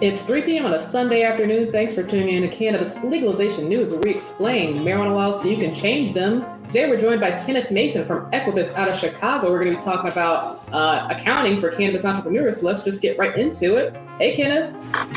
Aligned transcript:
It's 0.00 0.24
3 0.24 0.42
p.m. 0.42 0.66
on 0.66 0.74
a 0.74 0.78
Sunday 0.80 1.22
afternoon. 1.22 1.72
Thanks 1.72 1.94
for 1.94 2.02
tuning 2.02 2.34
in 2.34 2.42
to 2.42 2.48
Cannabis 2.48 2.96
Legalization 3.02 3.68
News, 3.68 3.92
where 3.92 4.00
we 4.00 4.10
explain 4.10 4.76
marijuana 4.78 5.14
laws 5.14 5.40
so 5.40 5.48
you 5.48 5.56
can 5.56 5.74
change 5.74 6.12
them. 6.12 6.44
Today, 6.66 6.90
we're 6.90 7.00
joined 7.00 7.20
by 7.20 7.30
Kenneth 7.30 7.70
Mason 7.70 8.04
from 8.04 8.30
Equibus 8.32 8.74
out 8.74 8.88
of 8.88 8.96
Chicago. 8.96 9.50
We're 9.50 9.64
going 9.64 9.72
to 9.72 9.78
be 9.78 9.84
talking 9.84 10.10
about 10.10 10.62
uh, 10.72 11.08
accounting 11.10 11.60
for 11.60 11.70
cannabis 11.70 12.04
entrepreneurs. 12.04 12.60
So 12.60 12.66
let's 12.66 12.82
just 12.82 13.00
get 13.00 13.16
right 13.18 13.34
into 13.38 13.76
it. 13.76 13.96
Hey, 14.18 14.36
Kenneth. 14.36 14.74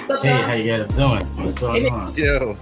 What's 0.07 0.09
up, 0.09 0.23
hey, 0.23 0.41
how 0.41 0.53
you 0.53 0.77
guys 0.77 0.87
doing? 0.93 1.25
What's 1.43 1.59
going 1.59 1.83
hey, 1.83 1.89
on? 1.89 2.13
Yo. 2.15 2.55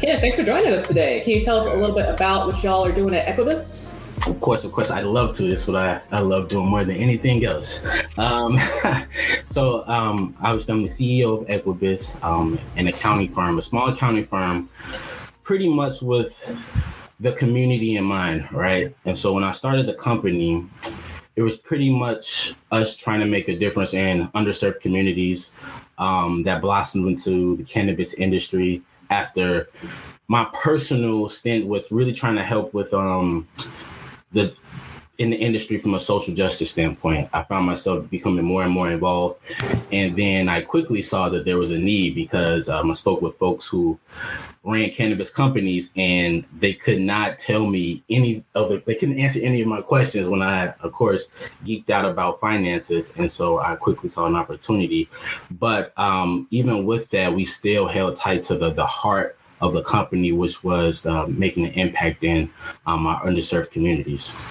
Kenneth, 0.00 0.20
thanks 0.20 0.36
for 0.36 0.44
joining 0.44 0.72
us 0.74 0.86
today. 0.86 1.20
Can 1.20 1.34
you 1.34 1.42
tell 1.42 1.58
us 1.58 1.66
a 1.66 1.76
little 1.76 1.96
bit 1.96 2.08
about 2.08 2.46
what 2.46 2.62
y'all 2.62 2.84
are 2.84 2.92
doing 2.92 3.14
at 3.14 3.26
Equibus? 3.26 3.97
Of 4.28 4.42
course, 4.42 4.62
of 4.62 4.72
course, 4.72 4.90
I 4.90 5.00
love 5.00 5.34
to. 5.36 5.46
It's 5.46 5.66
what 5.66 5.76
I, 5.76 6.02
I 6.10 6.20
love 6.20 6.48
doing 6.48 6.68
more 6.68 6.84
than 6.84 6.96
anything 6.96 7.46
else. 7.46 7.82
Um, 8.18 8.60
so, 9.50 9.86
um, 9.88 10.36
was 10.42 10.68
I'm 10.68 10.82
the 10.82 10.88
CEO 10.88 11.40
of 11.40 11.48
Equibus, 11.48 12.22
um, 12.22 12.60
an 12.76 12.88
accounting 12.88 13.32
firm, 13.32 13.58
a 13.58 13.62
small 13.62 13.88
accounting 13.88 14.26
firm, 14.26 14.68
pretty 15.42 15.66
much 15.66 16.02
with 16.02 16.34
the 17.20 17.32
community 17.32 17.96
in 17.96 18.04
mind, 18.04 18.46
right? 18.52 18.94
And 19.06 19.16
so, 19.16 19.32
when 19.32 19.44
I 19.44 19.52
started 19.52 19.86
the 19.86 19.94
company, 19.94 20.66
it 21.34 21.42
was 21.42 21.56
pretty 21.56 21.88
much 21.88 22.54
us 22.70 22.94
trying 22.94 23.20
to 23.20 23.26
make 23.26 23.48
a 23.48 23.56
difference 23.56 23.94
in 23.94 24.28
underserved 24.28 24.80
communities 24.80 25.52
um, 25.96 26.42
that 26.42 26.60
blossomed 26.60 27.08
into 27.08 27.56
the 27.56 27.64
cannabis 27.64 28.12
industry 28.12 28.82
after 29.08 29.68
my 30.28 30.46
personal 30.52 31.30
stint 31.30 31.66
with 31.66 31.90
really 31.90 32.12
trying 32.12 32.36
to 32.36 32.44
help 32.44 32.74
with 32.74 32.92
um, 32.92 33.48
the 34.32 34.54
in 35.18 35.30
the 35.30 35.36
industry 35.36 35.78
from 35.78 35.94
a 35.94 36.00
social 36.00 36.32
justice 36.32 36.70
standpoint. 36.70 37.28
I 37.32 37.42
found 37.42 37.66
myself 37.66 38.08
becoming 38.08 38.44
more 38.44 38.62
and 38.62 38.72
more 38.72 38.88
involved. 38.88 39.40
And 39.90 40.16
then 40.16 40.48
I 40.48 40.62
quickly 40.62 41.02
saw 41.02 41.28
that 41.30 41.44
there 41.44 41.58
was 41.58 41.72
a 41.72 41.78
need 41.78 42.14
because 42.14 42.68
um, 42.68 42.90
I 42.90 42.94
spoke 42.94 43.20
with 43.20 43.36
folks 43.36 43.66
who 43.66 43.98
ran 44.62 44.90
cannabis 44.90 45.30
companies 45.30 45.90
and 45.96 46.44
they 46.60 46.72
could 46.72 47.00
not 47.00 47.38
tell 47.38 47.66
me 47.66 48.04
any 48.08 48.44
of 48.54 48.68
the, 48.68 48.82
they 48.86 48.94
couldn't 48.94 49.18
answer 49.18 49.40
any 49.42 49.60
of 49.60 49.66
my 49.66 49.80
questions 49.80 50.28
when 50.28 50.42
I, 50.42 50.68
of 50.82 50.92
course, 50.92 51.32
geeked 51.64 51.90
out 51.90 52.04
about 52.04 52.38
finances. 52.38 53.12
And 53.16 53.30
so 53.30 53.58
I 53.58 53.74
quickly 53.74 54.08
saw 54.08 54.26
an 54.26 54.36
opportunity. 54.36 55.08
But 55.50 55.92
um, 55.98 56.46
even 56.50 56.84
with 56.84 57.10
that, 57.10 57.34
we 57.34 57.44
still 57.44 57.88
held 57.88 58.14
tight 58.14 58.44
to 58.44 58.56
the, 58.56 58.70
the 58.70 58.86
heart 58.86 59.37
of 59.60 59.72
the 59.72 59.82
company, 59.82 60.32
which 60.32 60.62
was 60.64 61.06
uh, 61.06 61.26
making 61.26 61.66
an 61.66 61.72
impact 61.72 62.24
in 62.24 62.50
um, 62.86 63.06
our 63.06 63.20
underserved 63.24 63.70
communities. 63.70 64.48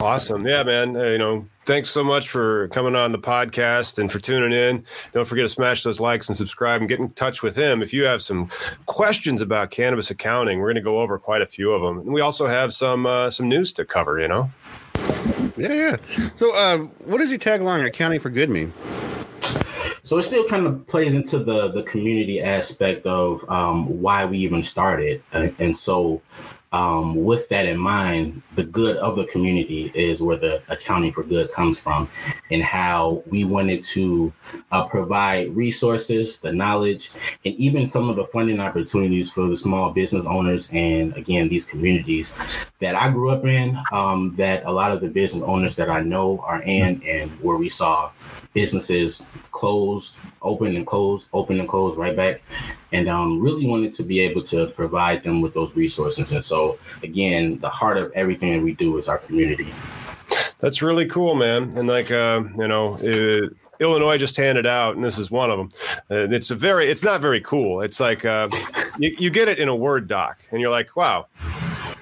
Awesome. 0.00 0.46
Yeah, 0.46 0.62
man. 0.62 0.96
Uh, 0.96 1.04
you 1.04 1.18
know, 1.18 1.46
thanks 1.64 1.88
so 1.88 2.04
much 2.04 2.28
for 2.28 2.68
coming 2.68 2.94
on 2.94 3.12
the 3.12 3.18
podcast 3.18 3.98
and 3.98 4.12
for 4.12 4.18
tuning 4.18 4.52
in. 4.52 4.84
Don't 5.12 5.24
forget 5.24 5.44
to 5.44 5.48
smash 5.48 5.82
those 5.82 5.98
likes 5.98 6.28
and 6.28 6.36
subscribe 6.36 6.82
and 6.82 6.88
get 6.88 7.00
in 7.00 7.10
touch 7.10 7.42
with 7.42 7.56
him. 7.56 7.82
If 7.82 7.94
you 7.94 8.04
have 8.04 8.20
some 8.20 8.50
questions 8.84 9.40
about 9.40 9.70
cannabis 9.70 10.10
accounting, 10.10 10.58
we're 10.58 10.66
going 10.66 10.76
to 10.76 10.82
go 10.82 11.00
over 11.00 11.18
quite 11.18 11.40
a 11.40 11.46
few 11.46 11.72
of 11.72 11.80
them. 11.82 11.98
And 11.98 12.12
we 12.12 12.20
also 12.20 12.46
have 12.46 12.74
some 12.74 13.06
uh, 13.06 13.30
some 13.30 13.48
news 13.48 13.72
to 13.74 13.84
cover, 13.84 14.20
you 14.20 14.28
know? 14.28 14.50
Yeah, 15.56 15.72
yeah. 15.72 15.96
So, 16.36 16.54
uh, 16.54 16.78
what 17.04 17.18
does 17.18 17.30
your 17.30 17.38
tagline 17.38 17.86
accounting 17.86 18.20
for 18.20 18.28
good 18.28 18.50
mean? 18.50 18.74
So 20.06 20.18
it 20.18 20.22
still 20.22 20.48
kind 20.48 20.68
of 20.68 20.86
plays 20.86 21.14
into 21.14 21.40
the 21.40 21.66
the 21.72 21.82
community 21.82 22.40
aspect 22.40 23.04
of 23.06 23.44
um, 23.50 24.00
why 24.00 24.24
we 24.24 24.38
even 24.38 24.62
started, 24.62 25.20
and 25.32 25.76
so 25.76 26.22
um, 26.70 27.24
with 27.24 27.48
that 27.48 27.66
in 27.66 27.76
mind, 27.76 28.40
the 28.54 28.62
good 28.62 28.98
of 28.98 29.16
the 29.16 29.24
community 29.24 29.90
is 29.96 30.20
where 30.20 30.36
the 30.36 30.62
accounting 30.68 31.12
for 31.12 31.24
good 31.24 31.50
comes 31.50 31.80
from, 31.80 32.08
and 32.52 32.62
how 32.62 33.24
we 33.26 33.42
wanted 33.42 33.82
to 33.82 34.32
uh, 34.70 34.86
provide 34.86 35.56
resources, 35.56 36.38
the 36.38 36.52
knowledge, 36.52 37.10
and 37.44 37.56
even 37.56 37.88
some 37.88 38.08
of 38.08 38.14
the 38.14 38.26
funding 38.26 38.60
opportunities 38.60 39.28
for 39.32 39.48
the 39.48 39.56
small 39.56 39.90
business 39.90 40.24
owners 40.24 40.70
and 40.72 41.16
again 41.16 41.48
these 41.48 41.66
communities 41.66 42.32
that 42.78 42.94
I 42.94 43.10
grew 43.10 43.30
up 43.30 43.44
in, 43.44 43.76
um, 43.90 44.36
that 44.36 44.64
a 44.66 44.70
lot 44.70 44.92
of 44.92 45.00
the 45.00 45.08
business 45.08 45.42
owners 45.42 45.74
that 45.74 45.90
I 45.90 46.00
know 46.00 46.38
are 46.44 46.62
in, 46.62 47.02
and 47.02 47.28
where 47.40 47.56
we 47.56 47.68
saw 47.68 48.12
businesses 48.56 49.22
close, 49.52 50.14
open 50.40 50.76
and 50.76 50.86
close, 50.86 51.26
open 51.34 51.60
and 51.60 51.68
close, 51.68 51.94
right 51.94 52.16
back. 52.16 52.40
And 52.90 53.06
um, 53.06 53.38
really 53.38 53.66
wanted 53.66 53.92
to 53.92 54.02
be 54.02 54.18
able 54.20 54.42
to 54.44 54.70
provide 54.70 55.22
them 55.22 55.42
with 55.42 55.52
those 55.52 55.76
resources. 55.76 56.32
And 56.32 56.42
so, 56.42 56.78
again, 57.02 57.58
the 57.58 57.68
heart 57.68 57.98
of 57.98 58.10
everything 58.12 58.54
that 58.54 58.64
we 58.64 58.72
do 58.72 58.96
is 58.96 59.08
our 59.08 59.18
community. 59.18 59.68
That's 60.58 60.80
really 60.80 61.04
cool, 61.04 61.34
man. 61.34 61.76
And 61.76 61.86
like, 61.86 62.10
uh, 62.10 62.44
you 62.56 62.66
know, 62.66 62.96
it, 63.02 63.54
Illinois 63.78 64.16
just 64.16 64.38
handed 64.38 64.66
out, 64.66 64.96
and 64.96 65.04
this 65.04 65.18
is 65.18 65.30
one 65.30 65.50
of 65.50 65.58
them. 65.58 65.70
Uh, 66.10 66.34
it's 66.34 66.50
a 66.50 66.54
very, 66.54 66.90
it's 66.90 67.04
not 67.04 67.20
very 67.20 67.42
cool. 67.42 67.82
It's 67.82 68.00
like 68.00 68.24
uh, 68.24 68.48
you, 68.98 69.14
you 69.18 69.28
get 69.28 69.48
it 69.48 69.58
in 69.58 69.68
a 69.68 69.76
Word 69.76 70.08
doc, 70.08 70.38
and 70.50 70.62
you're 70.62 70.70
like, 70.70 70.96
wow, 70.96 71.26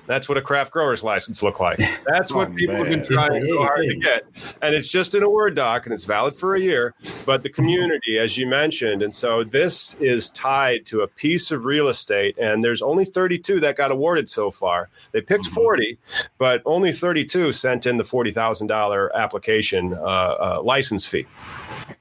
that's 0.06 0.28
what 0.28 0.38
a 0.38 0.42
craft 0.42 0.72
grower's 0.72 1.02
license 1.02 1.42
look 1.42 1.60
like. 1.60 1.78
That's 2.06 2.32
what 2.32 2.48
oh, 2.50 2.54
people 2.54 2.74
man. 2.74 2.86
have 2.86 2.94
been 2.94 3.16
trying 3.16 3.40
so 3.40 3.62
hard 3.62 3.88
to 3.88 3.96
get. 3.96 4.24
And 4.62 4.74
it's 4.74 4.88
just 4.88 5.14
in 5.14 5.22
a 5.22 5.30
Word 5.30 5.54
doc 5.54 5.86
and 5.86 5.92
it's 5.92 6.04
valid 6.04 6.36
for 6.36 6.54
a 6.54 6.60
year. 6.60 6.94
But 7.24 7.42
the 7.42 7.48
community, 7.48 8.18
as 8.18 8.36
you 8.36 8.46
mentioned, 8.46 9.02
and 9.02 9.14
so 9.14 9.44
this 9.44 9.94
is 10.00 10.30
tied 10.30 10.86
to 10.86 11.00
a 11.00 11.08
piece 11.08 11.50
of 11.50 11.64
real 11.64 11.88
estate. 11.88 12.36
And 12.38 12.62
there's 12.62 12.82
only 12.82 13.04
32 13.04 13.60
that 13.60 13.76
got 13.76 13.90
awarded 13.90 14.28
so 14.28 14.50
far. 14.50 14.90
They 15.12 15.20
picked 15.20 15.44
mm-hmm. 15.44 15.54
40, 15.54 15.98
but 16.38 16.62
only 16.66 16.92
32 16.92 17.52
sent 17.52 17.86
in 17.86 17.96
the 17.96 18.04
$40,000 18.04 19.12
application 19.14 19.94
uh, 19.94 19.96
uh, 19.96 20.62
license 20.62 21.06
fee. 21.06 21.26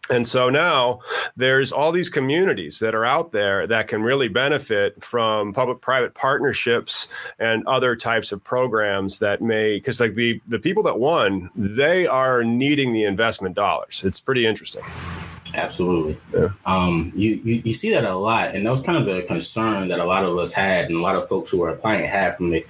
And 0.10 0.28
so 0.28 0.50
now 0.50 1.00
there's 1.36 1.72
all 1.72 1.92
these 1.92 2.10
communities 2.10 2.80
that 2.80 2.94
are 2.94 3.06
out 3.06 3.32
there 3.32 3.66
that 3.68 3.88
can 3.88 4.04
really 4.04 4.28
benefit 4.28 5.02
from 5.04 5.54
public 5.54 5.82
private 5.82 6.14
partnerships 6.14 7.08
and 7.40 7.66
other 7.68 7.96
types 7.96 8.32
of 8.32 8.44
programs 8.44 9.20
that 9.20 9.42
may 9.42 9.78
because 9.78 10.00
like 10.00 10.16
the 10.16 10.42
the 10.48 10.60
people 10.60 10.84
that 10.84 11.00
won, 11.00 11.50
they 11.56 12.06
are 12.06 12.44
needing 12.44 12.92
the 12.92 13.06
investment 13.06 13.56
dollars. 13.56 14.04
It's 14.04 14.20
pretty 14.20 14.46
interesting. 14.46 14.84
Absolutely. 15.54 16.18
Yeah. 16.34 16.50
Um, 16.66 17.12
you, 17.16 17.36
you, 17.44 17.62
you 17.66 17.74
see 17.74 17.92
that 17.92 18.06
a 18.06 18.16
lot, 18.16 18.56
and 18.56 18.66
that 18.66 18.72
was 18.72 18.82
kind 18.82 18.98
of 18.98 19.06
the 19.06 19.22
concern 19.24 19.88
that 19.90 20.00
a 20.00 20.06
lot 20.06 20.26
of 20.26 20.36
us 20.38 20.52
had, 20.52 20.86
and 20.86 20.96
a 20.96 21.02
lot 21.02 21.16
of 21.16 21.30
folks 21.30 21.52
who 21.52 21.60
were 21.60 21.70
applying 21.70 22.06
had 22.06 22.36
from 22.38 22.50
the 22.50 22.66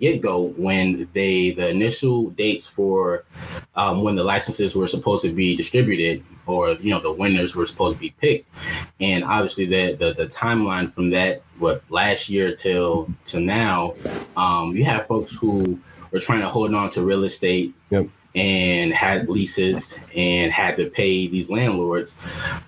get 0.00 0.20
go 0.20 0.48
when 0.56 1.08
they 1.12 1.50
the 1.50 1.68
initial 1.68 2.30
dates 2.30 2.66
for 2.66 3.24
um, 3.74 4.02
when 4.02 4.14
the 4.14 4.24
licenses 4.24 4.74
were 4.74 4.86
supposed 4.86 5.24
to 5.24 5.32
be 5.32 5.56
distributed 5.56 6.24
or 6.46 6.70
you 6.72 6.90
know 6.90 7.00
the 7.00 7.12
winners 7.12 7.54
were 7.54 7.66
supposed 7.66 7.96
to 7.96 8.00
be 8.00 8.10
picked. 8.20 8.48
And 9.00 9.24
obviously 9.24 9.66
the 9.66 9.94
the, 9.94 10.14
the 10.14 10.26
timeline 10.26 10.92
from 10.92 11.10
that 11.10 11.42
what 11.58 11.82
last 11.90 12.28
year 12.28 12.54
till 12.54 13.08
to 13.26 13.40
now 13.40 13.94
um, 14.36 14.76
you 14.76 14.84
have 14.84 15.06
folks 15.06 15.32
who 15.32 15.78
were 16.10 16.20
trying 16.20 16.40
to 16.40 16.48
hold 16.48 16.72
on 16.74 16.90
to 16.90 17.04
real 17.04 17.24
estate 17.24 17.74
yep 17.90 18.06
and 18.36 18.92
had 18.92 19.30
leases 19.30 19.98
and 20.14 20.52
had 20.52 20.76
to 20.76 20.90
pay 20.90 21.26
these 21.26 21.48
landlords. 21.48 22.16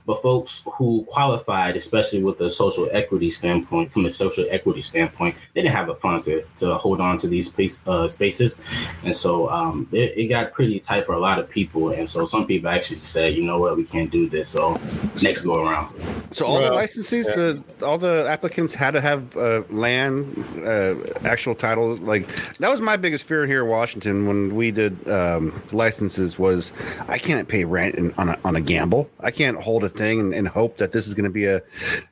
But 0.07 0.23
folks 0.23 0.63
who 0.65 1.05
qualified, 1.11 1.77
especially 1.77 2.23
with 2.23 2.39
the 2.39 2.51
social 2.51 2.89
equity 2.91 3.31
standpoint, 3.31 3.93
from 3.93 4.07
a 4.07 4.11
social 4.11 4.47
equity 4.49 4.81
standpoint, 4.81 5.37
they 5.53 5.61
didn't 5.61 5.75
have 5.75 5.87
the 5.87 5.95
funds 5.95 6.25
to, 6.25 6.43
to 6.57 6.75
hold 6.75 7.03
on 7.03 7.19
to 7.19 7.29
these 7.29 7.49
space, 7.49 7.79
uh, 7.87 8.09
spaces. 8.09 8.59
And 9.05 9.15
so 9.15 9.51
um, 9.51 9.87
it, 9.93 10.17
it, 10.17 10.29
got 10.29 10.53
pretty 10.55 10.81
tight 10.81 11.05
for 11.05 11.13
a 11.13 11.19
lot 11.19 11.39
of 11.39 11.51
people. 11.51 11.91
And 11.91 12.09
so 12.09 12.25
some 12.25 12.47
people 12.47 12.71
actually 12.71 13.01
said, 13.01 13.35
you 13.35 13.43
know 13.45 13.59
what, 13.59 13.77
we 13.77 13.85
can't 13.85 14.11
do 14.11 14.29
this. 14.29 14.49
So 14.49 14.81
next 15.23 15.43
go 15.43 15.63
around. 15.63 15.95
So 16.33 16.47
all 16.47 16.61
well, 16.61 16.71
the 16.71 16.75
licenses, 16.75 17.29
yeah. 17.29 17.35
the 17.35 17.65
all 17.85 17.99
the 17.99 18.27
applicants 18.29 18.73
had 18.73 18.93
to 18.93 19.01
have 19.01 19.37
uh, 19.37 19.63
land, 19.69 20.45
uh, 20.65 20.95
actual 21.27 21.55
title. 21.55 21.97
Like 21.97 22.27
that 22.57 22.71
was 22.71 22.81
my 22.81 22.97
biggest 22.97 23.25
fear 23.25 23.47
here 23.47 23.65
in 23.65 23.71
Washington 23.71 24.27
when 24.27 24.55
we 24.55 24.71
did 24.71 25.09
um, 25.09 25.58
licenses 25.73 26.39
was 26.39 26.73
I 27.09 27.19
can't 27.19 27.49
pay 27.49 27.65
rent 27.65 27.97
in, 27.97 28.13
on 28.19 28.29
a 28.31 28.39
on 28.45 28.57
a 28.57 28.61
gamble. 28.61 29.11
I 29.21 29.31
can't 29.31 29.61
hold 29.61 29.85
a 29.85 29.89
thing 29.89 30.21
and, 30.21 30.35
and 30.35 30.49
hope 30.49 30.79
that 30.79 30.93
this 30.93 31.07
is 31.07 31.15
going 31.15 31.25
to 31.25 31.33
be 31.33 31.47
a, 31.47 31.63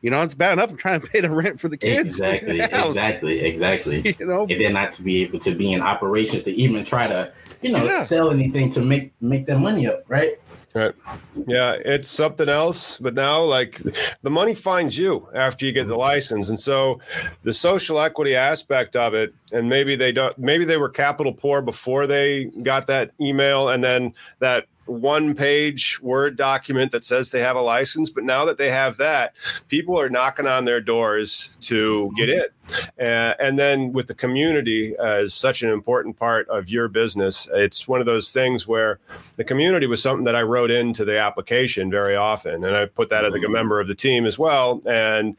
you 0.03 0.11
know, 0.11 0.23
it's 0.23 0.35
bad 0.35 0.55
enough 0.55 0.71
I'm 0.71 0.77
trying 0.77 1.01
to 1.01 1.07
pay 1.07 1.21
the 1.21 1.31
rent 1.31 1.61
for 1.61 1.69
the 1.69 1.77
kids. 1.77 2.21
Exactly, 2.21 2.61
exactly, 2.61 3.41
exactly. 3.41 4.17
You 4.19 4.27
know, 4.27 4.47
and 4.49 4.61
then 4.61 4.73
not 4.73 4.93
to 4.93 5.03
be 5.03 5.23
able 5.23 5.41
to 5.41 5.55
be 5.55 5.73
in 5.73 5.83
operations 5.83 6.45
to 6.45 6.53
even 6.53 6.85
try 6.85 7.07
to, 7.07 7.33
you 7.61 7.71
know, 7.71 7.85
yeah. 7.85 8.03
sell 8.05 8.31
anything 8.31 8.71
to 8.71 8.83
make 8.83 9.13
make 9.21 9.47
that 9.47 9.59
money 9.59 9.87
up, 9.87 10.05
right? 10.09 10.39
Right. 10.77 10.95
Yeah, 11.47 11.79
it's 11.87 12.07
something 12.07 12.51
else. 12.51 12.99
But 12.99 13.15
now, 13.15 13.43
like, 13.43 13.81
the 14.21 14.29
money 14.29 14.55
finds 14.55 14.99
you 14.99 15.27
after 15.35 15.65
you 15.65 15.73
get 15.73 15.87
the 15.87 15.97
license. 15.97 16.51
And 16.51 16.61
so 16.61 17.01
the 17.45 17.55
social 17.55 17.99
equity 17.99 18.37
aspect 18.37 18.95
of 18.95 19.15
it 19.15 19.33
and 19.53 19.71
maybe 19.71 19.97
they 19.97 20.13
don't 20.13 20.37
maybe 20.39 20.65
they 20.65 20.77
were 20.77 20.89
capital 20.89 21.33
poor 21.33 21.63
before 21.63 22.07
they 22.07 22.45
got 22.63 22.87
that 22.89 23.13
email 23.21 23.69
and 23.69 23.83
then 23.83 24.13
that 24.41 24.67
one 24.87 25.35
page 25.35 26.01
word 26.01 26.37
document 26.37 26.93
that 26.93 27.05
says 27.05 27.31
they 27.31 27.41
have 27.41 27.57
a 27.57 27.61
license 27.61 28.11
but 28.11 28.25
now 28.25 28.45
that 28.45 28.59
they 28.59 28.71
have 28.71 28.97
that 28.99 29.35
people 29.69 29.99
are 29.99 30.09
knocking 30.09 30.47
on 30.47 30.65
their 30.65 30.81
doors 30.81 31.57
to 31.61 32.13
get 32.17 32.29
in 32.29 32.45
uh, 33.01 33.35
and 33.39 33.59
then 33.59 33.93
with 33.93 34.07
the 34.07 34.15
community 34.15 34.95
as 34.99 35.35
such 35.35 35.63
an 35.63 35.71
important 35.71 36.17
part 36.17 36.49
of 36.49 36.69
your 36.69 36.89
business 36.89 37.49
it's 37.55 37.89
one 37.89 38.01
of 38.01 38.07
those 38.07 38.33
things 38.33 38.67
where 38.67 38.99
the 39.37 39.45
community 39.45 39.87
was 39.87 40.03
something 40.03 40.25
that 40.25 40.37
i 40.37 40.43
wrote 40.43 40.71
into 40.71 41.05
the 41.05 41.19
application 41.19 41.91
very 41.91 42.17
often 42.17 42.65
and 42.65 42.77
i 42.77 42.87
put 42.87 43.09
that 43.09 43.25
as 43.25 43.33
like 43.33 43.45
a 43.45 43.49
member 43.49 43.81
of 43.81 43.89
the 43.89 43.95
team 43.95 44.27
as 44.27 44.39
well 44.39 44.81
and 44.87 45.37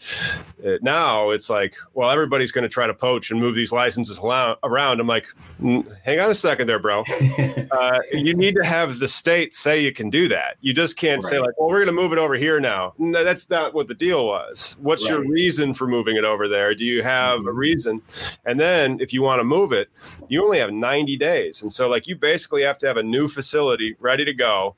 it, 0.59 0.83
now 0.83 1.29
it's 1.29 1.50
like 1.50 1.75
well 1.94 2.09
everybody's 2.09 2.51
going 2.51 2.63
to 2.63 2.69
try 2.69 2.85
to 2.85 2.94
poach 2.94 3.31
and 3.31 3.39
move 3.39 3.56
these 3.56 3.71
licenses 3.71 4.19
around 4.19 5.00
i'm 5.00 5.07
like 5.07 5.27
hang 6.03 6.19
on 6.19 6.30
a 6.30 6.35
second 6.35 6.68
there 6.68 6.80
bro 6.80 7.03
uh, 7.71 8.00
you 8.12 8.33
need 8.33 8.56
to 8.56 8.63
have 8.63 9.00
the 9.00 9.07
state 9.07 9.38
state 9.38 9.53
say 9.53 9.83
you 9.83 9.91
can 9.91 10.09
do 10.09 10.27
that. 10.30 10.57
You 10.62 10.73
just 10.73 10.97
can't 10.97 11.23
right. 11.23 11.30
say 11.30 11.39
like, 11.39 11.59
"Well, 11.59 11.69
we're 11.69 11.83
going 11.83 11.88
to 11.95 12.01
move 12.01 12.13
it 12.13 12.18
over 12.18 12.35
here 12.35 12.59
now." 12.59 12.94
No, 12.97 13.23
that's 13.23 13.50
not 13.50 13.73
what 13.73 13.88
the 13.88 13.94
deal 13.94 14.25
was. 14.27 14.77
What's 14.81 15.03
right. 15.03 15.19
your 15.19 15.30
reason 15.30 15.73
for 15.73 15.88
moving 15.88 16.15
it 16.15 16.23
over 16.23 16.47
there? 16.47 16.73
Do 16.73 16.85
you 16.85 17.03
have 17.03 17.17
mm-hmm. 17.18 17.48
a 17.48 17.52
reason? 17.52 18.02
And 18.46 18.60
then 18.60 19.00
if 19.00 19.14
you 19.14 19.22
want 19.22 19.40
to 19.40 19.44
move 19.44 19.72
it, 19.72 19.90
you 20.28 20.44
only 20.44 20.60
have 20.60 20.72
90 20.72 21.18
days. 21.18 21.62
And 21.62 21.72
so 21.72 21.88
like 21.88 22.08
you 22.08 22.16
basically 22.16 22.64
have 22.64 22.78
to 22.80 22.88
have 22.88 22.98
a 22.98 23.04
new 23.04 23.28
facility 23.28 23.96
ready 24.00 24.25
to 24.25 24.34
go 24.34 24.75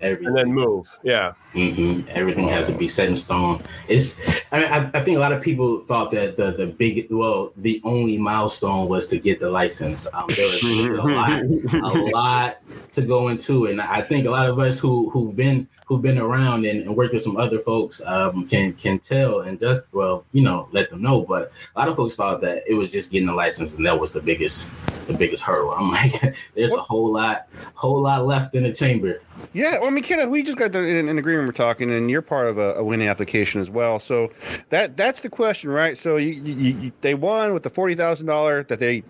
Everything. 0.00 0.26
and 0.28 0.36
then 0.36 0.52
move. 0.52 0.96
Yeah, 1.02 1.32
mm-hmm. 1.54 2.08
everything 2.10 2.48
has 2.48 2.68
to 2.68 2.72
be 2.72 2.88
set 2.88 3.08
in 3.08 3.16
stone. 3.16 3.62
It's. 3.88 4.18
I 4.52 4.60
mean, 4.60 4.68
I, 4.70 4.90
I, 4.94 5.02
think 5.02 5.16
a 5.16 5.20
lot 5.20 5.32
of 5.32 5.42
people 5.42 5.80
thought 5.80 6.10
that 6.12 6.36
the 6.36 6.52
the 6.52 6.66
big, 6.66 7.08
well, 7.10 7.52
the 7.56 7.80
only 7.84 8.16
milestone 8.16 8.88
was 8.88 9.08
to 9.08 9.18
get 9.18 9.40
the 9.40 9.50
license. 9.50 10.06
Um, 10.12 10.26
there 10.28 10.46
was 10.46 10.62
a 10.84 11.02
lot, 11.02 11.42
a 11.42 11.98
lot 12.14 12.58
to 12.92 13.02
go 13.02 13.28
into, 13.28 13.66
and 13.66 13.80
I 13.80 14.02
think 14.02 14.26
a 14.26 14.30
lot 14.30 14.48
of 14.48 14.58
us 14.58 14.78
who 14.78 15.10
who've 15.10 15.34
been 15.34 15.66
who've 15.88 16.02
been 16.02 16.18
around 16.18 16.66
and, 16.66 16.82
and 16.82 16.94
worked 16.94 17.14
with 17.14 17.22
some 17.22 17.38
other 17.38 17.58
folks 17.60 18.02
um, 18.04 18.46
can 18.46 18.74
can 18.74 18.98
tell 18.98 19.40
and 19.40 19.58
just 19.58 19.84
well, 19.92 20.24
you 20.32 20.42
know, 20.42 20.68
let 20.70 20.90
them 20.90 21.00
know. 21.00 21.22
But 21.22 21.50
a 21.74 21.78
lot 21.78 21.88
of 21.88 21.96
folks 21.96 22.14
thought 22.14 22.42
that 22.42 22.62
it 22.66 22.74
was 22.74 22.92
just 22.92 23.10
getting 23.10 23.28
a 23.28 23.34
license, 23.34 23.74
and 23.76 23.86
that 23.86 23.98
was 23.98 24.12
the 24.12 24.20
biggest 24.20 24.76
the 25.06 25.14
biggest 25.14 25.42
hurdle. 25.42 25.72
I'm 25.72 25.90
like, 25.90 26.12
there's 26.54 26.70
what? 26.72 26.80
a 26.80 26.82
whole 26.82 27.10
lot, 27.10 27.48
whole 27.72 28.02
lot 28.02 28.26
left 28.26 28.54
in 28.54 28.64
the 28.64 28.72
chamber. 28.72 29.22
Yeah, 29.54 29.78
well, 29.78 29.88
I 29.88 29.90
mean, 29.90 30.04
Kenneth, 30.04 30.28
we 30.28 30.42
just 30.42 30.58
got 30.58 30.72
the, 30.72 30.80
in, 30.80 31.08
in 31.08 31.18
agreement. 31.18 31.48
We're 31.48 31.52
talking, 31.52 31.90
and 31.90 32.10
you're 32.10 32.22
part 32.22 32.48
of 32.48 32.58
a, 32.58 32.74
a, 32.74 32.84
winning 32.84 33.08
application 33.08 33.60
as 33.62 33.70
well. 33.70 33.98
So 33.98 34.30
that 34.68 34.96
that's 34.98 35.22
the 35.22 35.30
question, 35.30 35.70
right? 35.70 35.96
So 35.96 36.18
you, 36.18 36.32
you, 36.32 36.78
you 36.78 36.92
they 37.00 37.14
won 37.14 37.54
with 37.54 37.62
the 37.62 37.70
forty 37.70 37.94
thousand 37.94 38.26
dollar 38.26 38.62
that 38.64 38.78
they 38.78 39.04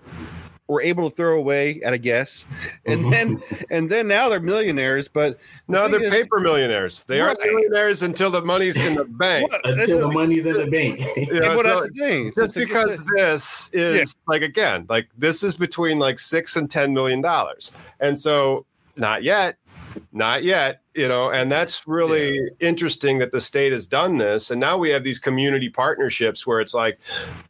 were 0.68 0.82
able 0.82 1.08
to 1.08 1.16
throw 1.16 1.38
away 1.38 1.80
at 1.82 1.92
a 1.92 1.98
guess, 1.98 2.46
and 2.86 3.12
then 3.12 3.40
and 3.70 3.90
then 3.90 4.06
now 4.06 4.28
they're 4.28 4.40
millionaires. 4.40 5.08
But 5.08 5.38
the 5.66 5.72
no, 5.72 5.88
they're 5.88 6.02
is, 6.02 6.14
paper 6.14 6.40
millionaires. 6.40 7.04
They 7.04 7.20
right. 7.20 7.28
aren't 7.28 7.40
millionaires 7.40 8.02
until 8.02 8.30
the 8.30 8.42
money's 8.42 8.78
in 8.78 8.94
the 8.94 9.04
bank. 9.08 9.50
until 9.64 10.00
the 10.00 10.12
money's 10.12 10.46
in 10.46 10.54
the 10.54 10.66
bank. 10.66 11.00
you 11.16 11.40
know, 11.40 11.56
well, 11.56 11.82
the 11.82 11.88
thing. 11.90 12.32
Just 12.36 12.54
because 12.54 13.02
this 13.16 13.70
is 13.72 13.96
yeah. 13.98 14.04
like 14.32 14.42
again, 14.42 14.86
like 14.88 15.08
this 15.16 15.42
is 15.42 15.56
between 15.56 15.98
like 15.98 16.18
six 16.18 16.56
and 16.56 16.70
ten 16.70 16.92
million 16.92 17.20
dollars, 17.20 17.72
and 18.00 18.18
so 18.18 18.66
not 18.96 19.22
yet, 19.22 19.56
not 20.12 20.42
yet 20.42 20.82
you 20.94 21.06
know 21.06 21.30
and 21.30 21.50
that's 21.50 21.86
really 21.86 22.34
yeah. 22.34 22.48
interesting 22.60 23.18
that 23.18 23.30
the 23.30 23.40
state 23.40 23.72
has 23.72 23.86
done 23.86 24.18
this 24.18 24.50
and 24.50 24.60
now 24.60 24.76
we 24.76 24.90
have 24.90 25.04
these 25.04 25.18
community 25.18 25.68
partnerships 25.68 26.46
where 26.46 26.60
it's 26.60 26.74
like 26.74 26.98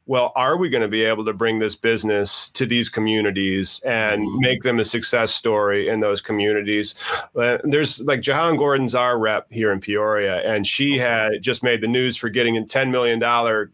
well 0.07 0.33
are 0.37 0.57
we 0.57 0.69
going 0.69 0.83
to 0.83 0.89
be 0.89 1.03
able 1.03 1.25
to 1.25 1.33
bring 1.33 1.59
this 1.59 1.75
business 1.75 2.51
to 2.51 2.67
these 2.67 2.89
communities 2.89 3.81
and 3.87 4.23
mm-hmm. 4.23 4.41
make 4.41 4.63
them 4.63 4.79
a 4.79 4.85
success 4.85 5.35
story 5.35 5.89
in 5.89 6.01
those 6.01 6.21
communities 6.21 6.95
uh, 7.37 7.59
there's 7.65 8.01
like 8.03 8.21
Jehan 8.21 8.57
gordon's 8.57 8.95
our 8.95 9.19
rep 9.19 9.47
here 9.51 9.73
in 9.73 9.81
peoria 9.81 10.41
and 10.43 10.67
she 10.67 10.99
had 10.99 11.41
just 11.41 11.63
made 11.63 11.81
the 11.81 11.89
news 11.89 12.17
for 12.17 12.29
getting 12.29 12.59
a 12.59 12.63
$10 12.63 12.91
million 12.91 13.19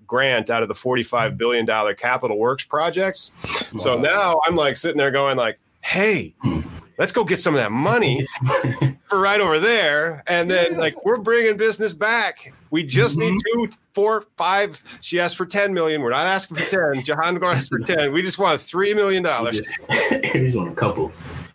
grant 0.07 0.51
out 0.51 0.63
of 0.63 0.69
the 0.69 0.75
$45 0.75 1.37
billion 1.37 1.67
capital 1.97 2.39
works 2.39 2.65
projects 2.65 3.33
wow. 3.73 3.79
so 3.79 3.99
now 3.99 4.41
i'm 4.47 4.57
like 4.57 4.77
sitting 4.77 4.99
there 4.99 5.11
going 5.11 5.37
like 5.37 5.59
hey 5.83 6.35
hmm 6.41 6.61
let's 6.99 7.13
go 7.13 7.25
get 7.25 7.39
some 7.39 7.55
of 7.55 7.61
that 7.61 7.73
money 7.73 8.27
for 9.05 9.21
right 9.21 9.41
over 9.41 9.59
there. 9.59 10.23
And 10.27 10.51
then, 10.51 10.73
yeah. 10.73 10.79
like, 10.79 11.05
we're 11.05 11.19
bringing 11.19 11.57
business 11.57 11.93
back. 11.93 12.53
We 12.71 12.83
just 12.83 13.19
mm-hmm. 13.19 13.35
need 13.35 13.71
two, 13.71 13.79
four, 13.93 14.27
five. 14.37 14.83
She 15.01 15.21
asked 15.21 15.37
for 15.37 15.47
10 15.47 15.75
million. 15.75 16.03
We're 16.03 16.11
not 16.11 16.27
asking 16.27 16.57
for 16.59 16.95
10. 16.95 17.05
Jehan 17.05 17.43
asked 17.43 17.69
for 17.69 17.79
10. 17.85 18.13
We 18.13 18.23
just 18.23 18.39
want 18.39 18.61
$3 18.61 18.95
million. 18.95 19.23
We 19.23 19.51
just, 19.51 19.69
we 20.35 20.41
just 20.47 20.57
want 20.57 20.73
a 20.73 20.75
couple. 20.75 21.13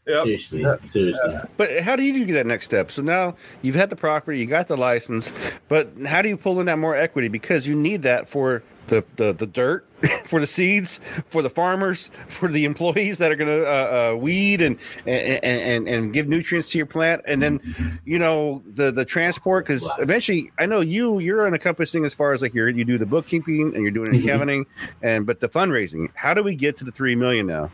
Yep. 0.08 0.24
Seriously, 0.24 0.66
seriously. 0.86 1.36
But 1.58 1.82
how 1.82 1.96
do 1.96 2.02
you 2.02 2.26
do 2.26 2.34
that 2.34 2.48
next 2.48 2.66
step? 2.66 2.90
So 2.90 3.04
now 3.04 3.36
you've 3.62 3.76
had 3.76 3.92
the 3.92 3.96
property, 3.96 4.40
you 4.40 4.48
got 4.48 4.68
the 4.68 4.76
license, 4.76 5.32
but 5.68 5.92
how 6.08 6.24
do 6.24 6.30
you 6.30 6.38
pull 6.38 6.60
in 6.60 6.66
that 6.66 6.80
more 6.80 6.96
equity? 6.96 7.28
Because 7.28 7.68
you 7.68 7.76
need 7.76 8.02
that 8.04 8.28
for 8.28 8.64
the, 8.88 9.06
the, 9.18 9.34
the 9.34 9.46
dirt 9.46 9.86
for 10.26 10.40
the 10.40 10.48
seeds 10.48 11.00
for 11.28 11.42
the 11.42 11.50
farmers 11.50 12.10
for 12.28 12.48
the 12.48 12.66
employees 12.66 13.18
that 13.18 13.32
are 13.32 13.36
going 13.36 13.50
to 13.50 13.66
uh, 13.66 14.14
uh, 14.14 14.16
weed 14.16 14.62
and, 14.62 14.78
and 15.06 15.44
and 15.44 15.88
and 15.88 16.14
give 16.14 16.28
nutrients 16.28 16.72
to 16.72 16.78
your 16.78 16.88
plant. 16.88 17.22
And 17.26 17.42
then 17.42 17.60
you 18.06 18.20
know 18.20 18.64
the 18.66 18.92
the 18.92 19.06
transport 19.06 19.66
because 19.66 19.90
eventually 20.00 20.52
i 20.60 20.66
know 20.66 20.82
you 20.82 21.20
you're 21.20 21.46
an 21.46 21.54
encompassing 21.54 22.06
as 22.06 22.14
far 22.14 22.34
as 22.34 22.42
like 22.42 22.54
you're 22.54 22.70
you 22.70 22.86
do 22.86 22.98
the 22.98 23.06
bookkeeping 23.06 23.74
and 23.74 23.84
you're 23.84 23.92
doing 23.92 24.12
mm-hmm. 24.12 24.28
accounting 24.28 24.66
and 25.02 25.26
but 25.26 25.40
the 25.40 25.50
fundraising 25.50 26.10
how 26.14 26.34
do 26.34 26.44
we 26.44 26.56
get 26.56 26.78
to 26.78 26.86
the 26.86 26.92
three 26.92 27.16
million 27.16 27.48
now? 27.48 27.72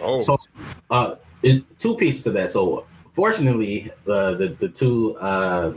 Oh. 0.00 0.20
So 0.20 0.38
uh 0.90 1.16
two 1.78 1.96
pieces 1.96 2.22
to 2.24 2.30
that. 2.32 2.50
So 2.50 2.86
fortunately 3.14 3.90
uh, 4.08 4.32
the 4.32 4.56
the 4.58 4.68
two 4.68 5.16
uh 5.18 5.74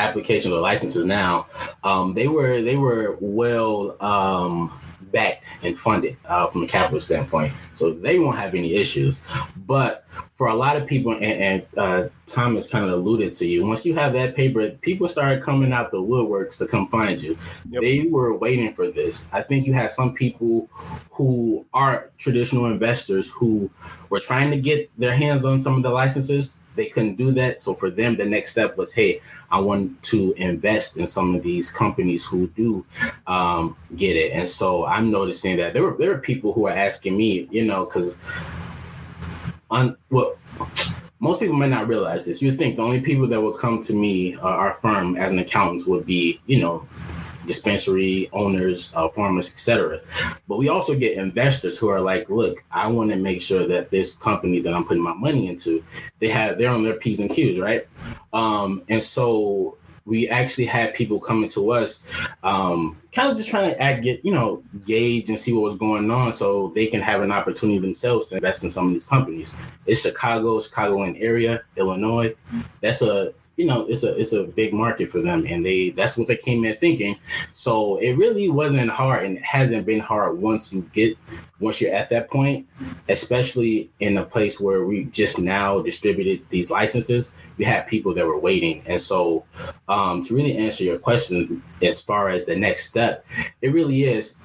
applications 0.00 0.52
or 0.52 0.60
licenses 0.60 1.04
now, 1.04 1.46
um, 1.84 2.14
they 2.14 2.26
were 2.26 2.62
they 2.62 2.76
were 2.76 3.16
well 3.20 3.96
um, 4.02 4.80
backed 5.12 5.44
and 5.62 5.78
funded 5.78 6.16
uh, 6.26 6.46
from 6.48 6.62
a 6.62 6.66
capital 6.66 7.00
standpoint, 7.00 7.52
so 7.76 7.92
they 7.92 8.18
won't 8.18 8.38
have 8.38 8.54
any 8.54 8.74
issues. 8.74 9.20
But 9.66 10.06
for 10.34 10.48
a 10.48 10.54
lot 10.54 10.76
of 10.76 10.86
people, 10.86 11.12
and, 11.12 11.24
and 11.24 11.66
uh, 11.76 12.08
Thomas 12.26 12.66
kind 12.66 12.84
of 12.84 12.92
alluded 12.92 13.34
to 13.34 13.46
you, 13.46 13.66
once 13.66 13.84
you 13.84 13.94
have 13.94 14.12
that 14.14 14.34
paper, 14.34 14.70
people 14.70 15.08
started 15.08 15.42
coming 15.42 15.72
out 15.72 15.90
the 15.90 15.98
woodworks 15.98 16.58
to 16.58 16.66
come 16.66 16.88
find 16.88 17.20
you. 17.20 17.36
Yep. 17.70 17.82
They 17.82 18.02
were 18.02 18.36
waiting 18.36 18.74
for 18.74 18.90
this. 18.90 19.28
I 19.32 19.42
think 19.42 19.66
you 19.66 19.74
had 19.74 19.92
some 19.92 20.14
people 20.14 20.68
who 21.10 21.66
are 21.74 22.10
traditional 22.18 22.66
investors 22.66 23.30
who 23.30 23.70
were 24.08 24.20
trying 24.20 24.50
to 24.50 24.60
get 24.60 24.90
their 24.98 25.14
hands 25.14 25.44
on 25.44 25.60
some 25.60 25.76
of 25.76 25.82
the 25.82 25.90
licenses. 25.90 26.54
They 26.80 26.86
couldn't 26.86 27.16
do 27.16 27.30
that. 27.32 27.60
So 27.60 27.74
for 27.74 27.90
them, 27.90 28.16
the 28.16 28.24
next 28.24 28.52
step 28.52 28.78
was, 28.78 28.90
hey, 28.90 29.20
I 29.50 29.60
want 29.60 30.02
to 30.04 30.32
invest 30.38 30.96
in 30.96 31.06
some 31.06 31.34
of 31.34 31.42
these 31.42 31.70
companies 31.70 32.24
who 32.24 32.46
do 32.56 32.86
um, 33.26 33.76
get 33.96 34.16
it. 34.16 34.32
And 34.32 34.48
so 34.48 34.86
I'm 34.86 35.10
noticing 35.10 35.58
that 35.58 35.74
there 35.74 35.82
were 35.82 35.94
there 35.98 36.10
are 36.12 36.18
people 36.18 36.54
who 36.54 36.68
are 36.68 36.72
asking 36.72 37.18
me, 37.18 37.46
you 37.50 37.66
know, 37.66 37.84
because 37.84 38.16
on 39.70 39.94
well 40.08 40.38
most 41.18 41.38
people 41.40 41.54
might 41.54 41.68
not 41.68 41.86
realize 41.86 42.24
this. 42.24 42.40
You 42.40 42.50
think 42.50 42.76
the 42.76 42.82
only 42.82 43.02
people 43.02 43.26
that 43.26 43.42
will 43.42 43.52
come 43.52 43.82
to 43.82 43.92
me, 43.92 44.36
uh, 44.36 44.40
our 44.40 44.72
firm, 44.72 45.18
as 45.18 45.32
an 45.32 45.38
accountant, 45.38 45.86
would 45.86 46.06
be, 46.06 46.40
you 46.46 46.62
know, 46.62 46.88
dispensary 47.50 48.30
owners, 48.32 48.92
uh, 48.94 49.08
farmers, 49.08 49.48
etc. 49.48 50.00
But 50.46 50.58
we 50.58 50.68
also 50.68 50.94
get 50.94 51.18
investors 51.18 51.76
who 51.76 51.88
are 51.88 52.00
like, 52.00 52.30
look, 52.30 52.62
I 52.70 52.86
want 52.86 53.10
to 53.10 53.16
make 53.16 53.42
sure 53.42 53.66
that 53.66 53.90
this 53.90 54.14
company 54.14 54.60
that 54.60 54.72
I'm 54.72 54.84
putting 54.84 55.02
my 55.02 55.14
money 55.14 55.48
into, 55.48 55.84
they 56.20 56.28
have 56.28 56.58
they're 56.58 56.70
on 56.70 56.84
their 56.84 56.94
p's 56.94 57.18
and 57.18 57.28
q's, 57.28 57.58
right? 57.58 57.88
Um, 58.32 58.84
and 58.88 59.02
so 59.02 59.76
we 60.04 60.28
actually 60.28 60.66
had 60.66 60.94
people 60.94 61.18
coming 61.18 61.48
to 61.50 61.72
us, 61.72 62.00
um, 62.44 63.00
kind 63.12 63.30
of 63.30 63.36
just 63.36 63.48
trying 63.48 63.70
to 63.70 64.00
get 64.00 64.24
you 64.24 64.32
know 64.32 64.62
gauge 64.86 65.28
and 65.28 65.38
see 65.38 65.52
what 65.52 65.62
was 65.62 65.76
going 65.76 66.08
on, 66.08 66.32
so 66.32 66.70
they 66.76 66.86
can 66.86 67.00
have 67.00 67.20
an 67.22 67.32
opportunity 67.32 67.80
themselves 67.80 68.28
to 68.28 68.36
invest 68.36 68.62
in 68.62 68.70
some 68.70 68.86
of 68.86 68.92
these 68.92 69.06
companies. 69.06 69.52
It's 69.86 70.02
Chicago, 70.02 70.60
Chicagoland 70.60 71.20
area, 71.20 71.62
Illinois. 71.76 72.32
That's 72.80 73.02
a 73.02 73.34
you 73.60 73.66
know 73.66 73.84
it's 73.90 74.04
a 74.04 74.18
it's 74.18 74.32
a 74.32 74.44
big 74.44 74.72
market 74.72 75.10
for 75.10 75.20
them 75.20 75.44
and 75.46 75.64
they 75.66 75.90
that's 75.90 76.16
what 76.16 76.26
they 76.26 76.36
came 76.36 76.64
in 76.64 76.74
thinking. 76.78 77.14
So 77.52 77.98
it 77.98 78.12
really 78.12 78.48
wasn't 78.48 78.90
hard 78.90 79.26
and 79.26 79.38
hasn't 79.40 79.84
been 79.84 80.00
hard 80.00 80.38
once 80.38 80.72
you 80.72 80.88
get 80.94 81.18
once 81.58 81.78
you're 81.78 81.94
at 81.94 82.08
that 82.08 82.30
point 82.30 82.66
especially 83.10 83.90
in 84.00 84.16
a 84.16 84.24
place 84.24 84.58
where 84.58 84.86
we 84.86 85.04
just 85.04 85.38
now 85.38 85.80
distributed 85.80 86.40
these 86.48 86.70
licenses 86.70 87.34
you 87.58 87.66
had 87.66 87.86
people 87.86 88.14
that 88.14 88.26
were 88.26 88.38
waiting. 88.38 88.82
And 88.86 89.00
so 89.00 89.44
um, 89.88 90.24
to 90.24 90.34
really 90.34 90.56
answer 90.56 90.82
your 90.82 90.98
questions 90.98 91.52
as 91.82 92.00
far 92.00 92.30
as 92.30 92.46
the 92.46 92.56
next 92.56 92.86
step 92.86 93.26
it 93.60 93.74
really 93.74 94.04
is 94.04 94.36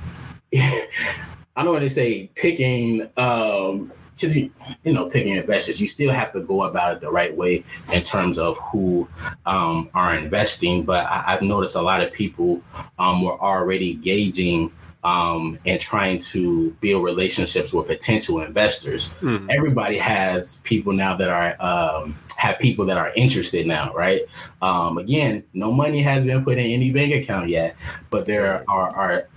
I 0.53 1.63
don't 1.63 1.71
want 1.71 1.83
to 1.83 1.89
say 1.89 2.29
picking 2.35 3.09
um, 3.15 3.93
because 4.15 4.35
you, 4.35 4.51
you 4.83 4.93
know 4.93 5.09
picking 5.09 5.35
investors 5.35 5.79
you 5.79 5.87
still 5.87 6.11
have 6.11 6.31
to 6.31 6.41
go 6.41 6.63
about 6.63 6.93
it 6.93 7.01
the 7.01 7.11
right 7.11 7.35
way 7.35 7.63
in 7.91 8.01
terms 8.01 8.37
of 8.37 8.57
who 8.57 9.07
um, 9.45 9.89
are 9.93 10.15
investing 10.15 10.83
but 10.83 11.05
I, 11.05 11.31
have 11.31 11.41
noticed 11.41 11.75
a 11.75 11.81
lot 11.81 12.01
of 12.01 12.11
people 12.11 12.61
um, 12.97 13.21
were 13.21 13.39
already 13.39 13.95
gauging 13.95 14.71
um, 15.05 15.59
and 15.65 15.79
trying 15.79 16.17
to 16.17 16.71
build 16.81 17.05
relationships 17.05 17.71
with 17.71 17.85
potential 17.85 18.41
investors. 18.41 19.13
Mhm. 19.21 19.45
Everybody 19.55 19.99
has 19.99 20.55
people 20.63 20.93
now 20.93 21.15
that 21.15 21.29
are 21.29 21.55
um, 21.59 22.17
have 22.37 22.57
people 22.57 22.85
that 22.87 22.97
are 22.97 23.13
interested 23.15 23.67
now, 23.67 23.93
right? 23.93 24.23
Um, 24.63 24.97
again, 24.97 25.43
no 25.53 25.71
money 25.71 26.01
has 26.01 26.25
been 26.25 26.43
put 26.43 26.57
in 26.57 26.65
any 26.65 26.89
bank 26.89 27.13
account 27.13 27.49
yet, 27.49 27.75
but 28.09 28.25
there 28.25 28.63
are, 28.67 28.89
are 28.89 29.27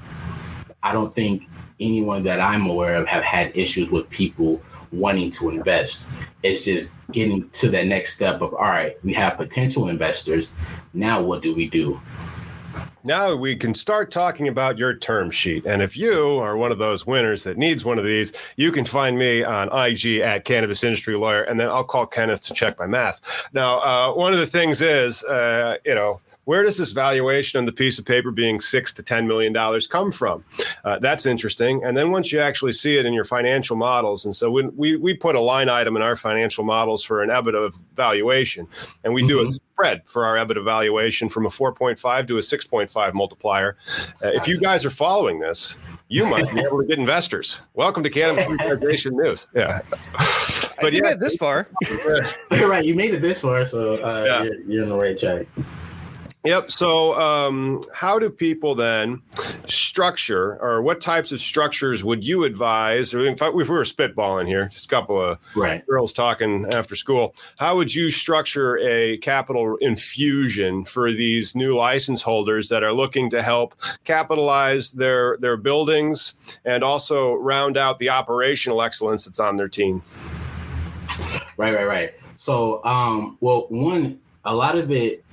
I 0.82 0.92
don't 0.94 1.14
think 1.14 1.44
anyone 1.80 2.22
that 2.24 2.40
I'm 2.40 2.66
aware 2.66 2.96
of 2.96 3.06
have 3.06 3.22
had 3.22 3.52
issues 3.54 3.90
with 3.90 4.08
people 4.08 4.62
wanting 4.92 5.30
to 5.32 5.50
invest. 5.50 6.20
It's 6.42 6.64
just 6.64 6.90
getting 7.12 7.48
to 7.50 7.68
that 7.70 7.86
next 7.86 8.14
step 8.14 8.40
of 8.40 8.54
all 8.54 8.60
right, 8.60 8.96
we 9.04 9.12
have 9.14 9.36
potential 9.36 9.88
investors. 9.88 10.54
Now 10.92 11.22
what 11.22 11.42
do 11.42 11.54
we 11.54 11.68
do? 11.68 12.00
Now 13.04 13.34
we 13.34 13.56
can 13.56 13.74
start 13.74 14.10
talking 14.10 14.48
about 14.48 14.76
your 14.76 14.94
term 14.94 15.30
sheet. 15.30 15.64
And 15.64 15.80
if 15.80 15.96
you 15.96 16.38
are 16.40 16.56
one 16.56 16.72
of 16.72 16.78
those 16.78 17.06
winners 17.06 17.44
that 17.44 17.56
needs 17.56 17.84
one 17.84 17.98
of 17.98 18.04
these, 18.04 18.32
you 18.56 18.72
can 18.72 18.84
find 18.84 19.18
me 19.18 19.42
on 19.44 19.68
IG 19.72 20.18
at 20.18 20.44
Cannabis 20.44 20.84
Industry 20.84 21.16
Lawyer, 21.16 21.42
and 21.42 21.58
then 21.58 21.68
I'll 21.68 21.84
call 21.84 22.06
Kenneth 22.06 22.44
to 22.46 22.54
check 22.54 22.78
my 22.78 22.86
math. 22.86 23.48
Now, 23.52 23.78
uh, 23.78 24.12
one 24.12 24.32
of 24.32 24.38
the 24.38 24.46
things 24.46 24.82
is, 24.82 25.22
uh, 25.24 25.78
you 25.86 25.94
know, 25.94 26.20
where 26.48 26.62
does 26.62 26.78
this 26.78 26.92
valuation 26.92 27.58
on 27.58 27.66
the 27.66 27.72
piece 27.72 27.98
of 27.98 28.06
paper 28.06 28.30
being 28.30 28.58
six 28.58 28.90
to 28.94 29.02
ten 29.02 29.26
million 29.28 29.52
dollars 29.52 29.86
come 29.86 30.10
from? 30.10 30.42
Uh, 30.82 30.98
that's 30.98 31.26
interesting. 31.26 31.84
And 31.84 31.94
then 31.94 32.10
once 32.10 32.32
you 32.32 32.40
actually 32.40 32.72
see 32.72 32.96
it 32.96 33.04
in 33.04 33.12
your 33.12 33.26
financial 33.26 33.76
models, 33.76 34.24
and 34.24 34.34
so 34.34 34.50
when 34.50 34.74
we 34.74 34.96
we 34.96 35.12
put 35.12 35.34
a 35.36 35.40
line 35.40 35.68
item 35.68 35.94
in 35.94 36.00
our 36.00 36.16
financial 36.16 36.64
models 36.64 37.04
for 37.04 37.22
an 37.22 37.28
EBITDA 37.28 37.74
valuation, 37.94 38.66
and 39.04 39.12
we 39.12 39.26
do 39.26 39.40
a 39.40 39.44
Mhm. 39.44 39.52
spread 39.74 40.00
for 40.06 40.24
our 40.24 40.36
EBITDA 40.38 40.64
valuation 40.64 41.28
from 41.28 41.44
a 41.44 41.50
4.5 41.50 42.26
to 42.28 42.38
a 42.38 42.42
6.5 42.42 43.12
multiplier. 43.12 43.76
Uh, 44.24 44.28
if 44.28 44.48
you 44.48 44.56
guys 44.58 44.86
are 44.86 44.90
following 44.90 45.40
this, 45.40 45.78
you 46.08 46.24
might 46.24 46.50
be 46.54 46.60
able 46.60 46.80
to 46.80 46.86
get 46.86 46.98
investors. 46.98 47.60
Welcome 47.74 48.02
to 48.04 48.08
Canada 48.10 48.48
Legalization 48.48 49.14
News. 49.18 49.46
Yeah. 49.54 49.80
But 50.80 50.92
you 50.92 51.02
made 51.02 51.18
this 51.18 51.34
far. 51.34 51.68
You're 52.52 52.68
right, 52.68 52.84
you 52.84 52.94
made 52.94 53.12
it 53.12 53.20
this 53.20 53.40
far, 53.40 53.64
so 53.64 53.94
uh, 53.94 54.22
Yeah. 54.24 54.42
you're, 54.44 54.60
you're 54.60 54.82
in 54.84 54.88
the 54.90 54.94
right 54.96 55.18
track. 55.18 55.46
Yep. 56.44 56.70
So, 56.70 57.18
um, 57.20 57.80
how 57.92 58.18
do 58.18 58.30
people 58.30 58.74
then 58.74 59.22
structure, 59.66 60.56
or 60.62 60.80
what 60.82 61.00
types 61.00 61.32
of 61.32 61.40
structures 61.40 62.04
would 62.04 62.24
you 62.24 62.44
advise? 62.44 63.12
Or 63.12 63.26
in 63.26 63.36
fact, 63.36 63.54
if 63.56 63.68
we 63.68 63.74
were 63.74 63.82
spitballing 63.82 64.46
here, 64.46 64.66
just 64.68 64.86
a 64.86 64.88
couple 64.88 65.20
of 65.20 65.38
Right. 65.56 65.84
girls 65.86 66.12
talking 66.12 66.64
after 66.72 66.94
school, 66.94 67.34
how 67.56 67.76
would 67.76 67.92
you 67.92 68.10
structure 68.10 68.78
a 68.78 69.18
capital 69.18 69.76
infusion 69.80 70.84
for 70.84 71.10
these 71.10 71.56
new 71.56 71.74
license 71.74 72.22
holders 72.22 72.68
that 72.68 72.84
are 72.84 72.92
looking 72.92 73.30
to 73.30 73.42
help 73.42 73.74
capitalize 74.04 74.92
their 74.92 75.36
their 75.40 75.56
buildings 75.56 76.34
and 76.64 76.84
also 76.84 77.34
round 77.34 77.76
out 77.76 77.98
the 77.98 78.10
operational 78.10 78.80
excellence 78.80 79.24
that's 79.24 79.40
on 79.40 79.56
their 79.56 79.68
team? 79.68 80.02
Right, 81.56 81.74
right, 81.74 81.86
right. 81.86 82.14
So, 82.36 82.82
um, 82.84 83.36
well, 83.40 83.66
one, 83.68 84.20
a 84.44 84.54
lot 84.54 84.78
of 84.78 84.92
it, 84.92 85.24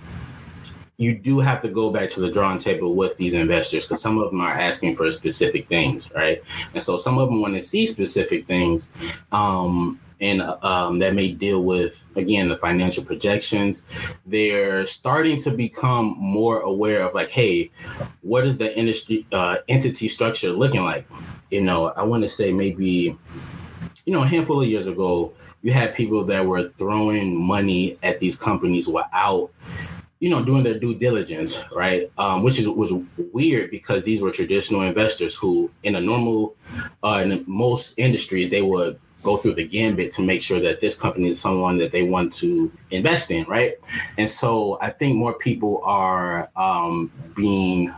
you 0.98 1.18
do 1.18 1.40
have 1.40 1.62
to 1.62 1.68
go 1.68 1.90
back 1.90 2.10
to 2.12 2.22
the 2.22 2.32
drawing 2.32 2.60
table 2.60 2.96
with 2.96 3.18
these 3.18 3.34
investors 3.34 3.86
because 3.86 4.02
some 4.02 4.18
of 4.18 4.32
them 4.32 4.40
are 4.40 4.54
asking 4.54 4.96
for 4.96 5.10
specific 5.12 5.68
things, 5.68 6.12
right? 6.14 6.42
And 6.74 6.82
so 6.82 6.98
some 6.98 7.18
of 7.18 7.28
them 7.28 7.42
want 7.42 7.56
to 7.56 7.62
see 7.62 7.86
specific 7.88 8.48
things, 8.48 8.94
um, 9.32 10.00
and 10.22 10.42
um, 10.42 11.00
that 11.00 11.14
may 11.14 11.30
deal 11.34 11.64
with 11.64 12.06
again 12.16 12.48
the 12.48 12.56
financial 12.58 13.04
projections. 13.04 13.84
They're 14.26 14.86
starting 14.86 15.38
to 15.42 15.52
become 15.52 16.16
more 16.18 16.62
aware 16.62 17.04
of 17.04 17.14
like, 17.14 17.30
hey, 17.30 17.72
what 18.22 18.46
is 18.46 18.58
the 18.58 18.76
industry 18.78 19.28
uh, 19.34 19.58
entity 19.68 20.08
structure 20.08 20.52
looking 20.52 20.84
like? 20.84 21.06
You 21.52 21.62
know, 21.62 21.88
I 21.88 22.04
want 22.04 22.24
to 22.24 22.30
say 22.30 22.54
maybe, 22.54 23.18
you 24.06 24.14
know, 24.14 24.24
a 24.24 24.28
handful 24.28 24.62
of 24.62 24.70
years 24.70 24.88
ago, 24.88 25.34
you 25.62 25.74
had 25.74 25.96
people 25.96 26.24
that 26.24 26.46
were 26.46 26.70
throwing 26.78 27.36
money 27.36 27.98
at 28.02 28.20
these 28.20 28.38
companies 28.38 28.88
without 28.88 29.52
you 30.20 30.30
know 30.30 30.44
doing 30.44 30.64
their 30.64 30.80
due 30.80 30.96
diligence 30.96 31.62
right? 31.74 32.12
Um, 32.18 32.44
which 32.44 32.60
is 32.60 32.68
was 32.68 32.92
weird 33.34 33.72
because 33.72 34.04
these 34.04 34.22
were 34.22 34.32
traditional 34.32 34.82
investors 34.82 35.36
who 35.36 35.70
in 35.84 35.96
a 35.96 36.02
normal 36.02 36.56
uh, 37.04 37.22
in 37.24 37.44
most 37.48 37.94
industries 37.98 38.50
they 38.50 38.62
would 38.62 39.00
go 39.24 39.38
through 39.38 39.56
the 39.56 39.68
gambit 39.68 40.12
to 40.12 40.22
make 40.22 40.40
sure 40.40 40.60
that 40.60 40.80
this 40.80 40.96
company 40.96 41.30
is 41.30 41.42
someone 41.42 41.80
that 41.80 41.92
they 41.92 42.04
want 42.04 42.32
to 42.32 42.72
invest 42.92 43.32
in 43.32 43.44
right? 43.46 43.74
And 44.18 44.30
so 44.30 44.78
i 44.82 44.90
think 44.90 45.16
more 45.16 45.34
people 45.34 45.82
are 45.84 46.50
um, 46.56 47.12
being 47.36 47.94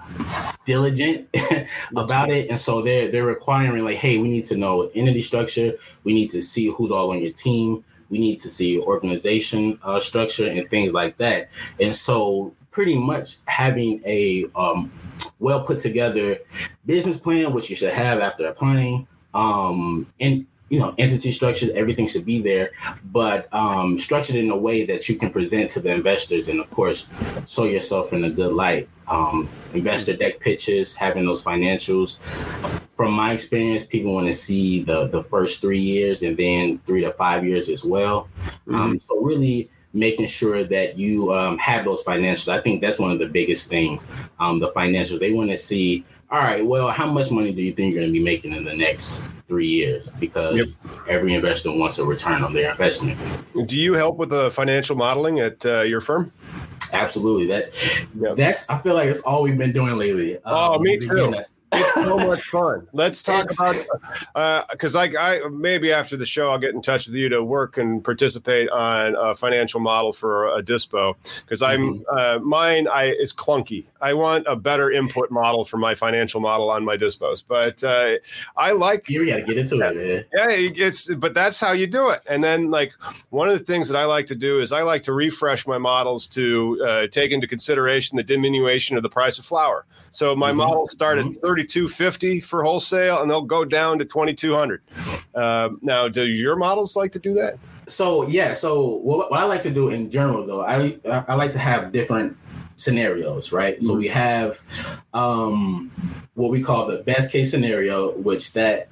diligent 0.66 1.30
about 1.96 2.30
it. 2.30 2.50
And 2.50 2.60
so 2.60 2.82
they're 2.82 3.12
they're 3.12 3.26
requiring 3.26 3.84
like 3.84 3.98
hey 3.98 4.18
we 4.18 4.30
need 4.30 4.46
to 4.46 4.58
know 4.58 4.90
entity 4.96 5.22
structure. 5.22 5.74
We 6.04 6.14
need 6.14 6.32
to 6.32 6.42
see 6.42 6.68
who's 6.68 6.92
all 6.92 7.12
on 7.12 7.22
your 7.22 7.32
team 7.34 7.84
we 8.10 8.18
need 8.18 8.40
to 8.40 8.50
see 8.50 8.80
organization 8.80 9.80
uh, 9.84 10.00
structure 10.00 10.48
and 10.48 10.70
things 10.70 10.94
like 10.94 11.18
that. 11.18 11.50
And 11.80 11.96
so 11.96 12.54
pretty 12.72 12.98
much 12.98 13.38
having 13.46 14.02
a 14.06 14.46
um, 14.56 14.92
well 15.40 15.64
put 15.64 15.80
together 15.80 16.38
business 16.86 17.18
plan 17.18 17.52
which 17.52 17.70
you 17.70 17.76
should 17.76 17.94
have 17.94 18.20
after 18.20 18.46
applying 18.46 19.08
um, 19.34 20.06
and 20.20 20.46
you 20.70 20.80
know 20.80 20.94
entity 20.98 21.32
structures 21.32 21.70
everything 21.72 22.06
should 22.06 22.26
be 22.26 22.42
there 22.42 22.72
but 23.12 23.48
um, 23.54 23.98
structured 23.98 24.36
in 24.36 24.50
a 24.50 24.56
way 24.56 24.86
that 24.86 25.08
you 25.08 25.16
can 25.16 25.30
present 25.30 25.70
to 25.70 25.80
the 25.80 25.90
investors 25.90 26.50
and 26.50 26.60
of 26.60 26.70
course 26.72 27.08
show 27.48 27.66
yourself 27.66 28.14
in 28.14 28.24
a 28.26 28.30
good 28.30 28.54
light. 28.54 28.90
Um, 29.08 29.50
investor 29.74 30.16
deck 30.16 30.40
pitches 30.40 30.94
having 30.94 31.26
those 31.26 31.42
financials. 31.42 32.18
From 32.96 33.14
my 33.14 33.34
experience 33.34 33.86
people 33.86 34.14
want 34.14 34.28
to 34.28 34.34
see 34.34 34.84
the 34.84 35.08
the 35.08 35.24
first 35.24 35.62
three 35.62 35.80
years 35.80 36.24
and 36.24 36.36
then 36.36 36.80
three 36.86 37.02
to 37.02 37.14
five 37.14 37.46
years 37.46 37.70
as 37.70 37.84
well. 37.84 38.28
Um, 38.68 39.00
so 39.00 39.20
really 39.22 39.70
making 39.94 40.28
sure 40.28 40.64
that 40.64 40.98
you 40.98 41.34
um, 41.34 41.58
have 41.58 41.86
those 41.86 42.04
financials. 42.04 42.50
I 42.50 42.62
think 42.62 42.82
that's 42.82 43.00
one 43.00 43.12
of 43.12 43.20
the 43.20 43.28
biggest 43.28 43.70
things. 43.70 44.06
Um, 44.40 44.60
the 44.60 44.72
financials 44.72 45.20
they 45.20 45.32
want 45.32 45.50
to 45.52 45.58
see 45.58 46.06
all 46.30 46.40
right 46.40 46.66
well 46.66 46.90
how 46.90 47.10
much 47.10 47.32
money 47.32 47.54
do 47.54 47.62
you 47.62 47.72
think 47.74 47.94
you're 47.94 48.02
going 48.02 48.12
to 48.14 48.20
be 48.20 48.24
making 48.24 48.52
in 48.54 48.64
the 48.66 48.74
next 48.74 49.32
three 49.48 49.68
years 49.68 50.12
because 50.20 50.56
Yep. 50.58 50.68
every 51.08 51.34
investor 51.34 51.72
wants 51.72 52.00
a 52.00 52.06
return 52.06 52.44
on 52.44 52.54
their 52.54 52.72
investment 52.72 53.18
Do 53.68 53.80
you 53.80 53.94
help 53.94 54.18
with 54.18 54.30
the 54.30 54.52
financial 54.52 54.96
modeling 54.96 55.40
at 55.40 55.66
uh, 55.66 55.82
your 55.82 56.02
firm? 56.02 56.32
absolutely 56.94 57.48
that's 57.48 57.70
Yeah. 58.20 58.34
that's 58.36 58.70
i 58.70 58.78
feel 58.80 58.94
like 58.94 59.08
that's 59.08 59.22
all 59.22 59.44
we've 59.44 59.58
been 59.58 59.72
doing 59.74 59.96
lately 59.98 60.38
Oh, 60.46 60.76
Um, 60.76 60.82
me 60.84 60.98
too. 60.98 61.08
to- 61.16 61.46
It's 61.74 61.94
so 61.94 62.18
much 62.28 62.42
fun. 62.50 62.88
Let's 62.94 63.22
talk 63.22 63.52
about 63.52 63.76
it. 63.76 63.88
because 64.72 64.96
I, 64.96 65.06
I 65.20 65.48
maybe 65.50 65.92
after 65.92 66.16
the 66.18 66.26
show 66.26 66.50
I'll 66.52 66.58
get 66.60 66.74
in 66.74 66.82
touch 66.82 67.08
with 67.08 67.16
you 67.16 67.30
to 67.30 67.44
work 67.44 67.78
and 67.78 68.04
participate 68.04 68.70
on 68.70 69.16
a 69.18 69.36
financial 69.36 69.80
model 69.80 70.14
for 70.14 70.48
a 70.50 70.64
dispo 70.64 71.16
because 71.44 71.62
I'm 71.62 72.04
uh, 72.12 72.40
mine 72.42 72.88
I 72.88 73.06
is 73.12 73.34
clunky. 73.34 73.86
I 74.02 74.14
want 74.14 74.46
a 74.48 74.56
better 74.56 74.92
input 74.92 75.32
model 75.32 75.66
for 75.66 75.78
my 75.78 75.96
financial 75.96 76.40
model 76.40 76.70
on 76.70 76.86
my 76.86 76.96
dispos, 76.98 77.44
but 77.46 77.84
uh, 77.84 78.16
I 78.56 78.72
like 78.72 79.10
you 79.10 79.26
gotta 79.26 79.42
get 79.44 79.58
into 79.58 79.76
it 79.82 79.96
man. 79.96 80.26
yeah, 80.34 80.48
it's 80.50 81.14
but 81.16 81.34
that's 81.34 81.60
how 81.60 81.72
you 81.74 81.88
do 81.88 82.10
it. 82.12 82.22
And 82.30 82.44
then 82.44 82.70
like 82.72 82.94
one 83.30 83.50
of 83.50 83.58
the 83.58 83.66
things 83.66 83.90
that 83.90 83.98
I 83.98 84.06
like 84.06 84.28
to 84.28 84.36
do 84.36 84.60
is 84.60 84.72
I 84.72 84.84
like 84.84 85.04
to 85.04 85.14
refresh 85.14 85.68
my 85.68 85.78
models 85.78 86.28
to 86.30 86.82
uh, 86.88 87.08
take 87.08 87.32
into 87.32 87.48
consideration 87.48 88.16
the 88.18 88.24
diminution 88.24 88.96
of 88.98 89.04
the 89.04 89.10
price 89.10 89.38
of 89.40 89.46
flour. 89.46 89.86
So 90.12 90.36
my 90.36 90.52
Mhm. 90.52 90.56
models 90.58 90.92
start 90.92 91.18
Mhm. 91.18 91.36
at 91.36 91.42
thirty 91.58 91.68
two 91.68 91.88
fifty 91.88 92.40
for 92.40 92.64
wholesale, 92.64 93.20
and 93.22 93.32
they'll 93.32 93.42
go 93.42 93.66
down 93.66 93.98
to 93.98 94.06
twenty 94.06 94.34
two 94.34 94.56
hundred. 94.56 94.82
Um, 95.34 95.80
now, 95.82 96.08
do 96.08 96.24
your 96.24 96.56
models 96.56 96.96
like 96.96 97.12
to 97.14 97.20
do 97.20 97.34
that? 97.34 97.58
So 97.88 98.28
yeah, 98.28 98.54
so 98.54 98.98
what, 98.98 99.32
what 99.32 99.40
I 99.40 99.46
like 99.46 99.64
to 99.64 99.72
do 99.72 99.90
in 99.90 100.12
general 100.12 100.46
though, 100.46 100.62
I 100.62 101.00
I 101.06 101.34
like 101.34 101.54
to 101.54 101.60
have 101.60 101.92
different 101.92 102.38
scenarios, 102.76 103.52
right? 103.52 103.82
So 103.82 103.96
we 103.96 104.08
have 104.10 104.62
um 105.16 105.90
what 106.36 106.52
we 106.52 106.62
call 106.62 106.86
the 106.86 106.98
best 106.98 107.32
case 107.32 107.50
scenario, 107.50 108.12
which 108.18 108.54
that 108.54 108.90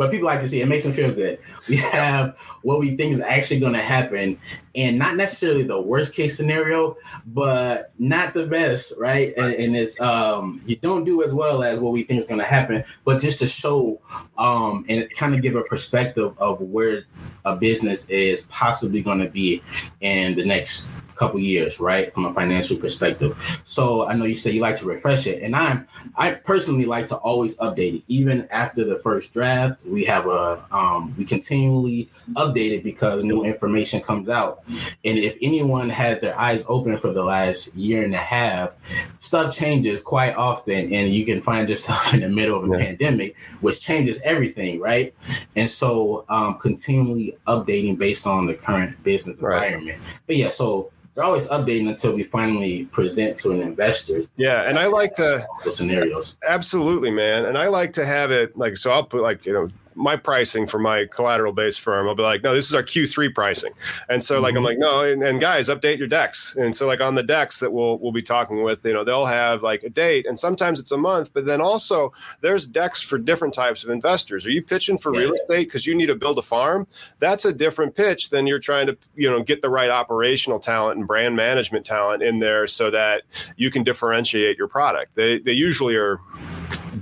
but 0.00 0.10
people 0.10 0.24
like 0.24 0.40
to 0.40 0.48
see 0.48 0.62
it 0.62 0.66
makes 0.66 0.82
them 0.82 0.94
feel 0.94 1.12
good. 1.12 1.38
We 1.68 1.76
have 1.76 2.34
what 2.62 2.80
we 2.80 2.96
think 2.96 3.12
is 3.12 3.20
actually 3.20 3.60
going 3.60 3.74
to 3.74 3.82
happen, 3.82 4.40
and 4.74 4.98
not 4.98 5.14
necessarily 5.14 5.62
the 5.62 5.78
worst 5.78 6.14
case 6.14 6.36
scenario, 6.38 6.96
but 7.26 7.92
not 7.98 8.32
the 8.32 8.46
best, 8.46 8.94
right? 8.98 9.34
And, 9.36 9.52
and 9.52 9.76
it's 9.76 10.00
um 10.00 10.62
you 10.64 10.76
don't 10.76 11.04
do 11.04 11.22
as 11.22 11.34
well 11.34 11.62
as 11.62 11.78
what 11.78 11.92
we 11.92 12.04
think 12.04 12.18
is 12.18 12.26
going 12.26 12.40
to 12.40 12.46
happen, 12.46 12.82
but 13.04 13.20
just 13.20 13.40
to 13.40 13.46
show 13.46 14.00
um 14.38 14.86
and 14.88 15.06
kind 15.16 15.34
of 15.34 15.42
give 15.42 15.54
a 15.54 15.62
perspective 15.64 16.32
of 16.38 16.62
where 16.62 17.04
a 17.44 17.54
business 17.54 18.08
is 18.08 18.42
possibly 18.48 19.02
going 19.02 19.18
to 19.18 19.28
be 19.28 19.62
in 20.00 20.34
the 20.34 20.44
next 20.44 20.88
couple 21.20 21.38
years, 21.38 21.78
right, 21.78 22.12
from 22.14 22.24
a 22.24 22.32
financial 22.32 22.78
perspective. 22.78 23.36
So 23.64 24.06
I 24.06 24.14
know 24.14 24.24
you 24.24 24.34
say 24.34 24.52
you 24.52 24.62
like 24.62 24.76
to 24.76 24.86
refresh 24.86 25.26
it, 25.26 25.42
and 25.42 25.54
I'm 25.54 25.86
I 26.16 26.32
personally 26.32 26.86
like 26.86 27.06
to 27.08 27.16
always 27.16 27.58
update 27.58 27.96
it. 27.98 28.02
Even 28.08 28.48
after 28.50 28.84
the 28.84 28.98
first 29.00 29.32
draft, 29.34 29.84
we 29.90 30.04
have 30.04 30.26
a 30.26 30.62
um, 30.70 31.14
we 31.16 31.24
continually 31.24 32.08
update 32.34 32.72
it 32.72 32.84
because 32.84 33.24
new 33.24 33.44
information 33.44 34.00
comes 34.00 34.28
out. 34.28 34.62
And 35.04 35.18
if 35.18 35.36
anyone 35.42 35.90
had 35.90 36.20
their 36.20 36.38
eyes 36.38 36.64
open 36.68 36.98
for 36.98 37.12
the 37.12 37.24
last 37.24 37.74
year 37.74 38.04
and 38.04 38.14
a 38.14 38.18
half, 38.18 38.70
stuff 39.18 39.54
changes 39.54 40.00
quite 40.00 40.34
often, 40.36 40.92
and 40.92 41.12
you 41.12 41.24
can 41.24 41.40
find 41.40 41.68
yourself 41.68 42.14
in 42.14 42.20
the 42.20 42.28
middle 42.28 42.62
of 42.62 42.70
a 42.70 42.78
yeah. 42.78 42.84
pandemic, 42.86 43.36
which 43.60 43.80
changes 43.80 44.20
everything, 44.22 44.80
right? 44.80 45.14
And 45.56 45.70
so 45.70 46.24
um, 46.28 46.58
continually 46.58 47.36
updating 47.46 47.98
based 47.98 48.26
on 48.26 48.46
the 48.46 48.54
current 48.54 49.02
business 49.02 49.38
right. 49.40 49.66
environment. 49.66 50.00
But 50.26 50.36
yeah, 50.36 50.50
so 50.50 50.92
they're 51.20 51.26
always 51.26 51.46
updating 51.48 51.90
until 51.90 52.14
we 52.14 52.22
finally 52.22 52.86
present 52.86 53.38
to 53.40 53.50
an 53.50 53.60
investor. 53.60 54.22
Yeah, 54.36 54.62
and 54.62 54.78
I 54.78 54.86
like 54.86 55.12
to 55.16 55.46
scenarios. 55.70 56.38
Absolutely, 56.48 57.10
man. 57.10 57.44
And 57.44 57.58
I 57.58 57.66
like 57.66 57.92
to 57.94 58.06
have 58.06 58.30
it 58.30 58.56
like 58.56 58.78
so. 58.78 58.90
I'll 58.90 59.04
put 59.04 59.20
like 59.20 59.44
you 59.44 59.52
know 59.52 59.68
my 60.00 60.16
pricing 60.16 60.66
for 60.66 60.78
my 60.78 61.06
collateral 61.06 61.52
based 61.52 61.80
firm. 61.80 62.08
I'll 62.08 62.14
be 62.14 62.22
like, 62.22 62.42
no, 62.42 62.54
this 62.54 62.66
is 62.66 62.74
our 62.74 62.82
Q3 62.82 63.34
pricing. 63.34 63.72
And 64.08 64.24
so 64.24 64.40
like, 64.40 64.54
mm-hmm. 64.54 64.58
I'm 64.58 64.64
like, 64.64 64.78
no, 64.78 65.02
and, 65.02 65.22
and, 65.22 65.40
guys, 65.40 65.68
update 65.68 65.98
your 65.98 66.08
decks. 66.08 66.56
And 66.56 66.74
so 66.74 66.86
like 66.86 67.00
on 67.00 67.14
the 67.14 67.22
decks 67.22 67.60
that 67.60 67.72
we'll, 67.72 67.98
we'll 67.98 68.12
be 68.12 68.22
talking 68.22 68.62
with, 68.62 68.84
you 68.84 68.94
know, 68.94 69.04
they'll 69.04 69.26
have 69.26 69.62
like 69.62 69.82
a 69.82 69.90
date 69.90 70.26
and 70.26 70.38
sometimes 70.38 70.80
it's 70.80 70.92
a 70.92 70.96
month, 70.96 71.32
but 71.32 71.44
then 71.44 71.60
also 71.60 72.12
there's 72.40 72.66
decks 72.66 73.02
for 73.02 73.18
different 73.18 73.52
types 73.52 73.84
of 73.84 73.90
investors. 73.90 74.46
Are 74.46 74.50
you 74.50 74.62
pitching 74.62 74.98
for 74.98 75.14
yeah. 75.14 75.20
real 75.20 75.34
estate 75.34 75.66
because 75.66 75.86
you 75.86 75.94
need 75.94 76.06
to 76.06 76.16
build 76.16 76.38
a 76.38 76.42
farm? 76.42 76.86
That's 77.18 77.44
a 77.44 77.52
different 77.52 77.94
pitch 77.94 78.30
than 78.30 78.46
you're 78.46 78.58
trying 78.58 78.86
to, 78.86 78.96
you 79.14 79.30
know, 79.30 79.42
get 79.42 79.60
the 79.60 79.70
right 79.70 79.90
operational 79.90 80.58
talent 80.58 80.98
and 80.98 81.06
brand 81.06 81.36
management 81.36 81.84
talent 81.84 82.22
in 82.22 82.38
there 82.38 82.66
so 82.66 82.90
that 82.90 83.22
you 83.56 83.70
can 83.70 83.84
differentiate 83.84 84.56
your 84.56 84.68
product. 84.68 85.14
They, 85.14 85.38
they 85.38 85.52
usually 85.52 85.96
are 85.96 86.20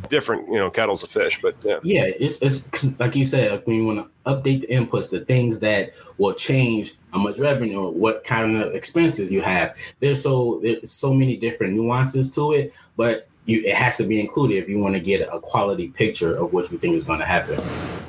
different, 0.08 0.48
you 0.48 0.56
know, 0.56 0.70
kettles 0.70 1.02
of 1.02 1.10
fish. 1.10 1.40
But 1.40 1.56
yeah, 1.64 1.78
yeah, 1.82 2.04
it's, 2.04 2.38
it's 2.42 2.84
like 2.98 3.14
you 3.14 3.24
said, 3.24 3.62
when 3.64 3.76
you 3.76 3.84
want 3.84 3.98
to 4.06 4.32
update 4.32 4.62
the 4.62 4.68
inputs, 4.68 5.10
the 5.10 5.24
things 5.24 5.58
that 5.60 5.92
will 6.18 6.34
change 6.34 6.94
how 7.12 7.18
much 7.18 7.38
revenue, 7.38 7.80
or 7.80 7.92
what 7.92 8.24
kind 8.24 8.56
of 8.56 8.74
expenses 8.74 9.32
you 9.32 9.40
have. 9.40 9.74
There's 10.00 10.22
so 10.22 10.60
there's 10.62 10.92
so 10.92 11.14
many 11.14 11.36
different 11.36 11.74
nuances 11.74 12.30
to 12.32 12.52
it, 12.52 12.72
but 12.96 13.28
you 13.46 13.62
it 13.64 13.74
has 13.74 13.96
to 13.96 14.04
be 14.04 14.20
included 14.20 14.56
if 14.56 14.68
you 14.68 14.78
want 14.78 14.94
to 14.94 15.00
get 15.00 15.26
a 15.32 15.40
quality 15.40 15.88
picture 15.88 16.36
of 16.36 16.52
what 16.52 16.70
you 16.70 16.78
think 16.78 16.96
is 16.96 17.04
going 17.04 17.20
to 17.20 17.26
happen. 17.26 17.60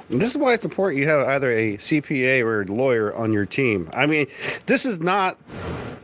This 0.09 0.31
is 0.31 0.38
why 0.38 0.53
it's 0.53 0.65
important 0.65 1.00
you 1.00 1.07
have 1.07 1.27
either 1.27 1.51
a 1.51 1.77
CPA 1.77 2.43
or 2.43 2.62
a 2.62 2.65
lawyer 2.65 3.13
on 3.13 3.31
your 3.31 3.45
team. 3.45 3.89
I 3.93 4.07
mean, 4.07 4.25
this 4.65 4.86
is 4.86 5.00
not 5.00 5.38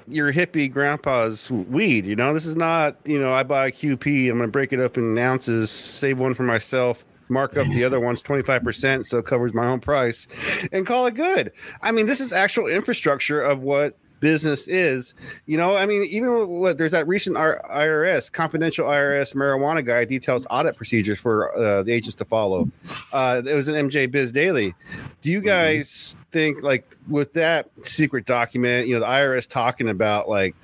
your 0.07 0.31
hippie 0.31 0.71
grandpa's 0.71 1.49
weed. 1.49 2.05
You 2.05 2.15
know, 2.15 2.33
this 2.33 2.45
is 2.45 2.55
not, 2.55 2.97
you 3.05 3.19
know, 3.19 3.33
I 3.33 3.43
buy 3.43 3.67
a 3.67 3.71
QP, 3.71 4.29
I'm 4.29 4.37
going 4.37 4.47
to 4.47 4.51
break 4.51 4.73
it 4.73 4.79
up 4.79 4.97
in 4.97 5.17
ounces, 5.17 5.71
save 5.71 6.19
one 6.19 6.33
for 6.33 6.43
myself, 6.43 7.05
mark 7.29 7.57
up 7.57 7.67
the 7.67 7.83
other 7.83 7.99
ones 7.99 8.21
25% 8.21 9.05
so 9.05 9.17
it 9.17 9.25
covers 9.25 9.53
my 9.53 9.65
own 9.65 9.79
price 9.79 10.27
and 10.71 10.85
call 10.85 11.07
it 11.07 11.15
good. 11.15 11.51
I 11.81 11.91
mean, 11.91 12.05
this 12.05 12.21
is 12.21 12.31
actual 12.31 12.67
infrastructure 12.67 13.41
of 13.41 13.61
what 13.61 13.97
business 14.25 14.67
is. 14.67 15.13
You 15.45 15.55
know, 15.55 15.77
I 15.77 15.85
mean, 15.85 16.03
even 16.05 16.47
what 16.47 16.79
there's 16.79 16.93
that 16.93 17.07
recent 17.07 17.35
IRS 17.35 18.31
confidential 18.31 18.87
IRS 18.87 19.35
marijuana 19.35 19.85
guide 19.85 20.09
details 20.09 20.47
audit 20.49 20.75
procedures 20.75 21.19
for 21.19 21.55
uh, 21.55 21.83
the 21.83 21.91
agents 21.91 22.15
to 22.15 22.25
follow. 22.25 22.67
Uh, 23.13 23.43
it 23.45 23.53
was 23.53 23.67
an 23.67 23.75
MJ 23.87 24.09
Biz 24.09 24.31
Daily. 24.31 24.73
Do 25.21 25.29
you 25.29 25.41
mm-hmm. 25.41 25.47
guys 25.47 25.89
mm-hmm. 25.89 26.21
think 26.31 26.63
like 26.63 26.97
with 27.07 27.33
that 27.33 27.69
secret 27.85 28.25
document, 28.25 28.87
you 28.87 28.95
know, 28.95 29.01
the 29.01 29.05
IRS 29.05 29.47
talking 29.47 29.89
about 29.89 30.27
like 30.27 30.55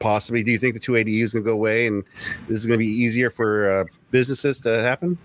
possibly, 0.00 0.42
do 0.42 0.50
you 0.50 0.58
think 0.58 0.74
the 0.74 0.80
280 0.80 1.22
is 1.22 1.32
going 1.34 1.44
to 1.44 1.48
go 1.48 1.54
away 1.54 1.86
and 1.86 2.02
this 2.48 2.58
is 2.62 2.66
going 2.66 2.80
to 2.80 2.84
be 2.84 2.90
easier 2.90 3.30
for 3.30 3.70
uh, 3.70 3.84
businesses 4.10 4.60
to 4.62 4.82
happen? 4.82 5.16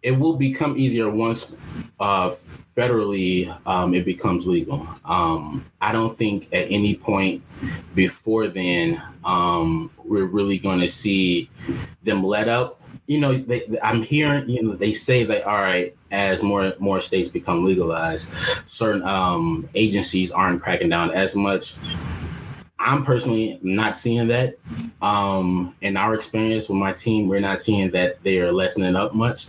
It 0.00 0.12
will 0.12 0.36
become 0.36 0.78
easier 0.78 1.10
once 1.10 1.54
uh, 2.00 2.36
federally 2.76 3.54
um, 3.66 3.94
it 3.94 4.04
becomes 4.04 4.46
legal. 4.46 4.86
Um, 5.04 5.64
I 5.80 5.92
don't 5.92 6.16
think 6.16 6.48
at 6.52 6.70
any 6.70 6.94
point 6.94 7.42
before 7.94 8.48
then 8.48 9.02
um, 9.24 9.90
we're 10.04 10.26
really 10.26 10.58
going 10.58 10.80
to 10.80 10.88
see 10.88 11.50
them 12.02 12.24
let 12.24 12.48
up. 12.48 12.80
You 13.06 13.18
know, 13.18 13.36
they, 13.36 13.66
I'm 13.82 14.02
hearing 14.02 14.48
you 14.48 14.62
know 14.62 14.76
they 14.76 14.94
say 14.94 15.24
that 15.24 15.44
all 15.44 15.56
right 15.56 15.96
as 16.10 16.42
more 16.42 16.74
more 16.78 17.00
states 17.00 17.28
become 17.28 17.64
legalized, 17.64 18.30
certain 18.66 19.02
um, 19.02 19.68
agencies 19.74 20.30
aren't 20.30 20.62
cracking 20.62 20.88
down 20.88 21.10
as 21.10 21.34
much. 21.34 21.74
I'm 22.82 23.04
personally 23.04 23.58
not 23.62 23.94
seeing 23.94 24.26
that. 24.28 24.56
Um, 25.02 25.76
in 25.82 25.98
our 25.98 26.14
experience 26.14 26.66
with 26.66 26.78
my 26.78 26.94
team, 26.94 27.28
we're 27.28 27.40
not 27.40 27.60
seeing 27.60 27.90
that 27.90 28.22
they 28.22 28.40
are 28.40 28.50
lessening 28.50 28.96
up 28.96 29.14
much. 29.14 29.48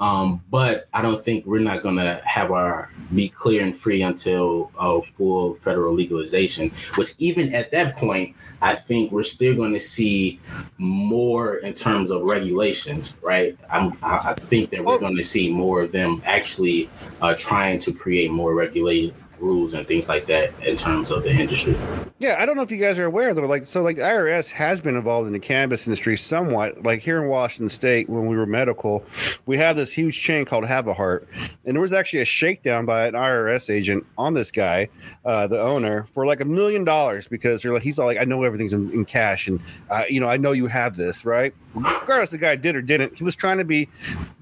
Um, 0.00 0.42
but 0.50 0.88
I 0.92 1.00
don't 1.00 1.22
think 1.22 1.46
we're 1.46 1.60
not 1.60 1.84
going 1.84 1.96
to 1.96 2.20
have 2.24 2.50
our 2.50 2.90
be 3.14 3.28
clear 3.28 3.62
and 3.62 3.76
free 3.76 4.02
until 4.02 4.72
a 4.78 5.00
full 5.16 5.54
federal 5.56 5.94
legalization. 5.94 6.72
Which 6.96 7.14
even 7.18 7.54
at 7.54 7.70
that 7.70 7.96
point, 7.96 8.34
I 8.60 8.74
think 8.74 9.12
we're 9.12 9.24
still 9.24 9.54
going 9.54 9.74
to 9.74 9.80
see 9.80 10.40
more 10.78 11.56
in 11.56 11.74
terms 11.74 12.10
of 12.10 12.22
regulations, 12.22 13.16
right? 13.22 13.56
I'm, 13.70 13.96
I 14.02 14.34
think 14.34 14.70
that 14.70 14.84
we're 14.84 14.98
going 14.98 15.16
to 15.16 15.24
see 15.24 15.52
more 15.52 15.82
of 15.82 15.92
them 15.92 16.20
actually 16.24 16.90
uh, 17.20 17.34
trying 17.34 17.78
to 17.80 17.92
create 17.92 18.30
more 18.30 18.54
regulated 18.54 19.14
rules 19.42 19.74
and 19.74 19.86
things 19.86 20.08
like 20.08 20.26
that 20.26 20.52
in 20.62 20.76
terms 20.76 21.10
of 21.10 21.22
the 21.24 21.30
industry. 21.30 21.76
Yeah, 22.18 22.36
I 22.38 22.46
don't 22.46 22.54
know 22.54 22.62
if 22.62 22.70
you 22.70 22.76
guys 22.76 23.00
are 23.00 23.04
aware 23.04 23.34
though. 23.34 23.46
Like, 23.46 23.64
so 23.64 23.82
like 23.82 23.96
the 23.96 24.02
IRS 24.02 24.50
has 24.52 24.80
been 24.80 24.96
involved 24.96 25.26
in 25.26 25.32
the 25.32 25.40
cannabis 25.40 25.88
industry 25.88 26.16
somewhat. 26.16 26.82
Like 26.84 27.02
here 27.02 27.20
in 27.20 27.28
Washington 27.28 27.68
State, 27.68 28.08
when 28.08 28.26
we 28.26 28.36
were 28.36 28.46
medical, 28.46 29.04
we 29.46 29.56
have 29.56 29.74
this 29.74 29.92
huge 29.92 30.20
chain 30.20 30.44
called 30.44 30.64
Have 30.64 30.86
a 30.86 30.94
Heart, 30.94 31.28
and 31.64 31.74
there 31.74 31.80
was 31.80 31.92
actually 31.92 32.20
a 32.20 32.24
shakedown 32.24 32.86
by 32.86 33.06
an 33.06 33.14
IRS 33.14 33.74
agent 33.74 34.06
on 34.16 34.34
this 34.34 34.52
guy, 34.52 34.88
uh, 35.24 35.48
the 35.48 35.60
owner, 35.60 36.04
for 36.14 36.24
like 36.24 36.40
a 36.40 36.44
million 36.44 36.84
dollars 36.84 37.26
because 37.26 37.62
they're 37.62 37.72
like, 37.72 37.82
he's 37.82 37.98
all 37.98 38.06
like, 38.06 38.18
I 38.18 38.24
know 38.24 38.44
everything's 38.44 38.72
in, 38.72 38.90
in 38.92 39.04
cash, 39.04 39.48
and 39.48 39.60
uh, 39.90 40.04
you 40.08 40.20
know, 40.20 40.28
I 40.28 40.36
know 40.36 40.52
you 40.52 40.68
have 40.68 40.94
this, 40.94 41.24
right? 41.24 41.52
Regardless, 41.74 42.30
the 42.30 42.38
guy 42.38 42.54
did 42.54 42.76
or 42.76 42.82
didn't. 42.82 43.16
He 43.16 43.24
was 43.24 43.34
trying 43.34 43.58
to 43.58 43.64
be 43.64 43.88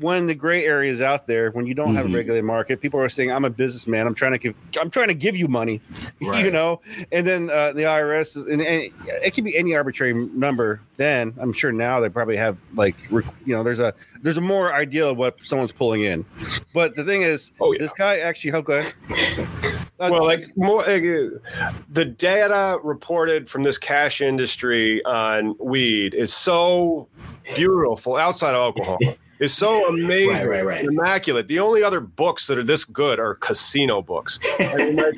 one 0.01 0.19
of 0.19 0.27
the 0.27 0.35
gray 0.35 0.67
areas 0.67 1.01
out 1.01 1.27
there 1.27 1.51
when 1.53 1.67
you 1.67 1.75
don't 1.75 1.89
mm-hmm. 1.89 1.97
have 1.97 2.05
a 2.05 2.09
mm-hmm. 2.09 2.17
regulated 2.17 2.45
market. 2.45 2.83
People 2.83 3.01
are 3.01 3.09
saying, 3.09 3.33
I'm 3.33 3.47
a 3.47 3.51
businessman. 3.51 4.07
I'm 4.07 4.15
trying 4.15 4.33
to 4.33 4.39
give. 4.39 4.55
I'm 4.79 4.90
I'm 4.91 4.93
trying 4.93 5.07
to 5.07 5.15
give 5.15 5.37
you 5.37 5.47
money, 5.47 5.81
right. 6.21 6.45
you 6.45 6.51
know, 6.51 6.81
and 7.13 7.25
then 7.25 7.49
uh, 7.49 7.73
the 7.73 7.83
IRS, 7.83 8.35
and, 8.35 8.61
and, 8.61 8.93
it 9.23 9.33
can 9.33 9.45
be 9.45 9.57
any 9.57 9.77
arbitrary 9.77 10.13
number. 10.13 10.81
Then 10.97 11.33
I'm 11.39 11.53
sure 11.53 11.71
now 11.71 12.01
they 12.01 12.09
probably 12.09 12.37
have 12.37 12.59
like, 12.75 12.97
you 13.09 13.23
know, 13.47 13.63
there's 13.63 13.79
a 13.79 13.95
there's 14.23 14.37
a 14.37 14.41
more 14.41 14.75
idea 14.75 15.07
of 15.07 15.17
what 15.17 15.41
someone's 15.45 15.71
pulling 15.71 16.01
in. 16.03 16.27
But 16.75 16.97
the 16.97 17.05
thing 17.05 17.23
is, 17.23 17.53
oh, 17.61 17.71
yeah. 17.71 17.79
this 17.79 17.93
guy 17.93 18.19
actually, 18.19 18.51
how 18.51 18.63
good? 18.63 18.93
well, 20.01 20.25
like 20.25 20.41
more 20.57 20.83
uh, 20.83 20.99
the 21.89 22.05
data 22.05 22.81
reported 22.83 23.49
from 23.49 23.63
this 23.63 23.79
cash 23.79 24.21
industry 24.21 25.05
on 25.05 25.55
weed 25.61 26.15
is 26.15 26.35
so 26.35 27.07
beautiful 27.55 28.17
outside 28.17 28.57
of 28.57 28.75
alcohol 28.77 28.99
is 29.41 29.55
so 29.55 29.89
amazing, 29.89 30.47
right, 30.47 30.65
right, 30.65 30.67
right. 30.67 30.85
immaculate. 30.85 31.49
The 31.49 31.59
only 31.59 31.83
other 31.83 32.01
books 32.01 32.47
that 32.47 32.59
are 32.59 32.63
this 32.63 32.85
good 32.85 33.19
are 33.19 33.35
casino 33.37 34.03
books, 34.03 34.39
I 34.61 34.77
mean, 34.77 34.97
like, 34.97 35.15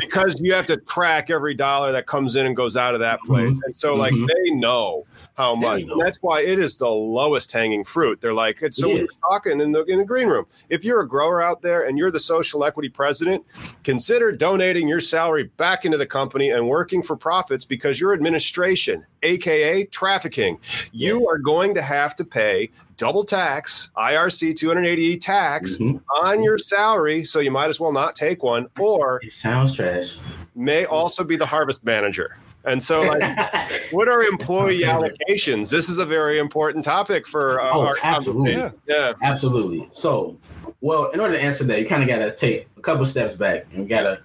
because 0.00 0.40
you 0.40 0.54
have 0.54 0.66
to 0.66 0.78
track 0.78 1.28
every 1.28 1.54
dollar 1.54 1.92
that 1.92 2.06
comes 2.06 2.36
in 2.36 2.46
and 2.46 2.56
goes 2.56 2.76
out 2.76 2.94
of 2.94 3.00
that 3.00 3.20
place, 3.26 3.50
mm-hmm. 3.50 3.64
and 3.64 3.76
so 3.76 3.94
like 3.94 4.14
mm-hmm. 4.14 4.26
they 4.26 4.50
know 4.52 5.04
how 5.34 5.54
much. 5.54 5.82
And 5.82 6.00
that's 6.00 6.18
why 6.22 6.40
it 6.42 6.58
is 6.58 6.76
the 6.76 6.88
lowest 6.88 7.50
hanging 7.50 7.84
fruit. 7.84 8.20
They're 8.20 8.34
like, 8.34 8.62
it's 8.62 8.78
so 8.78 8.88
we're 8.88 9.06
talking 9.28 9.60
in 9.60 9.72
the 9.72 9.84
in 9.84 9.98
the 9.98 10.04
green 10.04 10.28
room. 10.28 10.46
If 10.68 10.84
you're 10.84 11.00
a 11.00 11.08
grower 11.08 11.42
out 11.42 11.62
there 11.62 11.86
and 11.86 11.98
you're 11.98 12.10
the 12.10 12.20
social 12.20 12.64
equity 12.64 12.88
president, 12.88 13.44
consider 13.82 14.32
donating 14.32 14.88
your 14.88 15.00
salary 15.00 15.44
back 15.56 15.84
into 15.84 15.98
the 15.98 16.06
company 16.06 16.50
and 16.50 16.68
working 16.68 17.02
for 17.02 17.16
profits 17.16 17.64
because 17.64 18.00
your 18.00 18.12
administration, 18.12 19.04
aka 19.22 19.84
trafficking, 19.86 20.58
you 20.92 21.20
yes. 21.20 21.28
are 21.28 21.38
going 21.38 21.74
to 21.74 21.82
have 21.82 22.14
to 22.16 22.24
pay 22.24 22.70
double 22.96 23.24
tax, 23.24 23.90
IRC 23.96 24.52
280E 24.52 25.20
tax 25.20 25.78
mm-hmm. 25.78 25.98
on 26.24 26.42
your 26.42 26.58
salary. 26.58 27.24
So 27.24 27.40
you 27.40 27.50
might 27.50 27.68
as 27.68 27.80
well 27.80 27.92
not 27.92 28.14
take 28.14 28.42
one. 28.42 28.68
Or 28.78 29.20
it 29.22 29.32
sounds 29.32 29.74
trash. 29.74 30.16
May 30.54 30.84
also 30.84 31.24
be 31.24 31.36
the 31.36 31.46
harvest 31.46 31.84
manager. 31.84 32.36
And 32.66 32.82
so, 32.82 33.02
like, 33.02 33.82
what 33.90 34.08
are 34.08 34.22
employee 34.22 34.80
allocations? 34.80 35.70
This 35.70 35.88
is 35.88 35.98
a 35.98 36.06
very 36.06 36.38
important 36.38 36.84
topic 36.84 37.26
for 37.26 37.60
uh, 37.60 37.70
oh, 37.72 37.86
our 37.86 37.96
absolutely. 38.02 38.54
Yeah. 38.54 38.70
yeah, 38.86 39.12
absolutely. 39.22 39.88
So, 39.92 40.38
well, 40.80 41.10
in 41.10 41.20
order 41.20 41.34
to 41.34 41.40
answer 41.40 41.64
that, 41.64 41.80
you 41.80 41.86
kind 41.86 42.02
of 42.02 42.08
got 42.08 42.18
to 42.18 42.34
take 42.34 42.68
a 42.76 42.80
couple 42.80 43.04
steps 43.06 43.34
back 43.34 43.66
and 43.74 43.88
got 43.88 44.02
to 44.02 44.20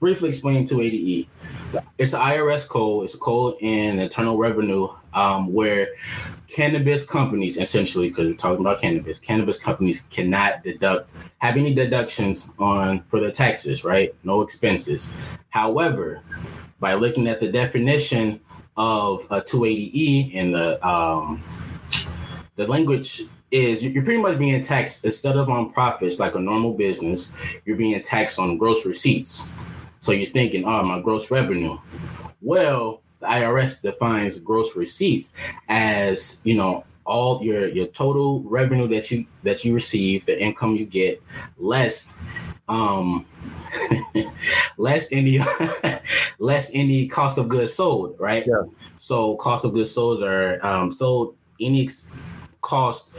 briefly 0.00 0.28
explain 0.28 0.66
280E. 0.66 1.28
It's 1.98 2.12
an 2.12 2.20
IRS 2.20 2.68
code. 2.68 3.04
It's 3.04 3.14
a 3.14 3.18
code 3.18 3.56
in 3.60 3.98
Internal 3.98 4.36
Revenue 4.36 4.88
um, 5.12 5.52
where 5.52 5.88
cannabis 6.48 7.04
companies, 7.04 7.56
essentially, 7.56 8.10
because 8.10 8.28
we're 8.28 8.36
talking 8.36 8.60
about 8.60 8.80
cannabis, 8.80 9.18
cannabis 9.18 9.58
companies 9.58 10.02
cannot 10.10 10.62
deduct 10.62 11.10
have 11.38 11.56
any 11.56 11.74
deductions 11.74 12.48
on 12.58 13.02
for 13.08 13.20
their 13.20 13.30
taxes, 13.30 13.84
right? 13.84 14.14
No 14.24 14.40
expenses. 14.40 15.12
However, 15.50 16.22
by 16.80 16.94
looking 16.94 17.26
at 17.26 17.40
the 17.40 17.50
definition 17.50 18.40
of 18.76 19.24
a 19.30 19.40
280E 19.40 20.34
in 20.34 20.52
the 20.52 20.86
um, 20.86 21.42
the 22.56 22.66
language 22.66 23.22
is 23.50 23.82
you're 23.84 24.02
pretty 24.02 24.20
much 24.20 24.38
being 24.38 24.62
taxed 24.62 25.04
instead 25.04 25.36
of 25.36 25.48
on 25.48 25.72
profits 25.72 26.18
like 26.18 26.34
a 26.34 26.40
normal 26.40 26.74
business, 26.74 27.32
you're 27.64 27.76
being 27.76 28.00
taxed 28.02 28.38
on 28.38 28.58
gross 28.58 28.84
receipts. 28.84 29.46
So 30.00 30.12
you're 30.12 30.30
thinking, 30.30 30.64
oh, 30.64 30.82
my 30.82 31.00
gross 31.00 31.30
revenue. 31.30 31.78
Well, 32.42 33.00
the 33.20 33.26
IRS 33.26 33.80
defines 33.80 34.38
gross 34.38 34.76
receipts 34.76 35.30
as 35.68 36.38
you 36.44 36.56
know 36.56 36.84
all 37.06 37.42
your 37.42 37.68
your 37.68 37.86
total 37.88 38.42
revenue 38.42 38.88
that 38.88 39.10
you 39.10 39.26
that 39.42 39.64
you 39.64 39.74
receive, 39.74 40.26
the 40.26 40.40
income 40.40 40.76
you 40.76 40.84
get, 40.84 41.22
less 41.56 42.14
um 42.68 43.26
less 44.78 45.08
any 45.12 45.40
less 46.38 46.70
any 46.72 47.08
cost 47.08 47.38
of 47.38 47.48
goods 47.48 47.72
sold, 47.72 48.16
right? 48.18 48.46
Yeah. 48.46 48.62
So 48.98 49.36
cost 49.36 49.64
of 49.64 49.74
goods 49.74 49.90
sold 49.90 50.22
are 50.22 50.64
um, 50.64 50.90
sold 50.90 51.36
any 51.60 51.84
ex- 51.84 52.08
cost 52.62 53.10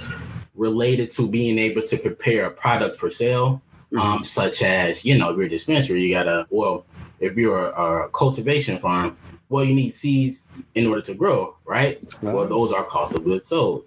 related 0.56 1.12
to 1.12 1.28
being 1.28 1.60
able 1.60 1.84
to 1.84 1.98
prepare 1.98 2.46
a 2.46 2.52
product 2.52 2.98
for 2.98 3.10
sale, 3.10 3.62
um, 3.98 4.24
such 4.24 4.62
as 4.62 5.06
you 5.06 5.18
know 5.18 5.36
your 5.38 5.48
dispensary. 5.48 6.04
You 6.04 6.16
gotta 6.16 6.48
well, 6.50 6.86
if 7.20 7.36
you're 7.36 7.68
a, 7.68 8.06
a 8.06 8.10
cultivation 8.10 8.80
farm, 8.80 9.18
well, 9.50 9.64
you 9.64 9.76
need 9.76 9.94
seeds 9.94 10.44
in 10.74 10.88
order 10.88 11.02
to 11.02 11.14
grow, 11.14 11.56
right? 11.66 12.02
Well, 12.22 12.48
those 12.48 12.72
are 12.72 12.84
cost 12.84 13.16
of 13.16 13.24
goods 13.24 13.48
sold. 13.48 13.86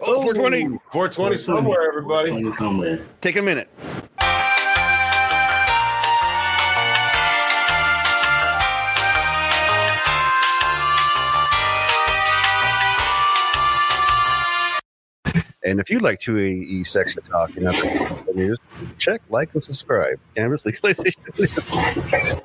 Oh, 0.00 0.22
420. 0.22 0.78
420 0.90 1.36
somewhere, 1.38 1.88
everybody. 1.88 2.30
20 2.30 2.52
somewhere. 2.52 3.06
Take 3.20 3.36
a 3.36 3.42
minute. 3.42 3.68
And 15.64 15.78
if 15.78 15.90
you'd 15.90 16.02
like 16.02 16.18
280E 16.18 16.86
sexy 16.86 17.20
talk 17.30 17.56
and 17.56 17.68
other 17.68 18.32
news, 18.34 18.58
check, 18.98 19.22
like, 19.28 19.54
and 19.54 19.62
subscribe. 19.62 20.18
Cannabis 20.34 20.66
legalization. 20.66 21.22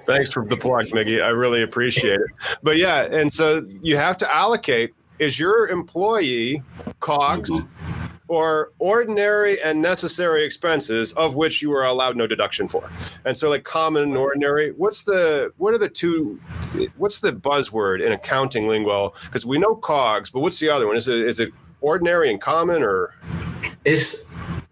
Thanks 0.06 0.32
for 0.32 0.46
the 0.46 0.58
plug, 0.58 0.88
Miggy. 0.88 1.24
I 1.24 1.30
really 1.30 1.64
appreciate 1.64 2.20
it. 2.20 2.32
But 2.62 2.78
yeah, 2.78 3.04
and 3.04 3.34
so 3.34 3.66
you 3.82 3.98
have 3.98 4.18
to 4.18 4.36
allocate 4.36 4.94
is 5.20 5.40
your 5.40 5.68
employee 5.70 6.62
cogs 7.00 7.50
mm-hmm. 7.50 8.06
or 8.28 8.72
ordinary 8.78 9.60
and 9.62 9.82
necessary 9.82 10.44
expenses 10.44 11.12
of 11.14 11.34
which 11.34 11.62
you 11.62 11.74
are 11.74 11.86
allowed 11.86 12.16
no 12.16 12.28
deduction 12.28 12.68
for. 12.68 12.90
And 13.26 13.36
so 13.36 13.50
like 13.50 13.64
common 13.64 14.04
and 14.04 14.18
ordinary, 14.18 14.74
what's 14.74 15.04
the 15.04 15.52
what 15.58 15.74
are 15.74 15.80
the 15.80 15.90
two 15.90 16.40
what's 16.98 17.20
the 17.20 17.32
buzzword 17.32 18.06
in 18.06 18.12
accounting 18.12 18.68
lingo? 18.68 19.14
Because 19.26 19.44
we 19.44 19.58
know 19.58 19.76
cogs, 19.76 20.30
but 20.30 20.42
what's 20.42 20.60
the 20.60 20.70
other 20.70 20.86
one? 20.86 20.96
Is 20.96 21.08
it 21.08 21.18
is 21.18 21.40
it 21.40 21.52
ordinary 21.82 22.30
and 22.30 22.42
common 22.42 22.84
or? 22.84 23.14
It's 23.86 24.26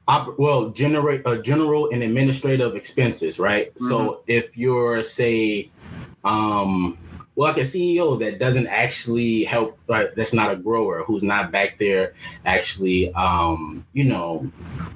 op- 0.08 0.38
well 0.38 0.70
generate 0.70 1.26
uh, 1.26 1.38
general 1.38 1.90
and 1.92 2.04
administrative 2.04 2.76
expenses 2.76 3.40
right? 3.40 3.72
So 3.80 4.24
if 4.28 4.58
you're 4.58 5.04
say 5.04 5.72
um 6.24 6.98
well 7.36 7.50
like 7.50 7.58
a 7.58 7.66
ceo 7.66 8.18
that 8.20 8.40
doesn't 8.40 8.68
actually 8.68 9.44
help 9.44 9.78
right 9.88 10.16
that's 10.16 10.34
not 10.34 10.52
a 10.52 10.56
grower 10.56 11.04
who's 11.04 11.24
not 11.24 11.52
back 11.52 11.78
there 11.78 12.14
actually 12.46 13.14
um 13.14 13.86
you 13.94 14.04
know 14.04 14.50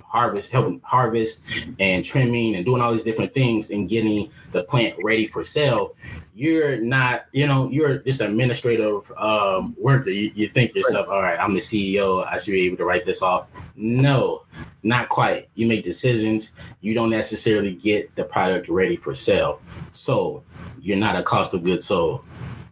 harvest 0.05 0.51
helping 0.51 0.81
harvest 0.83 1.41
and 1.79 2.03
trimming 2.03 2.55
and 2.55 2.65
doing 2.65 2.81
all 2.81 2.91
these 2.91 3.03
different 3.03 3.33
things 3.33 3.69
and 3.69 3.89
getting 3.89 4.29
the 4.51 4.63
plant 4.63 4.95
ready 5.03 5.27
for 5.27 5.43
sale 5.43 5.95
you're 6.33 6.77
not 6.77 7.25
you 7.31 7.45
know 7.45 7.69
you're 7.69 7.97
just 7.99 8.21
an 8.21 8.31
administrative 8.31 9.11
um 9.17 9.75
worker. 9.77 10.09
You, 10.09 10.31
you 10.33 10.47
think 10.47 10.73
to 10.73 10.79
yourself 10.79 11.07
all 11.11 11.21
right 11.21 11.39
i'm 11.39 11.53
the 11.53 11.59
ceo 11.59 12.25
i 12.25 12.37
should 12.37 12.51
be 12.51 12.61
able 12.61 12.77
to 12.77 12.85
write 12.85 13.05
this 13.05 13.21
off. 13.21 13.47
No 13.75 14.43
not 14.83 15.09
quite. 15.09 15.49
You 15.55 15.67
make 15.67 15.83
decisions. 15.83 16.51
You 16.81 16.93
don't 16.93 17.09
necessarily 17.09 17.73
get 17.73 18.15
the 18.15 18.23
product 18.23 18.69
ready 18.69 18.95
for 18.95 19.13
sale. 19.13 19.61
So 19.91 20.43
you're 20.81 20.97
not 20.97 21.15
a 21.15 21.23
cost 21.23 21.53
of 21.53 21.63
goods 21.63 21.85
sold 21.85 22.23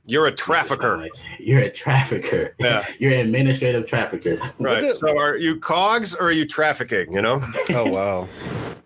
you're 0.07 0.25
a 0.25 0.31
trafficker? 0.31 1.07
you're 1.37 1.59
a 1.59 1.69
trafficker 1.69 2.55
Yeah. 2.57 2.85
you're 2.99 3.13
an 3.13 3.19
administrative 3.19 3.85
trafficker 3.85 4.39
Right. 4.57 4.91
So 4.93 5.17
are 5.17 5.37
you 5.37 5.59
cogs 5.59 6.15
or 6.15 6.27
are 6.27 6.31
you 6.31 6.47
trafficking? 6.47 7.11
You 7.11 7.21
know? 7.21 7.43
oh, 7.71 7.89
wow. 7.89 8.29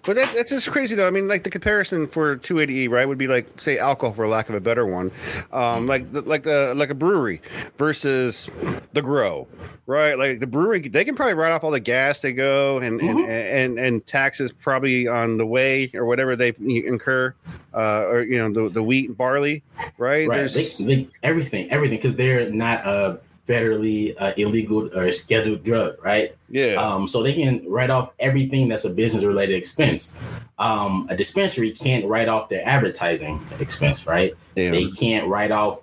But 0.03 0.15
that, 0.15 0.33
that's 0.33 0.49
just 0.49 0.71
crazy, 0.71 0.95
though. 0.95 1.07
I 1.07 1.11
mean, 1.11 1.27
like 1.27 1.43
the 1.43 1.49
comparison 1.49 2.07
for 2.07 2.37
280E, 2.37 2.89
right, 2.89 3.07
would 3.07 3.17
be 3.17 3.27
like, 3.27 3.61
say, 3.61 3.77
alcohol, 3.77 4.13
for 4.13 4.27
lack 4.27 4.49
of 4.49 4.55
a 4.55 4.59
better 4.59 4.85
one, 4.85 5.11
um, 5.51 5.87
like 5.87 6.05
like 6.11 6.43
the 6.43 6.73
like 6.75 6.89
a 6.89 6.95
brewery 6.95 7.41
versus 7.77 8.49
the 8.93 9.01
grow, 9.01 9.47
right? 9.85 10.17
Like 10.17 10.39
the 10.39 10.47
brewery, 10.47 10.87
they 10.87 11.05
can 11.05 11.15
probably 11.15 11.35
write 11.35 11.51
off 11.51 11.63
all 11.63 11.71
the 11.71 11.79
gas 11.79 12.21
they 12.21 12.33
go 12.33 12.79
and 12.79 12.99
and, 13.01 13.19
and 13.29 13.79
and 13.79 14.05
taxes 14.07 14.51
probably 14.51 15.07
on 15.07 15.37
the 15.37 15.45
way 15.45 15.91
or 15.93 16.05
whatever 16.05 16.35
they 16.35 16.53
incur, 16.59 17.33
uh, 17.73 18.05
or 18.07 18.23
you 18.23 18.37
know 18.37 18.51
the 18.51 18.69
the 18.69 18.83
wheat 18.83 19.09
and 19.09 19.17
barley, 19.17 19.63
right? 19.97 20.27
right 20.27 20.51
they, 20.51 20.67
they, 20.79 21.07
everything 21.23 21.69
everything 21.71 21.97
because 21.97 22.15
they're 22.15 22.49
not 22.49 22.85
a 22.85 23.19
federally 23.47 24.15
uh, 24.19 24.33
illegal 24.37 24.89
or 24.97 25.11
scheduled 25.11 25.63
drug 25.63 25.95
right? 26.03 26.35
Yeah, 26.49 26.73
um, 26.75 27.07
so 27.07 27.23
they 27.23 27.33
can 27.33 27.63
write 27.67 27.89
off 27.89 28.11
everything 28.19 28.67
that's 28.67 28.85
a 28.85 28.89
business 28.89 29.23
related 29.23 29.55
expense. 29.55 30.17
Um, 30.59 31.07
a 31.09 31.15
dispensary 31.15 31.71
can't 31.71 32.05
write 32.05 32.27
off 32.27 32.49
their 32.49 32.67
advertising 32.67 33.45
expense 33.59 34.05
right? 34.05 34.33
Damn. 34.55 34.73
they 34.73 34.89
can't 34.89 35.27
write 35.27 35.51
off 35.51 35.79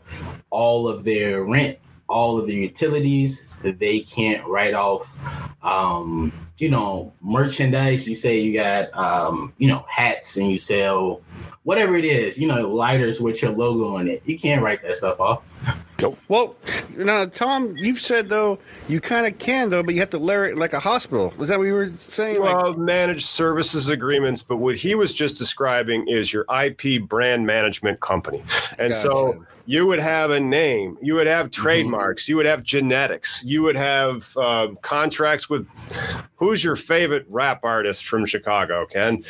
all 0.51 0.88
of 0.88 1.05
their 1.05 1.44
rent 1.44 1.79
all 2.09 2.38
of 2.38 2.47
their 2.47 2.57
utilities. 2.57 3.42
They 3.62 4.01
can't 4.01 4.47
write 4.47 4.75
off 4.75 5.14
um, 5.62 6.33
you 6.59 6.71
know 6.71 7.12
merchandise. 7.21 8.09
You 8.09 8.16
say 8.16 8.40
you 8.40 8.55
got 8.55 8.94
um, 8.97 9.53
you 9.59 9.68
know 9.68 9.85
hats 9.88 10.37
and 10.37 10.51
you 10.51 10.59
sell 10.59 11.23
whatever 11.64 11.97
it 11.97 12.05
is 12.05 12.38
you 12.38 12.49
know 12.49 12.71
lighters 12.71 13.21
with 13.21 13.42
your 13.42 13.53
logo 13.53 13.97
on 13.97 14.09
it. 14.09 14.23
You 14.25 14.38
can't 14.38 14.62
write 14.62 14.83
that 14.83 14.97
stuff 14.97 15.21
off 15.21 15.42
Well, 16.29 16.57
now 16.97 17.27
Tom, 17.27 17.77
you've 17.77 18.01
said 18.01 18.29
though 18.29 18.59
you 18.89 19.01
kind 19.01 19.27
of 19.27 19.39
can 19.39 19.71
though, 19.71 19.83
but 19.83 19.95
you 19.95 20.01
have 20.01 20.11
to 20.11 20.19
layer 20.19 20.45
it 20.47 20.57
like 20.57 20.73
a 20.73 20.81
hospital. 20.81 21.33
Is 21.41 21.49
that 21.49 21.59
what 21.59 21.65
you 21.65 21.75
were 21.75 21.93
saying? 21.99 22.41
Like, 22.41 22.57
Well, 22.57 22.77
managed 22.77 23.27
services 23.27 23.89
agreements, 23.89 24.43
but 24.43 24.59
what 24.59 24.77
he 24.77 24.95
was 24.95 25.13
just 25.13 25.39
describing 25.39 26.07
is 26.09 26.33
your 26.33 26.45
IP 26.63 27.03
brand 27.03 27.47
management 27.47 28.01
company. 28.01 28.45
And 28.79 28.95
so 28.95 29.45
you 29.67 29.87
would 29.87 29.99
have 29.99 30.31
a 30.31 30.41
name, 30.41 30.97
you 31.03 31.15
would 31.15 31.27
have 31.27 31.51
trademarks, 31.51 32.29
you 32.29 32.37
would 32.37 32.47
have 32.47 32.63
genetics, 32.63 33.45
you 33.45 33.63
would 33.63 33.77
have 33.77 34.35
uh, 34.37 34.69
contracts 34.83 35.51
with 35.51 35.67
who's 36.37 36.63
your 36.63 36.77
favorite 36.77 37.27
rap 37.29 37.65
artist 37.65 38.07
from 38.07 38.25
Chicago, 38.25 38.87
Ken? 38.87 39.25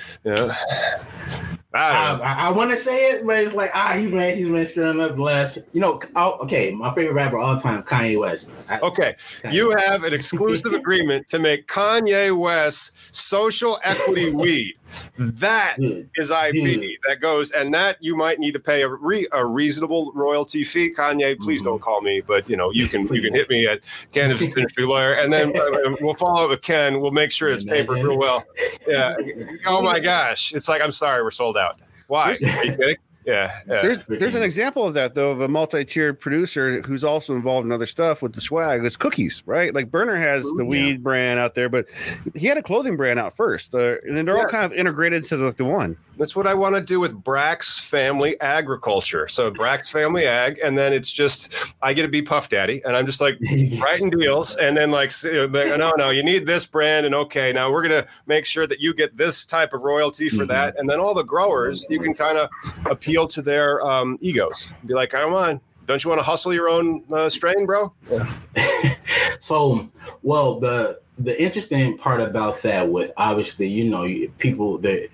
I. 1.75 2.15
I, 2.15 2.33
I 2.47 2.51
want 2.51 2.71
to 2.71 2.77
say 2.77 3.11
it, 3.13 3.27
but 3.27 3.39
it's 3.45 3.55
like 3.55 3.71
ah, 3.75 3.93
he's 3.93 4.11
been 4.11 4.37
he's 4.37 4.49
been 4.49 4.67
screwing 4.67 5.01
up 5.01 5.17
the 5.17 5.23
last. 5.23 5.59
You 5.73 5.81
know, 5.81 6.01
oh, 6.17 6.39
okay, 6.43 6.73
my 6.73 6.95
favorite 6.95 7.13
rapper 7.13 7.39
all 7.39 7.59
time, 7.59 7.83
Kanye 7.83 8.19
West. 8.19 8.51
I- 8.71 8.79
Okay, 8.81 9.15
Kanye. 9.43 9.53
you 9.53 9.71
have 9.77 10.05
an 10.05 10.15
exclusive 10.15 10.73
agreement 10.75 11.29
to 11.29 11.39
make 11.39 11.67
Kanye 11.67 12.37
West 12.37 12.97
social 13.15 13.79
equity 13.85 14.31
weed. 14.33 14.75
That 15.19 15.77
hmm. 15.77 15.83
Dude, 15.83 16.11
IP 16.17 16.79
hmm. 16.81 17.09
that 17.09 17.21
goes, 17.21 17.51
and 17.51 17.73
that 17.75 17.97
you 18.01 18.17
might 18.17 18.39
need 18.39 18.53
to 18.53 18.61
pay 18.61 18.83
a, 18.83 18.89
re, 18.89 19.27
a 19.33 19.45
reasonable 19.45 20.13
royalty 20.15 20.65
fee. 20.65 20.93
Kanye, 20.93 21.39
please 21.39 21.63
don't 21.63 21.77
mm-hmm. 21.77 21.85
call 21.85 22.01
me, 22.01 22.21
but 22.21 22.49
you 22.49 22.57
know 22.57 22.71
you 22.73 22.87
can 22.87 23.07
you 23.09 23.23
can 23.23 23.35
hit 23.39 23.49
me 23.51 23.67
at 23.67 23.81
cannabis 24.13 24.57
industry 24.57 24.85
lawyer, 24.85 25.13
and 25.13 25.33
then 25.33 25.57
uh, 25.57 25.61
uh, 25.61 25.97
we'll 26.01 26.15
follow 26.15 26.45
up 26.45 26.51
with 26.51 26.63
Ken. 26.63 27.01
We'll 27.01 27.11
make 27.11 27.33
sure 27.33 27.51
it's 27.51 27.65
papered 27.65 28.03
real 28.03 28.19
well. 28.19 28.45
Yeah. 28.87 29.17
Oh 29.67 29.83
my 29.83 30.01
gosh, 30.01 30.53
it's 30.53 30.69
like 30.69 30.81
I'm 30.81 30.93
sorry, 30.93 31.23
we're 31.23 31.31
sold 31.31 31.57
out. 31.57 31.81
Why? 32.07 32.31
Are 32.31 32.33
you 32.33 32.77
kidding? 32.77 32.97
Yeah. 33.29 33.61
yeah. 33.69 33.81
There's 33.83 33.99
there's 34.09 34.35
an 34.35 34.43
example 34.43 34.87
of 34.87 34.95
that 34.95 35.15
though 35.15 35.31
of 35.33 35.43
a 35.43 35.49
multi-tiered 35.49 36.19
producer 36.19 36.81
who's 36.81 37.05
also 37.05 37.35
involved 37.35 37.67
in 37.67 37.73
other 37.73 37.85
stuff 37.85 38.23
with 38.23 38.33
the 38.33 38.41
swag. 38.41 38.83
It's 38.87 38.97
cookies, 38.97 39.43
right? 39.45 39.75
Like 39.75 39.91
Berner 39.91 40.17
has 40.17 40.45
the 40.45 40.63
Yeah. 40.65 40.69
weed 40.69 41.03
brand 41.03 41.39
out 41.39 41.55
there, 41.55 41.69
but 41.69 41.87
he 42.35 42.47
had 42.47 42.57
a 42.57 42.63
clothing 42.63 42.97
brand 42.97 43.19
out 43.19 43.37
first, 43.37 43.75
uh, 43.75 43.97
and 44.07 44.17
then 44.17 44.25
they're 44.25 44.39
all 44.39 44.47
kind 44.47 44.65
of 44.65 44.73
integrated 44.73 45.27
to 45.27 45.37
the, 45.37 45.53
the 45.53 45.65
one. 45.65 45.99
That's 46.19 46.35
what 46.35 46.47
I 46.47 46.55
want 46.55 46.75
to 46.75 46.81
do 46.81 46.99
with 47.01 47.23
Brax 47.23 47.81
Family 47.81 48.39
Agriculture. 48.41 49.29
So 49.29 49.51
Brax 49.53 49.91
Family 49.91 50.27
Ag, 50.27 50.59
and 50.63 50.77
then 50.77 50.93
it's 50.93 51.11
just 51.11 51.55
I 51.81 51.95
get 51.95 52.03
to 52.03 52.09
be 52.09 52.21
Puff 52.23 52.49
Daddy, 52.49 52.83
and 52.85 52.97
I'm 52.97 53.07
just 53.07 53.21
like 53.21 53.39
writing 53.81 54.11
deals, 54.11 54.57
and 54.57 54.77
then 54.77 54.91
like 54.91 55.13
you 55.23 55.33
know, 55.33 55.45
like, 55.47 55.79
no, 55.79 55.93
no, 55.97 56.11
you 56.11 56.23
need 56.25 56.45
this 56.47 56.67
brand, 56.67 57.07
and 57.07 57.15
okay, 57.15 57.53
now 57.53 57.71
we're 57.73 57.83
gonna 57.83 58.07
make 58.27 58.45
sure 58.45 58.67
that 58.67 58.81
you 58.81 58.93
get 58.93 59.17
this 59.17 59.47
type 59.47 59.73
of 59.73 59.83
royalty 59.83 60.29
for 60.29 60.45
Mhm. 60.45 60.49
that, 60.49 60.79
and 60.79 60.91
then 60.91 60.99
all 61.01 61.15
the 61.15 61.23
growers, 61.23 61.87
you 61.89 62.01
can 62.01 62.15
kind 62.15 62.37
of 62.37 62.49
appeal 62.91 63.27
to 63.29 63.41
their 63.41 63.81
um, 63.87 64.17
egos, 64.21 64.69
be 64.87 64.95
like, 64.95 65.11
come 65.11 65.35
on. 65.35 65.61
Don't 65.87 66.05
you 66.05 66.11
want 66.11 66.19
to 66.19 66.25
hustle 66.25 66.53
your 66.53 66.69
own 66.69 67.03
uh, 67.11 67.31
strain, 67.31 67.65
bro? 67.65 67.95
Yeah. 68.11 68.95
so 69.41 69.89
well 70.23 70.59
the 70.61 71.01
the 71.19 71.41
interesting 71.41 71.97
part 71.97 72.21
about 72.21 72.61
that 72.63 72.89
with 72.89 73.11
obviously 73.17 73.67
you 73.67 73.85
know 73.89 74.07
people 74.39 74.79
that 74.79 75.09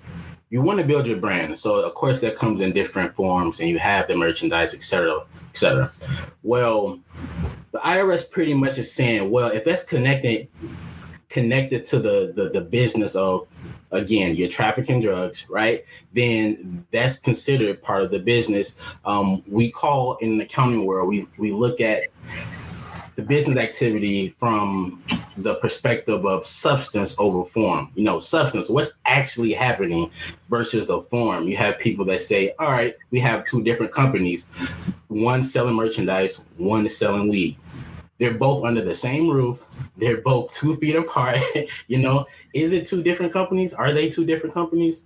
you 0.55 0.63
want 0.63 0.79
to 0.79 0.87
build 0.87 1.05
your 1.05 1.17
brand. 1.17 1.59
So 1.59 1.81
of 1.81 1.95
course 1.95 2.21
that 2.21 2.37
comes 2.37 2.61
in 2.61 2.73
different 2.73 3.13
forms, 3.17 3.59
and 3.59 3.69
you 3.69 3.81
have 3.81 4.07
the 4.07 4.15
merchandise, 4.15 4.73
etc., 4.73 5.25
etc. 5.51 5.91
Well, 6.45 7.01
the 7.73 7.81
IRS 7.81 8.31
pretty 8.31 8.55
much 8.55 8.79
is 8.79 8.93
saying, 8.93 9.33
well, 9.33 9.51
if 9.51 9.65
that's 9.65 9.83
connected 9.83 10.47
connected 11.29 11.85
to 11.87 11.99
the 11.99 12.33
the, 12.37 12.51
the 12.51 12.61
business 12.61 13.17
of 13.17 13.49
again 13.91 14.37
you're 14.37 14.49
trafficking 14.49 15.01
drugs 15.01 15.49
right 15.51 15.85
then 16.13 16.87
that's 16.93 17.19
considered 17.19 17.83
part 17.83 18.03
of 18.03 18.13
the 18.13 18.19
business 18.21 18.77
um, 19.05 19.43
we 19.49 19.69
call 19.71 20.17
in 20.19 20.39
the 20.39 20.45
accounting 20.45 20.85
world 20.87 21.09
we 21.09 21.27
we 21.39 21.51
look 21.51 21.81
at 21.81 22.05
the 23.17 23.23
business 23.23 23.57
activity 23.57 24.35
from 24.39 25.03
the 25.37 25.55
perspective 25.57 26.25
of 26.27 26.47
substance 26.47 27.15
over 27.19 27.45
form. 27.45 27.91
You 27.95 28.05
know, 28.05 28.19
substance, 28.21 28.69
what's 28.69 28.95
actually 29.05 29.53
happening 29.53 30.11
versus 30.51 30.87
the 30.87 31.01
form. 31.01 31.49
You 31.49 31.57
have 31.57 31.79
people 31.79 32.05
that 32.07 32.23
say, 32.23 32.53
all 32.59 32.71
right, 32.71 32.95
we 33.11 33.21
have 33.21 33.47
two 33.47 33.63
different 33.63 33.93
companies, 33.93 34.49
one 35.09 35.43
selling 35.43 35.75
merchandise, 35.75 36.41
one 36.57 36.87
is 36.87 36.97
selling 36.97 37.29
weed. 37.29 37.57
They're 38.19 38.35
both 38.35 38.65
under 38.65 38.83
the 38.83 38.95
same 38.95 39.29
roof. 39.29 39.65
They're 39.97 40.21
both 40.21 40.53
two 40.55 40.77
feet 40.77 40.95
apart. 40.95 41.39
you 41.89 41.99
know, 41.99 42.27
is 42.53 42.73
it 42.73 42.87
two 42.87 43.03
different 43.03 43.33
companies? 43.33 43.75
Are 43.75 43.93
they 43.93 44.09
two 44.09 44.25
different 44.25 44.55
companies? 44.55 45.03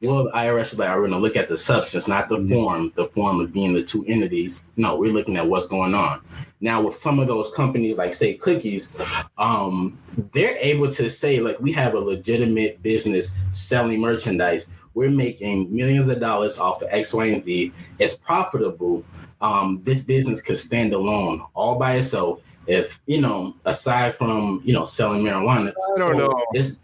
Well, 0.00 0.24
the 0.24 0.30
IRS 0.30 0.72
is 0.72 0.78
like, 0.78 0.88
we're 0.90 1.00
going 1.00 1.10
to 1.10 1.18
look 1.18 1.36
at 1.36 1.48
the 1.48 1.58
substance, 1.58 2.06
not 2.06 2.28
the 2.28 2.36
mm-hmm. 2.36 2.52
form. 2.52 2.92
The 2.94 3.06
form 3.06 3.40
of 3.40 3.52
being 3.52 3.72
the 3.72 3.82
two 3.82 4.04
entities. 4.06 4.62
No, 4.76 4.96
we're 4.96 5.12
looking 5.12 5.36
at 5.36 5.46
what's 5.46 5.66
going 5.66 5.94
on. 5.94 6.20
Now, 6.60 6.82
with 6.82 6.96
some 6.96 7.18
of 7.18 7.26
those 7.26 7.50
companies, 7.52 7.96
like 7.96 8.14
say 8.14 8.34
cookies, 8.34 8.96
um, 9.38 9.98
they're 10.32 10.56
able 10.58 10.90
to 10.92 11.10
say, 11.10 11.40
like, 11.40 11.60
we 11.60 11.72
have 11.72 11.94
a 11.94 11.98
legitimate 11.98 12.82
business 12.82 13.34
selling 13.52 14.00
merchandise. 14.00 14.72
We're 14.94 15.10
making 15.10 15.74
millions 15.74 16.08
of 16.08 16.20
dollars 16.20 16.58
off 16.58 16.80
of 16.80 16.88
X, 16.90 17.12
Y, 17.12 17.26
and 17.26 17.42
Z. 17.42 17.72
It's 17.98 18.16
profitable. 18.16 19.04
Um, 19.40 19.80
this 19.82 20.02
business 20.02 20.40
could 20.40 20.58
stand 20.58 20.94
alone 20.94 21.44
all 21.54 21.78
by 21.78 21.96
itself 21.96 22.40
if 22.66 23.00
you 23.06 23.20
know, 23.20 23.54
aside 23.64 24.14
from 24.16 24.62
you 24.64 24.72
know 24.72 24.84
selling 24.84 25.22
marijuana, 25.22 25.70
I 25.70 25.98
don't 25.98 26.14
so 26.14 26.18
know. 26.18 26.44
It's, 26.52 26.80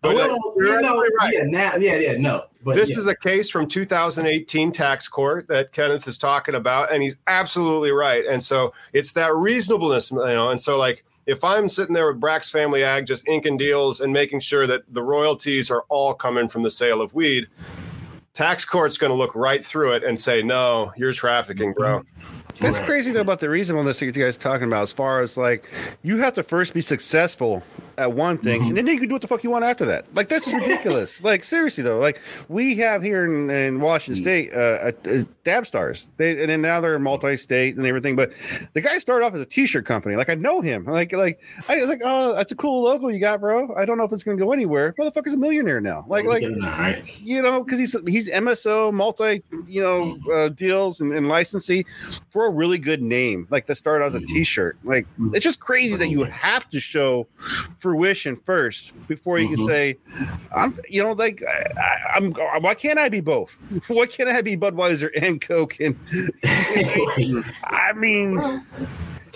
but 0.00 0.14
well, 0.14 0.54
you 0.56 0.80
know, 0.80 1.04
right. 1.20 1.34
yeah, 1.34 1.44
now, 1.44 1.76
yeah, 1.76 1.96
yeah, 1.96 2.16
no. 2.16 2.46
But 2.64 2.74
this 2.74 2.90
yeah. 2.90 2.98
is 2.98 3.06
a 3.06 3.16
case 3.16 3.48
from 3.48 3.68
2018 3.68 4.72
tax 4.72 5.06
court 5.06 5.46
that 5.48 5.72
Kenneth 5.72 6.08
is 6.08 6.18
talking 6.18 6.54
about, 6.54 6.92
and 6.92 7.02
he's 7.02 7.16
absolutely 7.26 7.92
right. 7.92 8.26
And 8.26 8.42
so 8.42 8.72
it's 8.92 9.12
that 9.12 9.34
reasonableness, 9.34 10.10
you 10.10 10.18
know. 10.18 10.50
And 10.50 10.60
so, 10.60 10.78
like, 10.78 11.04
if 11.26 11.44
I'm 11.44 11.68
sitting 11.68 11.94
there 11.94 12.12
with 12.12 12.20
Brax 12.20 12.50
Family 12.50 12.82
Ag, 12.82 13.06
just 13.06 13.28
inking 13.28 13.56
deals 13.56 14.00
and 14.00 14.12
making 14.12 14.40
sure 14.40 14.66
that 14.66 14.82
the 14.92 15.02
royalties 15.02 15.70
are 15.70 15.84
all 15.88 16.12
coming 16.12 16.48
from 16.48 16.62
the 16.62 16.70
sale 16.70 17.00
of 17.00 17.14
weed, 17.14 17.46
tax 18.32 18.64
court's 18.64 18.98
going 18.98 19.10
to 19.10 19.16
look 19.16 19.34
right 19.34 19.64
through 19.64 19.92
it 19.92 20.02
and 20.04 20.18
say, 20.18 20.42
"No, 20.42 20.92
you're 20.96 21.12
trafficking, 21.12 21.72
bro." 21.72 22.00
Mm-hmm. 22.00 22.35
That's 22.58 22.78
crazy 22.80 23.12
though 23.12 23.20
about 23.20 23.40
the 23.40 23.48
reasonableness 23.48 24.00
that 24.00 24.06
you 24.06 24.12
guys 24.12 24.36
talking 24.36 24.66
about. 24.66 24.82
As 24.82 24.92
far 24.92 25.20
as 25.20 25.36
like, 25.36 25.70
you 26.02 26.18
have 26.18 26.34
to 26.34 26.42
first 26.42 26.74
be 26.74 26.80
successful 26.80 27.62
at 27.98 28.12
one 28.12 28.36
thing, 28.36 28.60
mm-hmm. 28.60 28.68
and 28.68 28.76
then 28.76 28.86
you 28.86 28.98
can 28.98 29.08
do 29.08 29.14
what 29.14 29.22
the 29.22 29.28
fuck 29.28 29.42
you 29.42 29.50
want 29.50 29.64
after 29.64 29.84
that. 29.86 30.06
Like 30.14 30.28
that's 30.28 30.52
ridiculous. 30.52 31.22
like 31.22 31.44
seriously 31.44 31.82
though, 31.82 31.98
like 31.98 32.20
we 32.48 32.76
have 32.76 33.02
here 33.02 33.24
in, 33.24 33.50
in 33.50 33.80
Washington. 33.80 34.22
State, 34.22 34.52
uh, 34.54 34.92
uh, 35.04 35.24
Dab 35.44 35.66
Stars, 35.66 36.10
they 36.16 36.40
and 36.40 36.50
then 36.50 36.62
now 36.62 36.80
they're 36.80 36.98
multi-state 36.98 37.76
and 37.76 37.86
everything. 37.86 38.16
But 38.16 38.32
the 38.74 38.80
guy 38.80 38.98
started 38.98 39.24
off 39.24 39.34
as 39.34 39.40
a 39.40 39.46
T-shirt 39.46 39.84
company. 39.84 40.16
Like 40.16 40.30
I 40.30 40.34
know 40.34 40.60
him. 40.60 40.84
Like 40.84 41.12
like 41.12 41.40
I 41.68 41.76
was 41.76 41.88
like, 41.88 42.00
oh, 42.04 42.34
that's 42.34 42.52
a 42.52 42.56
cool 42.56 42.84
logo 42.84 43.08
you 43.08 43.18
got, 43.18 43.40
bro. 43.40 43.74
I 43.76 43.84
don't 43.84 43.98
know 43.98 44.04
if 44.04 44.12
it's 44.12 44.24
gonna 44.24 44.36
go 44.36 44.52
anywhere. 44.52 44.94
Motherfucker's 44.98 45.34
a 45.34 45.36
millionaire 45.36 45.80
now. 45.80 46.04
Like 46.08 46.26
like 46.26 46.42
you 47.20 47.42
know, 47.42 47.62
because 47.62 47.78
he's 47.78 47.96
he's 48.06 48.30
MSO 48.30 48.92
multi 48.92 49.42
you 49.66 49.82
know 49.82 50.16
mm. 50.16 50.34
uh, 50.34 50.48
deals 50.50 51.00
and, 51.00 51.12
and 51.12 51.28
licensing 51.28 51.84
for 52.30 52.45
a 52.46 52.50
really 52.50 52.78
good 52.78 53.02
name. 53.02 53.46
Like 53.50 53.66
that 53.66 53.76
started 53.76 54.04
as 54.04 54.14
a 54.14 54.20
mm. 54.20 54.26
T-shirt. 54.26 54.78
Like 54.84 55.06
it's 55.32 55.44
just 55.44 55.60
crazy 55.60 55.96
that 55.96 56.08
you 56.08 56.24
have 56.24 56.68
to 56.70 56.80
show 56.80 57.26
fruition 57.78 58.36
first 58.36 58.94
before 59.08 59.38
you 59.38 59.48
mm-hmm. 59.48 59.56
can 59.56 59.66
say, 59.66 59.98
"I'm," 60.54 60.78
you 60.88 61.02
know, 61.02 61.12
like 61.12 61.42
I, 61.42 62.16
am 62.16 62.32
Why 62.32 62.74
can't 62.74 62.98
I 62.98 63.08
be 63.08 63.20
both? 63.20 63.50
Why 63.88 64.06
can't 64.06 64.28
I 64.28 64.42
be 64.42 64.56
Budweiser 64.56 65.10
and 65.20 65.40
Coke? 65.40 65.78
And 65.80 65.96
I 67.64 67.92
mean. 67.94 68.64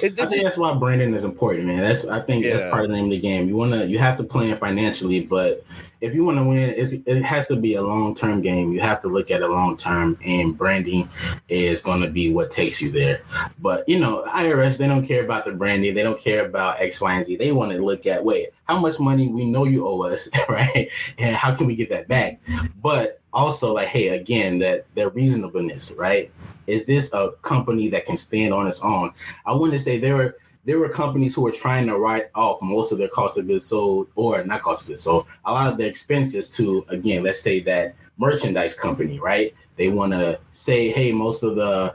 It, 0.03 0.13
I 0.13 0.25
think 0.25 0.33
just, 0.33 0.45
that's 0.45 0.57
why 0.57 0.75
branding 0.75 1.15
is 1.15 1.25
important, 1.25 1.67
man. 1.67 1.83
That's 1.83 2.07
I 2.07 2.21
think 2.21 2.45
yeah. 2.45 2.57
that's 2.57 2.71
part 2.71 2.85
of 2.85 2.91
the 2.91 2.97
name 2.97 3.07
of 3.07 3.11
the 3.11 3.21
game. 3.21 3.49
You 3.49 3.57
wanna 3.57 3.85
you 3.85 3.99
have 3.99 4.17
to 4.19 4.25
plan 4.25 4.57
financially, 4.59 5.21
but 5.21 5.65
if 6.01 6.15
you 6.15 6.25
want 6.25 6.39
to 6.39 6.45
win, 6.45 6.71
it 6.71 7.23
has 7.23 7.47
to 7.49 7.57
be 7.57 7.75
a 7.75 7.83
long 7.83 8.15
term 8.15 8.41
game. 8.41 8.73
You 8.73 8.81
have 8.81 9.03
to 9.03 9.09
look 9.09 9.31
at 9.31 9.43
it 9.43 9.49
long 9.49 9.77
term, 9.77 10.19
and 10.25 10.57
branding 10.57 11.09
is 11.49 11.83
going 11.83 12.01
to 12.01 12.09
be 12.09 12.33
what 12.33 12.51
takes 12.51 12.81
you 12.81 12.91
there. 12.91 13.23
But 13.61 13.87
you 13.89 13.99
know, 13.99 14.25
IRS 14.29 14.79
they 14.79 14.87
don't 14.87 15.07
care 15.07 15.23
about 15.23 15.45
the 15.45 15.53
branding. 15.53 15.95
They 15.95 16.03
don't 16.03 16.21
care 16.21 16.47
about 16.47 16.81
X, 16.81 17.01
Y, 17.01 17.13
and 17.13 17.27
Z. 17.27 17.37
They 17.37 17.53
want 17.53 17.73
to 17.73 17.79
look 17.79 18.07
at 18.07 18.25
wait, 18.25 18.49
how 18.65 18.79
much 18.79 18.99
money 18.99 19.29
we 19.29 19.45
know 19.45 19.65
you 19.65 19.87
owe 19.87 20.03
us, 20.03 20.29
right? 20.49 20.89
And 21.19 21.37
how 21.37 21.55
can 21.55 21.67
we 21.67 21.77
get 21.77 21.91
that 21.91 22.09
back? 22.09 22.41
But 22.83 23.21
also, 23.33 23.75
like, 23.75 23.89
hey, 23.89 24.09
again, 24.09 24.59
that 24.61 24.87
their 24.95 25.11
reasonableness, 25.11 25.95
right? 25.99 26.33
Is 26.71 26.87
this 26.87 27.13
a 27.13 27.33
company 27.43 27.89
that 27.91 28.07
can 28.07 28.17
stand 28.17 28.55
on 28.55 28.67
its 28.67 28.81
own? 28.81 29.13
I 29.47 29.53
want 29.53 29.73
to 29.73 29.79
say 29.79 29.99
there 29.99 30.17
were 30.17 30.37
there 30.65 30.79
were 30.79 30.89
companies 30.89 31.35
who 31.35 31.43
were 31.43 31.53
trying 31.53 31.87
to 31.87 31.97
write 31.99 32.31
off 32.35 32.61
most 32.61 32.93
of 32.93 32.99
their 32.99 33.09
cost 33.09 33.39
of 33.39 33.47
goods 33.47 33.67
sold, 33.67 34.09
or 34.15 34.45
not 34.45 34.63
cost 34.63 34.83
of 34.83 34.89
goods 34.89 35.05
sold, 35.05 35.27
a 35.47 35.53
lot 35.53 35.73
of 35.73 35.79
the 35.79 35.87
expenses 35.87 36.49
to, 36.51 36.85
again, 36.89 37.23
let's 37.23 37.41
say 37.41 37.61
that 37.61 37.95
merchandise 38.19 38.75
company, 38.75 39.19
right? 39.19 39.55
They 39.77 39.89
want 39.89 40.13
to 40.13 40.39
say, 40.53 40.91
hey, 40.91 41.13
most 41.13 41.43
of 41.43 41.57
the 41.57 41.95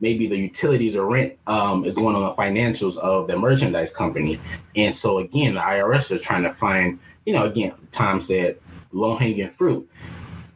maybe 0.00 0.26
the 0.26 0.36
utilities 0.36 0.96
or 0.96 1.06
rent 1.06 1.34
um, 1.46 1.84
is 1.84 1.94
going 1.94 2.16
on 2.16 2.22
the 2.22 2.34
financials 2.34 2.96
of 2.98 3.26
the 3.26 3.36
merchandise 3.36 3.92
company. 3.92 4.40
And 4.74 4.94
so, 4.94 5.18
again, 5.18 5.54
the 5.54 5.60
IRS 5.60 6.10
is 6.12 6.20
trying 6.20 6.42
to 6.44 6.52
find, 6.52 6.98
you 7.26 7.34
know, 7.34 7.44
again, 7.44 7.74
Tom 7.92 8.20
said, 8.20 8.58
low 8.92 9.16
hanging 9.16 9.50
fruit. 9.50 9.88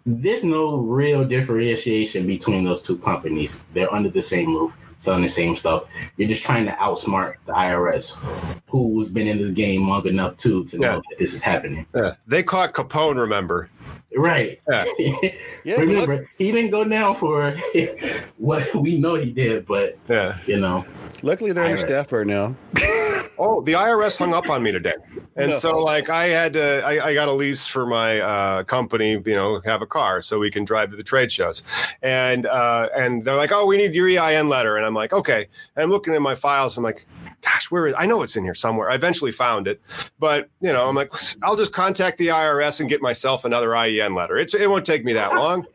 There's 0.06 0.44
no 0.44 0.76
real 0.76 1.24
differentiation 1.24 2.26
between 2.26 2.64
those 2.64 2.82
two 2.82 2.98
companies. 2.98 3.58
They're 3.72 3.92
under 3.92 4.08
the 4.08 4.22
same 4.22 4.54
roof 4.54 4.72
selling 5.00 5.22
the 5.22 5.28
same 5.28 5.56
stuff. 5.56 5.84
You're 6.18 6.28
just 6.28 6.42
trying 6.42 6.66
to 6.66 6.72
outsmart 6.72 7.36
the 7.46 7.52
IRS, 7.52 8.10
who's 8.68 9.08
been 9.08 9.26
in 9.26 9.38
this 9.38 9.50
game 9.50 9.88
long 9.88 10.06
enough 10.06 10.36
too 10.36 10.64
to 10.64 10.78
know 10.78 10.94
yeah. 10.94 11.00
that 11.08 11.18
this 11.18 11.32
is 11.32 11.42
happening. 11.42 11.86
Yeah. 11.94 12.14
They 12.26 12.42
caught 12.42 12.74
Capone, 12.74 13.16
remember? 13.16 13.70
Right. 14.14 14.60
Yeah. 14.68 14.84
yeah 15.64 15.76
remember, 15.76 16.16
look, 16.18 16.26
he 16.36 16.52
didn't 16.52 16.70
go 16.70 16.84
down 16.84 17.16
for 17.16 17.52
what 18.36 18.74
we 18.74 18.98
know 18.98 19.14
he 19.14 19.32
did, 19.32 19.66
but 19.66 19.96
yeah, 20.08 20.36
you 20.46 20.60
know. 20.60 20.84
Luckily, 21.22 21.52
they're 21.52 21.64
understaffed 21.64 22.12
right 22.12 22.26
now. 22.26 22.54
oh, 23.40 23.62
the 23.62 23.72
IRS 23.72 24.18
hung 24.18 24.34
up 24.34 24.48
on 24.48 24.62
me 24.62 24.70
today, 24.70 24.94
and 25.36 25.50
no. 25.52 25.58
so 25.58 25.78
like 25.78 26.08
I 26.08 26.26
had 26.26 26.52
to, 26.52 26.82
I, 26.84 27.08
I 27.08 27.14
got 27.14 27.28
a 27.28 27.32
lease 27.32 27.66
for 27.66 27.86
my 27.86 28.20
uh, 28.20 28.64
company, 28.64 29.12
you 29.12 29.34
know, 29.34 29.60
have 29.64 29.82
a 29.82 29.86
car 29.86 30.22
so 30.22 30.38
we 30.38 30.50
can 30.50 30.64
drive 30.64 30.90
to 30.90 30.96
the 30.96 31.02
trade 31.02 31.32
shows, 31.32 31.64
and 32.02 32.46
uh, 32.46 32.88
and 32.96 33.24
they're 33.24 33.36
like, 33.36 33.52
oh, 33.52 33.66
we 33.66 33.76
need 33.76 33.94
your 33.94 34.08
EIN 34.08 34.48
letter, 34.48 34.76
and 34.76 34.84
I'm 34.84 34.94
like, 34.94 35.12
okay, 35.12 35.48
and 35.74 35.82
I'm 35.82 35.90
looking 35.90 36.14
at 36.14 36.22
my 36.22 36.34
files, 36.34 36.76
I'm 36.76 36.84
like, 36.84 37.06
gosh, 37.40 37.70
where 37.70 37.86
is? 37.86 37.94
I 37.96 38.06
know 38.06 38.22
it's 38.22 38.36
in 38.36 38.44
here 38.44 38.54
somewhere. 38.54 38.90
I 38.90 38.94
eventually 38.94 39.32
found 39.32 39.66
it, 39.66 39.80
but 40.18 40.50
you 40.60 40.72
know, 40.72 40.88
I'm 40.88 40.94
like, 40.94 41.12
I'll 41.42 41.56
just 41.56 41.72
contact 41.72 42.18
the 42.18 42.28
IRS 42.28 42.80
and 42.80 42.88
get 42.88 43.00
myself 43.00 43.44
another 43.44 43.74
EIN 43.74 44.14
letter. 44.14 44.36
It's, 44.36 44.54
it 44.54 44.68
won't 44.68 44.84
take 44.84 45.04
me 45.04 45.14
that 45.14 45.34
long. 45.34 45.66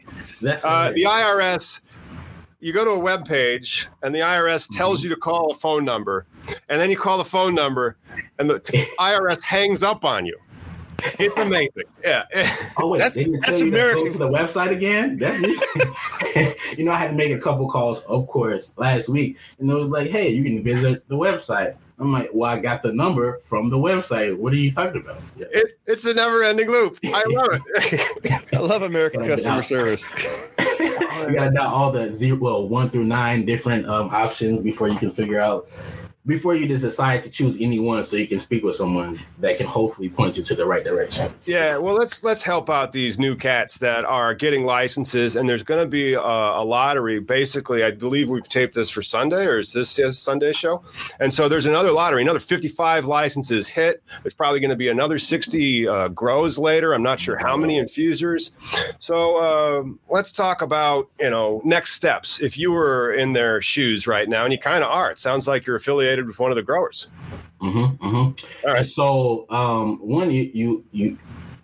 Uh, 0.46 0.92
the 0.92 1.04
IRS 1.04 1.82
you 2.66 2.74
go 2.74 2.84
to 2.84 2.90
a 2.90 3.00
web 3.00 3.28
page 3.28 3.88
and 4.02 4.16
the 4.16 4.22
IRS 4.22 4.68
tells 4.76 5.04
you 5.04 5.10
to 5.10 5.16
call 5.16 5.52
a 5.52 5.56
phone 5.56 5.86
number, 5.86 6.26
and 6.70 6.80
then 6.80 6.90
you 6.90 6.98
call 6.98 7.18
the 7.18 7.26
phone 7.26 7.56
number, 7.56 7.98
and 8.40 8.50
the 8.50 8.60
IRS 9.00 9.42
hangs 9.42 9.84
up 9.84 10.06
on 10.06 10.26
you. 10.26 10.38
It's 11.20 11.38
amazing. 11.38 11.84
Yeah. 12.04 12.26
Oh 12.78 12.88
wait, 12.88 13.00
that's, 13.00 13.16
that's 13.16 13.62
American. 13.62 14.06
Go 14.06 14.12
to 14.12 14.18
the 14.18 14.30
website 14.30 14.72
again. 14.72 15.18
That's 15.18 15.40
you 16.78 16.84
know, 16.84 16.92
I 16.92 16.98
had 16.98 17.10
to 17.10 17.14
make 17.16 17.32
a 17.32 17.40
couple 17.40 17.70
calls, 17.70 18.00
of 18.02 18.28
course, 18.28 18.74
last 18.78 19.10
week, 19.10 19.38
and 19.60 19.70
it 19.70 19.74
was 19.74 19.90
like, 19.90 20.10
"Hey, 20.10 20.30
you 20.30 20.44
can 20.44 20.64
visit 20.64 21.08
the 21.08 21.16
website." 21.16 21.76
I'm 22.00 22.12
like, 22.12 22.30
"Well, 22.34 22.50
I 22.50 22.60
got 22.60 22.82
the 22.82 22.94
number 22.94 23.40
from 23.44 23.70
the 23.70 23.78
website. 23.78 24.38
What 24.38 24.54
are 24.54 24.58
you 24.58 24.72
talking 24.72 25.02
about?" 25.02 25.22
Yeah. 25.38 25.48
It, 25.52 25.80
it's 25.86 26.06
a 26.06 26.14
never-ending 26.14 26.70
loop. 26.70 27.00
I 27.04 27.24
love 27.30 27.62
it. 27.76 28.44
I 28.54 28.58
love 28.60 28.82
American 28.82 29.26
customer 29.28 29.64
service 29.64 30.12
you 31.30 31.36
gotta 31.36 31.52
dial 31.52 31.74
all 31.74 31.92
the 31.92 32.12
zero, 32.12 32.38
well, 32.38 32.68
one 32.68 32.90
through 32.90 33.06
nine 33.06 33.46
different 33.46 33.86
um, 33.88 34.10
options 34.12 34.60
before 34.60 34.88
you 34.88 34.98
can 34.98 35.12
figure 35.12 35.40
out 35.40 35.68
before 36.26 36.56
you 36.56 36.68
just 36.68 36.84
decide 36.84 37.24
to 37.24 37.30
choose 37.30 37.56
anyone 37.60 38.04
so 38.04 38.16
you 38.16 38.28
can 38.28 38.40
speak 38.40 38.64
with 38.64 38.76
someone 38.76 39.20
that 39.40 39.58
can 39.58 39.68
hopefully 39.68 40.10
point 40.10 40.38
you 40.38 40.44
to 40.44 40.56
the 40.56 40.66
right 40.66 40.84
direction. 40.84 41.32
Yeah, 41.46 41.78
well, 41.78 41.96
let's 41.96 42.24
let's 42.24 42.44
help 42.44 42.70
out 42.70 42.92
these 42.92 43.20
new 43.20 43.36
cats 43.36 43.78
that 43.80 44.06
are 44.06 44.34
getting 44.34 44.66
licenses, 44.66 45.36
and 45.36 45.48
there's 45.48 45.64
going 45.64 45.82
to 45.82 45.88
be 45.88 46.14
a, 46.14 46.20
a, 46.20 46.66
lottery. 46.66 47.20
Basically, 47.20 47.84
I 47.84 47.92
believe 47.92 48.30
we've 48.30 48.48
taped 48.48 48.74
this 48.74 48.90
for 48.90 49.02
Sunday, 49.02 49.46
or 49.46 49.60
is 49.60 49.74
this 49.74 49.98
a 50.00 50.12
Sunday 50.12 50.54
show? 50.54 50.84
And 51.20 51.34
so 51.34 51.48
there's 51.48 51.68
another 51.68 51.92
lottery, 51.92 52.22
another 52.22 52.40
55 52.40 53.06
licenses 53.06 53.68
hit. 53.68 54.04
There's 54.24 54.34
probably 54.34 54.60
going 54.60 54.72
to 54.72 54.76
be 54.76 54.90
another 54.90 55.20
60 55.20 55.88
uh, 55.88 56.08
grows 56.10 56.58
later. 56.58 56.94
I'm 56.94 57.04
not 57.04 57.20
sure 57.20 57.38
how 57.38 57.56
many 57.56 57.78
infusers. 57.78 58.52
So 59.00 59.42
um, 59.42 60.00
let's 60.10 60.32
talk 60.32 60.62
about 60.62 61.10
you 61.20 61.30
know 61.30 61.62
next 61.64 61.94
steps. 61.94 62.42
If 62.42 62.58
you 62.58 62.72
were 62.72 63.14
in 63.14 63.34
their 63.34 63.62
shoes 63.62 64.08
right 64.08 64.28
now, 64.28 64.44
and 64.44 64.52
you 64.52 64.60
kind 64.60 64.84
of 64.84 64.90
are, 64.90 65.12
it 65.12 65.20
sounds 65.20 65.48
like 65.48 65.66
you're 65.66 65.76
affiliated 65.76 66.15
affiliated 66.16 66.28
with 66.28 66.40
one 66.40 66.52
of 66.52 66.56
the 66.56 66.64
growers. 66.64 67.08
Mm-hmm, 67.62 68.06
mm-hmm. 68.06 68.68
All 68.68 68.74
right. 68.74 68.86
So 68.86 69.46
um, 69.50 70.00
one, 70.00 70.32
you 70.32 70.50
you 70.54 70.86
you 70.92 71.18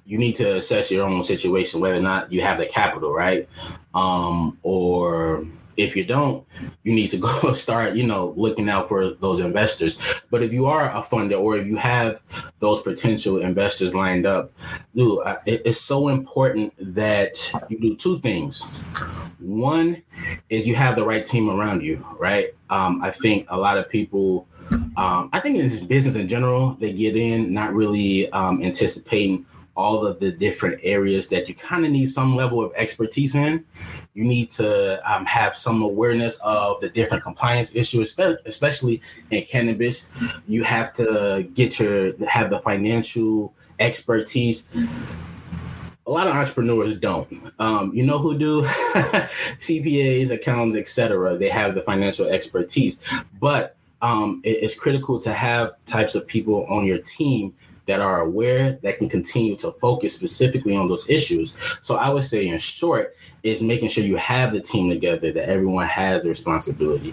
you 0.06 0.18
need 0.18 0.36
to 0.38 0.58
assess 0.58 0.92
your 0.92 1.08
own 1.08 1.24
situation, 1.24 1.80
whether 1.80 1.96
or 1.96 2.02
not 2.02 2.32
you 2.32 2.42
have 2.42 2.58
the 2.58 2.66
capital, 2.66 3.14
right? 3.14 3.48
Um, 3.94 4.58
or 4.64 5.46
if 5.78 5.96
you 5.96 6.04
don't, 6.04 6.46
you 6.84 6.94
need 6.94 7.10
to 7.10 7.18
go 7.42 7.54
start, 7.54 7.96
you 7.96 8.04
know, 8.04 8.34
looking 8.38 8.70
out 8.70 8.88
for 8.88 9.12
those 9.12 9.40
investors. 9.40 9.98
But 10.30 10.44
if 10.44 10.54
you 10.54 10.66
are 10.66 10.90
a 10.92 11.02
funder 11.02 11.40
or 11.40 11.58
if 11.58 11.68
you 11.68 11.76
have 11.78 12.22
those 12.60 12.82
potential 12.82 13.42
investors 13.42 13.96
lined 13.96 14.26
up, 14.26 14.52
dude, 14.96 15.20
it's 15.46 15.82
so 15.82 16.10
important 16.10 16.74
that 16.96 17.52
you 17.70 17.80
do 17.80 17.96
two 17.96 18.18
things. 18.18 18.80
One 19.40 20.02
is 20.50 20.68
you 20.68 20.76
have 20.76 20.96
the 20.96 21.06
right 21.06 21.26
team 21.26 21.50
around 21.50 21.82
you, 21.84 22.06
right? 22.18 22.54
Um, 22.70 23.02
I 23.04 23.12
think 23.12 23.48
a 23.50 23.58
lot 23.58 23.78
of 23.78 23.90
people, 23.90 24.48
um, 24.96 25.30
I 25.34 25.40
think 25.40 25.58
in 25.58 25.88
business 25.88 26.16
in 26.16 26.28
general, 26.28 26.78
they 26.80 26.94
get 26.94 27.16
in 27.16 27.54
not 27.54 27.74
really 27.74 28.32
um, 28.32 28.64
anticipating 28.64 29.46
all 29.76 30.06
of 30.06 30.20
the 30.20 30.32
different 30.32 30.80
areas 30.84 31.28
that 31.30 31.48
you 31.48 31.56
kind 31.56 31.86
of 31.86 31.92
need 31.92 32.08
some 32.08 32.36
level 32.36 32.62
of 32.64 32.74
expertise 32.76 33.36
in. 33.36 33.64
You 34.14 34.26
need 34.26 34.52
to 34.52 35.02
um, 35.10 35.26
have 35.26 35.56
some 35.56 35.82
awareness 35.82 36.38
of 36.44 36.82
the 36.82 36.90
different 36.90 37.24
compliance 37.24 37.74
issues, 37.74 38.18
especially 38.46 39.02
in 39.32 39.44
cannabis. 39.44 40.10
You 40.48 40.64
have 40.64 40.92
to 40.94 41.48
get 41.54 41.80
your 41.80 42.14
have 42.28 42.50
the 42.50 42.60
financial 42.60 43.54
expertise. 43.80 44.68
A 46.08 46.12
lot 46.12 46.28
of 46.28 46.36
entrepreneurs 46.36 46.98
don't. 46.98 47.54
Um, 47.60 47.94
you 47.94 48.04
know 48.04 48.18
who 48.18 48.38
do? 48.38 48.64
CPAs, 49.60 50.32
accountants, 50.32 50.76
etc. 50.76 51.38
They 51.38 51.48
have 51.48 51.76
the 51.76 51.82
financial 51.82 52.28
expertise, 52.28 53.00
but 53.40 53.78
um, 54.02 54.42
it, 54.44 54.64
it's 54.64 54.76
critical 54.76 55.22
to 55.22 55.32
have 55.32 55.74
types 55.86 56.16
of 56.16 56.28
people 56.28 56.66
on 56.66 56.86
your 56.86 56.98
team 56.98 57.54
that 57.88 58.00
are 58.00 58.22
aware 58.22 58.78
that 58.84 58.98
can 58.98 59.10
continue 59.10 59.56
to 59.58 59.72
focus 59.74 60.14
specifically 60.14 60.76
on 60.76 60.88
those 60.88 61.08
issues. 61.10 61.54
So 61.82 61.96
I 61.96 62.10
would 62.10 62.26
say, 62.26 62.48
in 62.48 62.58
short, 62.60 63.16
is 63.44 63.62
making 63.62 63.90
sure 63.90 64.04
you 64.04 64.18
have 64.18 64.54
the 64.54 64.62
team 64.62 64.88
together, 64.90 65.32
that 65.32 65.50
everyone 65.50 65.88
has 65.88 66.22
the 66.22 66.30
responsibility. 66.30 67.12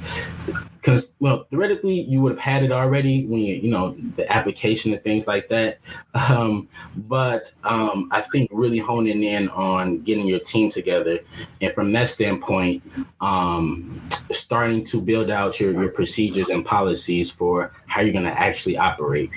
Because, 0.75 1.15
well, 1.21 1.47
theoretically, 1.51 2.03
you 2.03 2.21
would 2.21 2.33
have 2.33 2.39
had 2.39 2.63
it 2.63 2.71
already 2.71 3.25
when 3.25 3.41
you, 3.41 3.55
you 3.55 3.71
know, 3.71 3.97
the 4.17 4.31
application 4.31 4.93
and 4.93 5.03
things 5.03 5.27
like 5.27 5.49
that. 5.49 5.79
Um, 6.13 6.69
but 6.97 7.51
um, 7.65 8.09
I 8.13 8.21
think 8.21 8.51
really 8.53 8.79
honing 8.79 9.23
in 9.23 9.49
on 9.49 10.01
getting 10.01 10.27
your 10.27 10.41
team 10.41 10.71
together, 10.71 11.19
and 11.63 11.73
from 11.73 11.93
that 11.93 12.11
standpoint, 12.11 12.83
um, 13.23 14.07
starting 14.31 14.85
to 14.85 15.01
build 15.01 15.31
out 15.31 15.59
your, 15.59 15.73
your 15.73 15.89
procedures 15.89 16.51
and 16.51 16.63
policies 16.63 17.31
for 17.31 17.73
how 17.87 18.03
you're 18.03 18.13
going 18.13 18.27
to 18.27 18.39
actually 18.39 18.77
operate. 18.77 19.31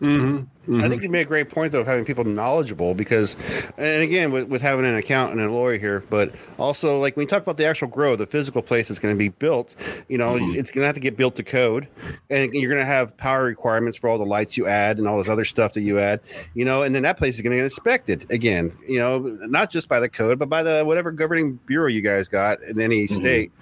Mm-hmm. 0.00 0.57
Mm-hmm. 0.68 0.84
I 0.84 0.88
think 0.88 1.02
you 1.02 1.08
made 1.08 1.22
a 1.22 1.24
great 1.24 1.48
point 1.48 1.72
though 1.72 1.80
of 1.80 1.86
having 1.86 2.04
people 2.04 2.24
knowledgeable 2.24 2.94
because, 2.94 3.36
and 3.78 4.02
again 4.02 4.32
with, 4.32 4.48
with 4.48 4.60
having 4.60 4.84
an 4.84 4.94
accountant 4.94 5.40
and 5.40 5.48
a 5.48 5.52
lawyer 5.52 5.78
here, 5.78 6.04
but 6.10 6.34
also 6.58 7.00
like 7.00 7.16
when 7.16 7.24
you 7.24 7.28
talk 7.28 7.42
about 7.42 7.56
the 7.56 7.64
actual 7.64 7.88
grow, 7.88 8.16
the 8.16 8.26
physical 8.26 8.60
place 8.60 8.88
that's 8.88 9.00
going 9.00 9.14
to 9.14 9.18
be 9.18 9.30
built, 9.30 9.74
you 10.08 10.18
know, 10.18 10.34
mm-hmm. 10.34 10.54
it's 10.56 10.70
going 10.70 10.82
to 10.82 10.86
have 10.86 10.94
to 10.94 11.00
get 11.00 11.16
built 11.16 11.36
to 11.36 11.42
code, 11.42 11.88
and 12.28 12.52
you're 12.52 12.70
going 12.70 12.82
to 12.82 12.86
have 12.86 13.16
power 13.16 13.44
requirements 13.44 13.96
for 13.96 14.10
all 14.10 14.18
the 14.18 14.26
lights 14.26 14.56
you 14.56 14.66
add 14.66 14.98
and 14.98 15.08
all 15.08 15.16
this 15.16 15.28
other 15.28 15.44
stuff 15.44 15.72
that 15.72 15.80
you 15.80 15.98
add, 15.98 16.20
you 16.52 16.64
know, 16.66 16.82
and 16.82 16.94
then 16.94 17.02
that 17.02 17.16
place 17.16 17.36
is 17.36 17.40
going 17.40 17.52
to 17.52 17.56
get 17.56 17.64
inspected 17.64 18.30
again, 18.30 18.76
you 18.86 18.98
know, 18.98 19.20
not 19.46 19.70
just 19.70 19.88
by 19.88 19.98
the 19.98 20.08
code 20.08 20.38
but 20.38 20.50
by 20.50 20.62
the 20.62 20.82
whatever 20.84 21.10
governing 21.10 21.54
bureau 21.64 21.88
you 21.88 22.02
guys 22.02 22.28
got 22.28 22.60
in 22.62 22.78
any 22.80 23.06
mm-hmm. 23.06 23.16
state. 23.16 23.52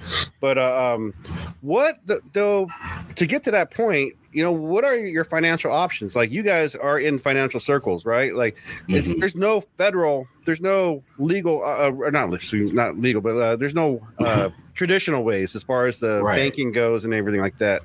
But 0.41 0.59
uh, 0.59 0.95
um, 0.95 1.15
what 1.61 2.01
though 2.33 2.69
to 3.15 3.27
get 3.27 3.45
to 3.45 3.53
that 3.53 3.71
point 3.71 4.15
you 4.37 4.43
know, 4.43 4.53
what 4.53 4.85
are 4.85 4.95
your 4.95 5.25
financial 5.25 5.73
options? 5.73 6.15
Like 6.15 6.31
you 6.31 6.43
guys 6.43 6.75
are 6.75 6.96
in 6.99 7.19
financial 7.19 7.61
circles, 7.61 8.05
right? 8.05 8.35
Like 8.35 8.57
mm-hmm. 8.89 9.19
there's 9.19 9.37
no 9.37 9.63
federal, 9.79 10.27
there's 10.45 10.61
no 10.61 11.03
legal, 11.19 11.63
uh, 11.63 11.89
uh 11.89 11.93
or 11.93 12.11
not 12.11 12.31
not 12.53 12.99
legal, 12.99 13.21
but 13.21 13.37
uh, 13.37 13.57
there's 13.57 13.75
no 13.75 14.01
uh, 14.19 14.51
traditional 14.75 15.25
ways 15.25 15.57
as 15.57 15.63
far 15.63 15.87
as 15.87 15.99
the 15.99 16.23
right. 16.23 16.37
banking 16.37 16.73
goes 16.73 17.05
and 17.05 17.15
everything 17.15 17.41
like 17.41 17.59
that. 17.59 17.83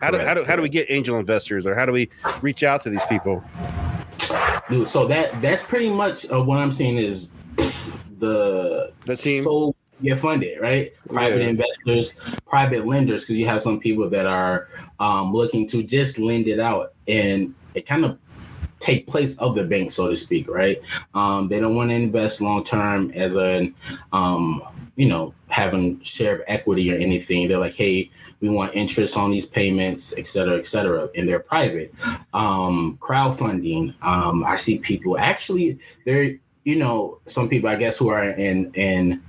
How 0.00 0.10
do, 0.10 0.18
how 0.18 0.34
do 0.34 0.44
how 0.44 0.56
do 0.56 0.62
we 0.62 0.68
get 0.68 0.86
angel 0.90 1.18
investors, 1.18 1.66
or 1.66 1.74
how 1.74 1.86
do 1.86 1.92
we 1.92 2.10
reach 2.42 2.62
out 2.62 2.82
to 2.84 2.90
these 2.90 3.04
people? 3.06 3.42
Dude, 4.68 4.88
so 4.88 5.06
that 5.06 5.40
that's 5.42 5.62
pretty 5.62 5.90
much 5.90 6.30
uh, 6.30 6.40
what 6.40 6.58
I'm 6.58 6.72
seeing 6.72 6.98
is 6.98 7.28
the 8.18 8.92
the 9.06 9.16
team. 9.16 9.44
So 9.44 9.74
get 10.02 10.18
funded, 10.18 10.60
right? 10.60 10.92
Private 11.08 11.42
yeah. 11.42 11.48
investors, 11.48 12.12
private 12.46 12.86
lenders, 12.86 13.22
because 13.22 13.36
you 13.36 13.46
have 13.46 13.62
some 13.62 13.78
people 13.80 14.08
that 14.10 14.26
are 14.26 14.68
um, 14.98 15.32
looking 15.32 15.66
to 15.68 15.82
just 15.82 16.18
lend 16.18 16.48
it 16.48 16.60
out 16.60 16.94
and 17.08 17.54
it 17.74 17.86
kind 17.86 18.04
of 18.04 18.18
take 18.80 19.06
place 19.06 19.36
of 19.36 19.54
the 19.54 19.62
bank, 19.62 19.92
so 19.92 20.08
to 20.08 20.16
speak, 20.16 20.48
right? 20.48 20.80
Um, 21.14 21.48
they 21.48 21.60
don't 21.60 21.76
want 21.76 21.90
to 21.90 21.94
invest 21.94 22.40
long 22.40 22.64
term 22.64 23.12
as 23.12 23.36
an, 23.36 23.74
um, 24.12 24.62
you 24.96 25.06
know, 25.06 25.32
having 25.48 26.00
share 26.02 26.36
of 26.36 26.42
equity 26.48 26.92
or 26.92 26.96
anything. 26.96 27.46
They're 27.46 27.58
like, 27.58 27.74
hey, 27.74 28.10
we 28.40 28.48
want 28.48 28.74
interest 28.74 29.16
on 29.16 29.30
these 29.30 29.46
payments, 29.46 30.14
et 30.16 30.26
cetera, 30.26 30.58
et 30.58 30.66
cetera, 30.66 31.10
and 31.14 31.28
they're 31.28 31.40
private. 31.40 31.94
Um, 32.32 32.98
crowdfunding. 33.00 33.94
Um, 34.02 34.44
I 34.44 34.56
see 34.56 34.78
people 34.78 35.18
actually, 35.18 35.78
they're, 36.06 36.36
you 36.64 36.76
know, 36.76 37.20
some 37.26 37.48
people 37.48 37.68
I 37.68 37.76
guess 37.76 37.96
who 37.98 38.08
are 38.08 38.24
in 38.30 38.72
in 38.74 39.22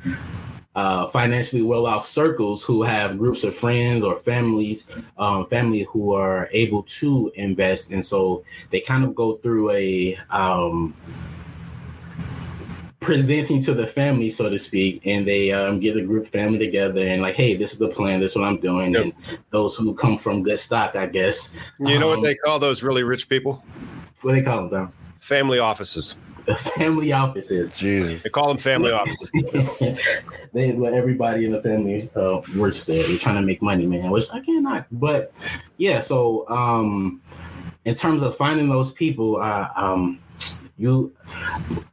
uh, 0.76 1.08
financially 1.08 1.62
well 1.62 1.86
off 1.86 2.08
circles 2.08 2.64
who 2.64 2.82
have 2.82 3.18
groups 3.18 3.44
of 3.44 3.56
friends 3.56 4.04
or 4.04 4.20
families, 4.20 4.86
um, 5.18 5.46
family 5.48 5.84
who 5.84 6.14
are 6.14 6.48
able 6.52 6.84
to 6.84 7.32
invest, 7.36 7.92
and 7.92 8.06
so 8.06 8.44
they 8.70 8.80
kind 8.80 9.04
of 9.04 9.14
go 9.14 9.36
through 9.38 9.72
a 9.72 10.18
um, 10.30 10.94
presenting 13.02 13.60
to 13.64 13.74
the 13.74 13.88
family, 13.88 14.30
so 14.30 14.50
to 14.50 14.58
speak, 14.58 15.02
and 15.06 15.28
they 15.28 15.52
um, 15.52 15.80
get 15.80 15.98
a 15.98 16.02
group 16.02 16.28
family 16.28 16.60
together 16.60 17.06
and 17.06 17.22
like, 17.22 17.36
hey, 17.36 17.56
this 17.56 17.74
is 17.74 17.80
the 17.80 17.90
plan, 17.90 18.22
this 18.22 18.32
is 18.32 18.38
what 18.38 18.48
I'm 18.48 18.60
doing, 18.62 18.94
yep. 18.94 19.04
and 19.04 19.14
those 19.50 19.76
who 19.76 19.94
come 19.94 20.18
from 20.18 20.44
good 20.44 20.60
stock, 20.60 20.96
I 20.96 21.08
guess. 21.08 21.56
You 21.80 22.00
know 22.00 22.08
what 22.08 22.20
um, 22.20 22.24
they 22.24 22.36
call 22.36 22.60
those 22.60 22.84
really 22.84 23.04
rich 23.04 23.28
people? 23.28 23.64
What 24.22 24.34
do 24.34 24.40
they 24.40 24.46
call 24.46 24.68
them, 24.68 24.70
Tom? 24.70 24.94
Family 25.20 25.60
offices. 25.60 26.16
Family 26.56 27.12
offices. 27.12 27.76
Jesus. 27.78 28.24
They 28.24 28.30
call 28.30 28.48
them 28.48 28.58
family 28.58 28.92
offices. 28.92 29.30
they 30.54 30.72
let 30.74 30.94
everybody 30.94 31.46
in 31.46 31.52
the 31.52 31.62
family 31.62 32.10
uh, 32.16 32.42
works 32.56 32.84
there. 32.84 33.08
They're 33.08 33.18
trying 33.18 33.36
to 33.36 33.42
make 33.42 33.62
money, 33.62 33.86
man, 33.86 34.10
which 34.10 34.32
I 34.32 34.40
cannot. 34.42 34.86
But 34.92 35.34
yeah, 35.78 36.02
so 36.02 36.48
um, 36.50 37.22
in 37.86 37.96
terms 37.96 38.24
of 38.24 38.38
finding 38.38 38.70
those 38.70 38.92
people, 38.92 39.42
uh, 39.42 39.70
um, 39.76 40.20
you, 40.78 41.16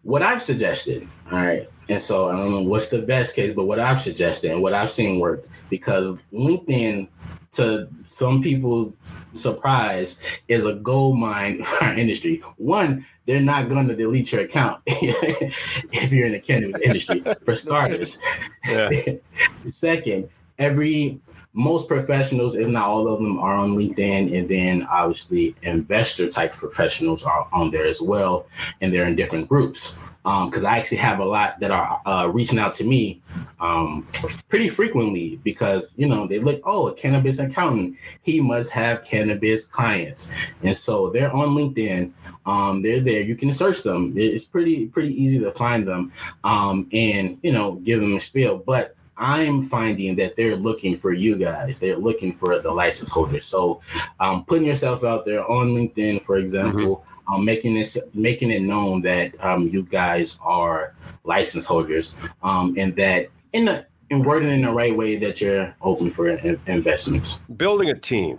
what 0.03 0.23
I've 0.23 0.43
suggested, 0.43 1.07
all 1.31 1.39
right, 1.39 1.69
and 1.89 2.01
so 2.01 2.29
I 2.29 2.37
don't 2.37 2.51
know 2.51 2.63
what's 2.63 2.89
the 2.89 3.03
best 3.03 3.35
case, 3.35 3.55
but 3.55 3.65
what 3.65 3.79
I've 3.79 4.01
suggested 4.01 4.51
and 4.51 4.63
what 4.63 4.75
I've 4.75 4.93
seen 4.93 5.19
work 5.19 5.47
because 5.71 6.17
LinkedIn 6.33 7.09
to 7.53 7.89
some 8.05 8.43
people's 8.43 8.93
surprise 9.35 10.21
is 10.49 10.67
a 10.67 10.75
gold 10.75 11.19
mine 11.19 11.65
for 11.65 11.85
our 11.85 11.95
industry. 11.95 12.43
One, 12.57 13.07
they're 13.27 13.41
not 13.41 13.69
going 13.69 13.89
to 13.89 13.97
delete 13.97 14.33
your 14.33 14.43
account 14.43 14.83
if 14.87 16.13
you're 16.13 16.27
in 16.27 16.33
the 16.33 16.41
cannabis 16.41 16.81
industry, 16.83 17.23
for 17.45 17.55
starters. 17.55 18.19
Yeah. 18.67 18.91
Second, 19.67 20.29
every 20.59 21.21
most 21.53 21.89
professionals, 21.89 22.55
if 22.55 22.69
not 22.69 22.89
all 22.89 23.09
of 23.09 23.21
them, 23.21 23.39
are 23.39 23.55
on 23.55 23.77
LinkedIn, 23.77 24.37
and 24.37 24.49
then 24.49 24.87
obviously 24.91 25.55
investor 25.63 26.31
type 26.31 26.55
professionals 26.55 27.23
are 27.23 27.49
on 27.53 27.71
there 27.71 27.87
as 27.87 28.01
well, 28.01 28.47
and 28.81 28.93
they're 28.93 29.07
in 29.07 29.17
different 29.17 29.49
groups 29.49 29.97
because 30.25 30.65
um, 30.65 30.71
I 30.71 30.79
actually 30.79 30.99
have 30.99 31.21
a 31.21 31.25
lot 31.25 31.59
that 31.61 31.71
are 31.71 32.03
uh, 32.05 32.29
reaching 32.33 32.59
out 32.59 32.75
to 32.75 32.85
me 32.85 33.23
um, 33.61 34.07
pretty 34.49 34.69
frequently 34.69 35.41
because 35.43 35.93
you 35.97 36.07
know 36.07 36.27
they 36.27 36.39
look, 36.39 36.61
oh, 36.65 36.89
a 36.89 36.95
cannabis 36.95 37.39
accountant, 37.39 37.97
he 38.23 38.41
must 38.41 38.71
have 38.71 39.03
cannabis 39.05 39.65
clients, 39.65 40.31
and 40.63 40.77
so 40.77 41.11
they're 41.11 41.33
on 41.33 41.49
LinkedIn. 41.51 42.13
Um, 42.47 42.83
they're 42.83 43.01
there. 43.01 43.21
You 43.21 43.37
can 43.37 43.53
search 43.53 43.83
them. 43.83 44.15
It's 44.17 44.45
pretty 44.45 44.87
pretty 44.87 45.15
easy 45.15 45.39
to 45.41 45.53
find 45.53 45.87
them, 45.87 46.13
um, 46.45 46.89
and 46.93 47.39
you 47.43 47.53
know 47.53 47.73
give 47.77 48.01
them 48.01 48.17
a 48.17 48.21
spiel. 48.21 48.59
But 48.59 48.97
I'm 49.17 49.65
finding 49.65 50.15
that 50.17 50.37
they're 50.37 50.57
looking 50.57 50.97
for 50.97 51.13
you 51.13 51.37
guys. 51.37 51.81
They're 51.81 51.97
looking 51.97 52.37
for 52.37 52.59
the 52.61 52.71
license 52.71 53.11
holders. 53.11 53.45
So, 53.45 53.81
um, 54.21 54.45
putting 54.45 54.67
yourself 54.67 55.03
out 55.05 55.25
there 55.27 55.45
on 55.51 55.71
LinkedIn, 55.71 56.25
for 56.25 56.37
example, 56.37 56.99
Mm-hmm. 56.99 57.08
Um, 57.29 57.45
making 57.45 57.75
this 57.75 57.97
making 58.15 58.51
it 58.51 58.63
known 58.63 59.03
that 59.03 59.33
um, 59.45 59.69
you 59.69 59.83
guys 59.83 60.39
are 60.41 60.95
license 61.25 61.65
holders, 61.65 62.15
um, 62.43 62.75
and 62.79 62.95
that 62.97 63.29
in 63.53 63.67
the 63.67 63.87
and 64.11 64.25
wording 64.25 64.51
in 64.51 64.63
the 64.63 64.73
right 64.73 64.97
way 64.97 65.17
that 65.17 65.41
you're 65.41 65.75
open 65.83 66.11
for 66.11 66.29
in- 66.29 66.61
investments. 66.67 67.39
Building 67.57 67.91
a 67.91 67.95
team. 67.95 68.39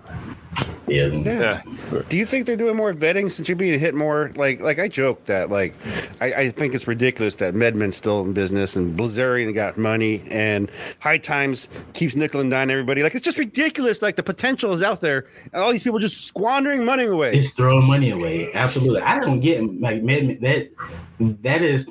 Yeah. 0.87 1.05
Yeah. 1.05 1.61
Do 2.09 2.17
you 2.17 2.25
think 2.25 2.47
they're 2.47 2.57
doing 2.57 2.75
more 2.75 2.93
vetting 2.93 3.31
since 3.31 3.47
you're 3.47 3.55
being 3.55 3.79
hit 3.79 3.93
more? 3.93 4.31
Like, 4.35 4.59
like 4.59 4.79
I 4.79 4.87
joke 4.87 5.25
that 5.25 5.51
like, 5.51 5.75
I, 6.19 6.33
I 6.33 6.49
think 6.49 6.73
it's 6.73 6.87
ridiculous 6.87 7.35
that 7.35 7.53
MedMen's 7.53 7.95
still 7.95 8.21
in 8.25 8.33
business 8.33 8.75
and 8.75 8.97
Blazarian 8.97 9.53
got 9.53 9.77
money 9.77 10.23
and 10.29 10.71
High 10.99 11.19
Times 11.19 11.69
keeps 11.93 12.15
nickel 12.15 12.41
and 12.41 12.49
dime 12.49 12.71
everybody. 12.71 13.03
Like, 13.03 13.13
it's 13.13 13.23
just 13.23 13.37
ridiculous. 13.37 14.01
Like 14.01 14.15
the 14.15 14.23
potential 14.23 14.73
is 14.73 14.81
out 14.81 15.01
there, 15.01 15.27
and 15.53 15.61
all 15.61 15.71
these 15.71 15.83
people 15.83 15.99
just 15.99 16.25
squandering 16.25 16.83
money 16.83 17.05
away. 17.05 17.35
Just 17.35 17.55
throwing 17.55 17.85
money 17.85 18.09
away. 18.09 18.51
Absolutely. 18.53 19.01
I 19.01 19.19
don't 19.19 19.39
get 19.41 19.61
like 19.79 20.01
man, 20.01 20.39
that. 20.41 20.71
That 21.19 21.61
is, 21.61 21.85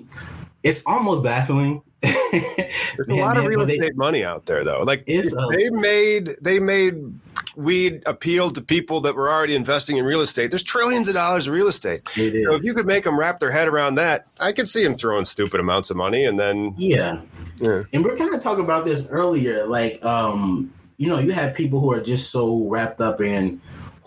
it's 0.62 0.82
almost 0.86 1.22
baffling. 1.22 1.82
There's 2.02 3.08
a 3.08 3.14
lot 3.14 3.36
of 3.36 3.44
real 3.44 3.62
estate 3.62 3.96
money 3.96 4.24
out 4.24 4.46
there, 4.46 4.62
though. 4.64 4.82
Like 4.82 5.04
It's 5.06 5.32
a- 5.32 5.46
they 5.50 5.70
made 5.70 6.30
they 6.40 6.58
made 6.60 6.94
weed 7.56 8.02
appeal 8.06 8.50
to 8.52 8.60
people 8.60 9.00
that 9.00 9.16
were 9.16 9.28
already 9.28 9.56
investing 9.56 9.96
in 9.96 10.04
real 10.04 10.20
estate. 10.20 10.50
There's 10.50 10.62
trillions 10.62 11.08
of 11.08 11.14
dollars 11.14 11.48
of 11.48 11.54
real 11.54 11.66
estate. 11.66 12.02
So 12.14 12.20
if 12.54 12.62
you 12.62 12.72
could 12.72 12.86
make 12.86 13.02
them 13.04 13.18
wrap 13.18 13.40
their 13.40 13.50
head 13.50 13.66
around 13.66 13.96
that, 13.96 14.26
I 14.38 14.52
could 14.52 14.68
see 14.68 14.84
them 14.84 14.94
throwing 14.94 15.24
stupid 15.24 15.58
amounts 15.58 15.90
of 15.90 15.96
money, 15.96 16.24
and 16.24 16.38
then 16.38 16.74
Yeah. 16.76 17.20
Yeah. 17.60 17.82
And 17.92 18.04
we're 18.04 18.16
kind 18.16 18.32
of 18.34 18.40
talking 18.40 18.62
about 18.64 18.84
this 18.84 19.06
earlier. 19.10 19.66
Like, 19.66 20.04
um, 20.04 20.72
you 20.98 21.08
know, 21.08 21.18
you 21.18 21.32
have 21.32 21.54
people 21.54 21.80
who 21.80 21.90
are 21.92 22.00
just 22.00 22.30
so 22.30 22.62
wrapped 22.68 23.00
up 23.00 23.20
in, 23.20 23.60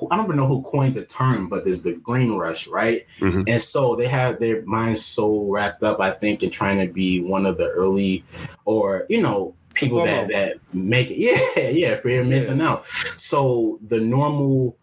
I 0.09 0.15
don't 0.17 0.25
even 0.25 0.37
know 0.37 0.47
who 0.47 0.61
coined 0.63 0.95
the 0.95 1.03
term, 1.05 1.47
but 1.49 1.65
there's 1.65 1.81
the 1.81 1.93
green 1.93 2.31
rush, 2.33 2.67
right? 2.67 3.05
Mhm. 3.19 3.43
And 3.47 3.61
so 3.61 3.95
they 3.95 4.07
have 4.07 4.39
their 4.39 4.63
minds 4.65 5.05
so 5.05 5.45
wrapped 5.45 5.83
up, 5.83 5.99
I 5.99 6.11
think, 6.11 6.41
in 6.43 6.49
trying 6.49 6.85
to 6.85 6.91
be 6.91 7.21
one 7.21 7.45
of 7.45 7.57
the 7.57 7.69
early 7.69 8.23
or, 8.65 9.05
you 9.09 9.21
know, 9.21 9.53
people 9.73 10.03
that, 10.03 10.27
FOMO. 10.27 10.31
that 10.31 10.57
make 10.73 11.11
it. 11.11 11.17
Yeah, 11.55 11.69
yeah, 11.69 11.95
fear 11.97 12.21
of 12.21 12.27
missing 12.27 12.61
out. 12.61 12.85
So 13.17 13.79
the 13.87 13.99
normal 13.99 14.75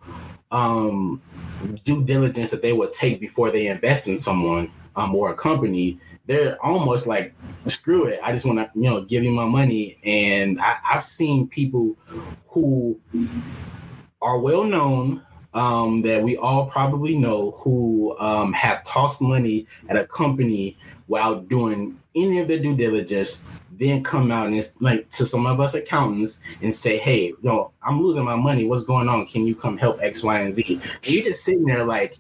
um 0.51 1.21
due 1.85 2.05
diligence 2.05 2.51
that 2.51 2.63
they 2.63 2.73
would 2.73 2.93
take 2.93 3.21
before 3.21 3.51
they 3.51 3.67
invest 3.67 4.07
in 4.07 4.19
someone 4.19 4.71
um, 4.97 5.15
or 5.15 5.31
a 5.31 5.35
company, 5.35 5.99
they're 6.27 6.57
almost 6.65 7.07
like, 7.07 7.35
screw 7.67 8.05
it. 8.05 8.21
I 8.23 8.33
just 8.33 8.45
want 8.45 8.59
to, 8.59 8.71
you 8.75 8.89
know, 8.89 9.03
give 9.03 9.23
you 9.25 9.31
my 9.31 9.45
money. 9.45 9.99
And 10.05 10.61
I, 10.61 10.77
I've 10.91 11.05
seen 11.05 11.49
people 11.49 11.97
who 12.49 12.99
are 14.21 14.39
well 14.39 14.65
known 14.65 15.23
um, 15.55 16.03
that 16.03 16.23
we 16.23 16.37
all 16.37 16.67
probably 16.67 17.17
know 17.17 17.53
who 17.53 18.17
um, 18.19 18.53
have 18.53 18.85
tossed 18.85 19.21
money 19.21 19.67
at 19.89 19.97
a 19.97 20.07
company 20.07 20.77
while 21.07 21.41
doing 21.41 21.99
any 22.15 22.39
of 22.39 22.49
their 22.49 22.59
due 22.59 22.77
diligence, 22.77 23.61
then 23.73 24.03
come 24.03 24.31
out 24.31 24.49
and 24.49 24.71
like 24.81 25.09
to 25.11 25.25
some 25.25 25.47
of 25.47 25.61
us 25.61 25.75
accountants 25.75 26.41
and 26.63 26.75
say, 26.75 26.99
"Hey, 26.99 27.33
no, 27.43 27.73
I'm 27.83 28.03
losing 28.03 28.25
my 28.25 28.37
money. 28.37 28.67
What's 28.67 28.85
going 28.85 29.09
on? 29.09 29.27
Can 29.27 29.47
you 29.47 29.55
come 29.55 29.79
help 29.79 30.01
X, 30.03 30.23
Y, 30.23 30.41
and 30.41 30.53
Z?" 30.53 30.81
And 31.05 31.09
you're 31.09 31.25
just 31.25 31.45
sitting 31.45 31.65
there 31.65 31.85
like, 31.85 32.19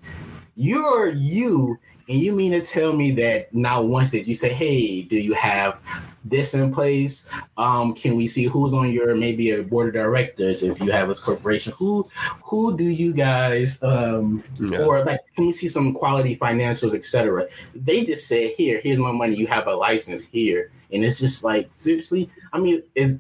"You're 0.57 1.09
you." 1.09 1.78
And 2.09 2.18
you 2.18 2.32
mean 2.32 2.52
to 2.52 2.62
tell 2.62 2.92
me 2.94 3.11
that 3.12 3.54
not 3.54 3.86
once 3.86 4.11
did 4.11 4.26
you 4.26 4.34
say, 4.34 4.48
"Hey, 4.52 5.02
do 5.02 5.16
you 5.16 5.34
have 5.34 5.78
this 6.24 6.54
in 6.54 6.72
place? 6.72 7.28
Um, 7.56 7.94
can 7.94 8.16
we 8.16 8.26
see 8.26 8.44
who's 8.44 8.72
on 8.72 8.90
your 8.90 9.14
maybe 9.14 9.50
a 9.50 9.62
board 9.62 9.88
of 9.88 9.94
directors 9.94 10.62
if 10.62 10.80
you 10.80 10.90
have 10.90 11.11
a 11.11 11.14
corporation? 11.14 11.72
Who 11.76 12.09
who 12.42 12.76
do 12.76 12.84
you 12.84 13.12
guys 13.12 13.78
um 13.82 14.42
Yeah. 14.59 14.84
or 14.84 15.04
like 15.04 15.20
can 15.36 15.46
we 15.46 15.52
see 15.52 15.68
some 15.68 15.92
quality 15.92 16.36
financials, 16.36 16.94
etc. 16.94 17.46
They 17.74 18.04
just 18.04 18.26
say, 18.26 18.54
Here, 18.54 18.80
here's 18.82 18.98
my 18.98 19.12
money, 19.12 19.34
you 19.36 19.46
have 19.46 19.66
a 19.66 19.74
license 19.74 20.22
here. 20.22 20.70
And 20.90 21.04
it's 21.04 21.18
just 21.20 21.44
like 21.44 21.68
seriously, 21.72 22.30
I 22.54 22.59
mean, 22.59 22.82
it's 22.94 23.18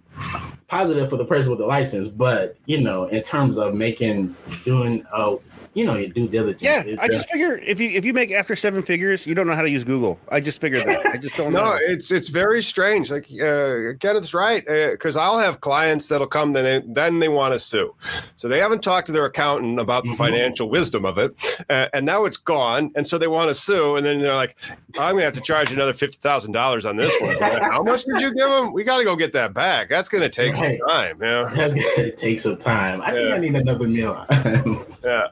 positive 0.68 1.10
for 1.10 1.18
the 1.18 1.24
person 1.26 1.50
with 1.50 1.58
the 1.58 1.66
license, 1.66 2.08
but 2.08 2.56
you 2.64 2.80
know, 2.80 3.04
in 3.08 3.22
terms 3.22 3.58
of 3.58 3.74
making 3.74 4.34
doing 4.64 5.04
uh 5.12 5.36
you 5.74 5.84
know 5.84 5.94
your 5.96 6.08
due 6.10 6.28
diligence. 6.28 6.62
Yeah, 6.62 6.82
it's 6.84 7.00
I 7.00 7.08
just 7.08 7.28
figure 7.30 7.56
if 7.58 7.78
you 7.80 7.90
if 7.90 8.04
you 8.04 8.12
make 8.12 8.30
after 8.32 8.56
seven 8.56 8.82
figures, 8.82 9.26
you 9.26 9.34
don't 9.34 9.46
know 9.46 9.54
how 9.54 9.62
to 9.62 9.70
use 9.70 9.84
Google. 9.84 10.18
I 10.30 10.40
just 10.40 10.60
figured 10.60 10.86
that. 10.86 11.06
I 11.06 11.16
just 11.16 11.36
don't 11.36 11.52
No, 11.52 11.72
know. 11.72 11.78
it's 11.80 12.10
it's 12.10 12.28
very 12.28 12.62
strange. 12.62 13.10
Like 13.10 13.24
uh, 13.26 13.94
Kenneth's 14.00 14.34
right 14.34 14.64
because 14.90 15.16
I'll 15.16 15.38
have 15.38 15.60
clients 15.60 16.08
that'll 16.08 16.26
come 16.26 16.52
then 16.52 16.64
they, 16.64 16.82
then 16.92 17.18
they 17.18 17.28
want 17.28 17.52
to 17.52 17.58
sue, 17.58 17.94
so 18.36 18.48
they 18.48 18.58
haven't 18.60 18.82
talked 18.82 19.06
to 19.08 19.12
their 19.12 19.24
accountant 19.26 19.78
about 19.80 20.04
the 20.04 20.10
Mhm. 20.10 20.16
financial 20.16 20.68
wisdom 20.70 21.04
of 21.04 21.18
it, 21.18 21.34
uh, 21.70 21.86
and 21.92 22.04
now 22.06 22.24
it's 22.24 22.36
gone, 22.36 22.90
and 22.94 23.06
so 23.06 23.18
they 23.18 23.26
want 23.28 23.48
to 23.48 23.54
sue, 23.54 23.96
and 23.96 24.04
then 24.06 24.20
they're 24.20 24.34
like, 24.34 24.56
"I'm 24.98 25.14
gonna 25.14 25.24
have 25.24 25.34
to 25.34 25.40
charge 25.40 25.70
another 25.72 25.92
fifty 25.94 26.18
thousand 26.18 26.52
dollars 26.52 26.86
on 26.86 26.96
this 26.96 27.12
one." 27.20 27.36
Like, 27.38 27.62
How 27.62 27.82
much 27.82 28.04
did 28.04 28.20
you 28.20 28.32
give 28.34 28.48
them? 28.48 28.72
We 28.72 28.84
got 28.84 28.98
to 28.98 29.04
go 29.04 29.16
get 29.16 29.32
that 29.34 29.54
back. 29.54 29.88
That's 29.88 30.08
gonna 30.08 30.28
take 30.28 30.56
some 30.56 30.76
time. 30.88 31.18
Yeah, 31.22 31.50
That's 31.54 31.72
gonna 31.72 32.10
take 32.16 32.40
some 32.40 32.56
time. 32.56 33.00
I 33.02 33.12
think 33.12 33.32
I 33.32 33.38
need 33.38 33.54
another 33.54 33.86
meal. 33.88 34.26
yeah. 35.04 35.28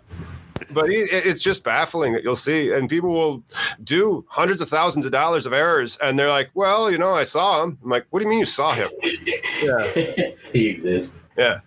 But 0.70 0.90
it, 0.90 1.08
it's 1.12 1.42
just 1.42 1.64
baffling 1.64 2.12
that 2.12 2.22
you'll 2.24 2.36
see, 2.36 2.72
and 2.72 2.88
people 2.88 3.10
will 3.10 3.42
do 3.84 4.24
hundreds 4.28 4.60
of 4.60 4.68
thousands 4.68 5.06
of 5.06 5.12
dollars 5.12 5.46
of 5.46 5.52
errors, 5.52 5.96
and 6.02 6.18
they're 6.18 6.28
like, 6.28 6.50
"Well, 6.54 6.90
you 6.90 6.98
know, 6.98 7.12
I 7.14 7.24
saw 7.24 7.62
him." 7.62 7.78
I'm 7.82 7.90
like, 7.90 8.06
"What 8.10 8.20
do 8.20 8.24
you 8.24 8.30
mean 8.30 8.38
you 8.40 8.46
saw 8.46 8.72
him?" 8.72 8.90
Yeah. 9.62 9.84
he 10.52 10.68
exists. 10.68 11.16
Yeah. 11.36 11.60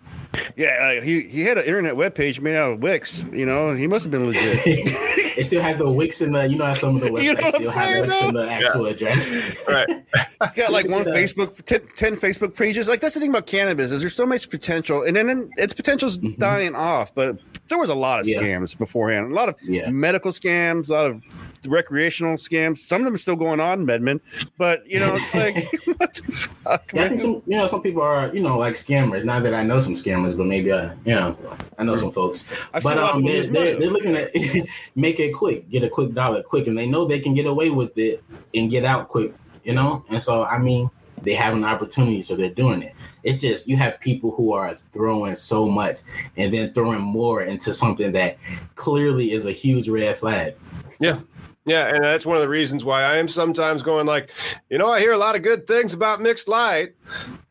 Yeah, 0.56 0.96
uh, 0.98 1.02
he 1.02 1.22
he 1.22 1.42
had 1.42 1.58
an 1.58 1.64
internet 1.64 1.94
webpage 1.94 2.40
made 2.40 2.54
out 2.56 2.72
of 2.72 2.78
Wix. 2.82 3.24
You 3.32 3.46
know, 3.46 3.72
he 3.74 3.88
must 3.88 4.04
have 4.04 4.12
been 4.12 4.26
legit. 4.26 4.60
it 4.64 5.46
still 5.46 5.60
has 5.60 5.76
the 5.76 5.90
Wix 5.90 6.20
in 6.20 6.32
the, 6.32 6.44
you 6.46 6.56
know, 6.56 6.66
how 6.66 6.74
some 6.74 6.94
of 6.94 7.02
the 7.02 7.08
websites 7.10 7.22
You 7.24 7.34
know 7.34 7.40
what 7.42 7.54
I'm 7.56 7.64
still 7.64 7.72
have 7.72 7.88
saying, 7.88 8.02
Wix 8.02 8.22
in 8.22 8.34
the 8.34 8.48
actual 8.48 8.86
address. 8.86 9.56
Right. 9.66 9.88
He's 9.88 10.52
got 10.54 10.72
like 10.72 10.88
one 10.88 11.04
Yeah. 11.06 11.14
Facebook, 11.14 11.64
10, 11.64 11.80
10 11.96 12.16
Facebook 12.16 12.54
pages. 12.54 12.86
Like 12.86 13.00
that's 13.00 13.14
the 13.14 13.20
thing 13.20 13.30
about 13.30 13.46
cannabis 13.46 13.90
is 13.90 14.00
there's 14.02 14.14
so 14.14 14.24
much 14.26 14.48
potential, 14.50 15.02
and 15.02 15.16
then 15.16 15.26
then 15.26 15.50
its 15.56 15.72
potential's 15.72 16.18
Mhm. 16.18 16.36
dying 16.38 16.74
off. 16.76 17.12
But 17.12 17.38
there 17.70 17.78
was 17.78 17.88
a 17.88 17.94
lot 17.94 18.20
of 18.20 18.28
Yeah. 18.28 18.38
scams 18.42 18.76
beforehand. 18.76 19.32
A 19.32 19.34
lot 19.34 19.48
of 19.48 19.54
Yeah. 19.62 19.88
medical 19.88 20.32
scams, 20.32 20.90
a 20.90 20.92
lot 20.92 21.06
of 21.06 21.22
recreational 21.66 22.36
scams. 22.36 22.78
Some 22.78 23.00
of 23.00 23.04
them 23.06 23.14
are 23.14 23.18
still 23.18 23.36
going 23.36 23.60
on, 23.60 23.80
in 23.80 23.86
MedMen. 23.86 24.20
But 24.58 24.86
you 24.86 25.00
know, 25.00 25.14
it's 25.14 25.32
like 25.34 25.70
what 25.98 26.14
the 26.14 26.32
fuck? 26.32 26.92
Yeah, 26.92 27.04
I 27.04 27.08
think 27.08 27.20
some, 27.20 27.42
you 27.46 27.56
know, 27.56 27.66
some 27.66 27.80
people 27.80 28.02
are, 28.02 28.34
you 28.34 28.42
know, 28.42 28.58
like 28.58 28.74
scammers. 28.74 29.24
Not 29.24 29.44
that 29.44 29.54
I 29.54 29.62
know 29.62 29.80
some 29.80 29.94
scammers, 29.94 30.36
but 30.36 30.46
maybe 30.46 30.72
I, 30.72 30.92
you 31.06 31.14
know, 31.14 31.36
I 31.78 31.84
know 31.84 31.96
some 31.96 32.12
folks. 32.12 32.50
I've 32.74 32.82
but 32.82 32.90
seen 32.90 32.98
a 32.98 33.00
lot 33.02 33.10
of 33.10 33.16
um, 33.16 33.24
they're, 33.24 33.46
they're, 33.46 33.78
they're 33.78 33.90
looking 33.90 34.16
at 34.16 34.34
make 34.96 35.20
it 35.20 35.32
quick, 35.32 35.70
get 35.70 35.84
a 35.84 35.88
quick 35.88 36.12
dollar 36.12 36.42
quick, 36.42 36.66
and 36.66 36.76
they 36.76 36.86
know 36.86 37.04
they 37.06 37.20
can 37.20 37.34
get 37.34 37.46
away 37.46 37.70
with 37.70 37.96
it 37.96 38.22
and 38.54 38.68
get 38.68 38.84
out 38.84 39.08
quick, 39.08 39.32
you 39.64 39.72
know. 39.74 40.04
And 40.10 40.20
so, 40.22 40.42
I 40.44 40.58
mean, 40.58 40.90
they 41.22 41.34
have 41.34 41.54
an 41.54 41.64
opportunity, 41.64 42.22
so 42.22 42.34
they're 42.34 42.50
doing 42.50 42.82
it. 42.82 42.94
It's 43.22 43.40
just 43.40 43.68
you 43.68 43.76
have 43.76 44.00
people 44.00 44.30
who 44.32 44.52
are 44.52 44.76
throwing 44.92 45.36
so 45.36 45.68
much 45.68 45.98
and 46.36 46.52
then 46.52 46.72
throwing 46.72 47.00
more 47.00 47.42
into 47.42 47.74
something 47.74 48.12
that 48.12 48.38
clearly 48.74 49.32
is 49.32 49.46
a 49.46 49.52
huge 49.52 49.88
red 49.88 50.18
flag. 50.18 50.54
Yeah, 50.98 51.20
Yeah, 51.66 51.94
and 51.94 52.02
that's 52.02 52.24
one 52.24 52.36
of 52.36 52.42
the 52.42 52.48
reasons 52.48 52.84
why 52.84 53.02
I 53.02 53.16
am 53.16 53.28
sometimes 53.28 53.82
going 53.82 54.06
like, 54.06 54.30
you 54.70 54.78
know, 54.78 54.90
I 54.90 55.00
hear 55.00 55.12
a 55.12 55.18
lot 55.18 55.36
of 55.36 55.42
good 55.42 55.66
things 55.66 55.92
about 55.92 56.20
mixed 56.20 56.48
light. 56.48 56.94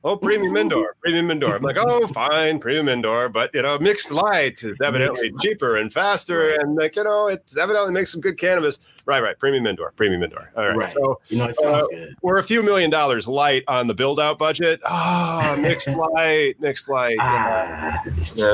Oh, 0.03 0.17
premium 0.17 0.57
indoor, 0.57 0.95
premium 1.01 1.29
indoor. 1.29 1.55
I'm 1.55 1.61
like, 1.61 1.77
oh, 1.77 2.07
fine, 2.07 2.59
premium 2.59 2.87
indoor, 2.87 3.29
but 3.29 3.51
you 3.53 3.61
know, 3.61 3.77
mixed 3.77 4.11
light 4.11 4.63
is 4.63 4.77
evidently 4.83 5.31
cheaper 5.41 5.77
and 5.77 5.91
faster, 5.93 6.55
and 6.55 6.75
like, 6.75 6.95
you 6.95 7.03
know, 7.03 7.27
it's 7.27 7.57
evidently 7.57 7.93
makes 7.93 8.11
some 8.11 8.21
good 8.21 8.37
cannabis. 8.39 8.79
Right, 9.09 9.23
right, 9.23 9.39
premium 9.39 9.65
indoor, 9.65 9.91
premium 9.95 10.21
indoor. 10.21 10.51
All 10.55 10.67
right, 10.67 10.77
Right. 10.77 10.91
so 10.91 11.19
You 11.29 11.39
know, 11.39 11.49
Uh, 11.65 11.83
we're 12.21 12.37
a 12.37 12.43
few 12.43 12.61
million 12.61 12.91
dollars 12.91 13.27
light 13.27 13.63
on 13.67 13.87
the 13.87 13.95
build 13.95 14.19
out 14.19 14.37
budget. 14.37 14.81
Ah, 14.85 15.55
mixed 15.59 15.87
light, 16.13 16.53
mixed 16.59 16.87
light. 16.89 17.17
Ah, 17.19 18.03
Yeah. 18.35 18.53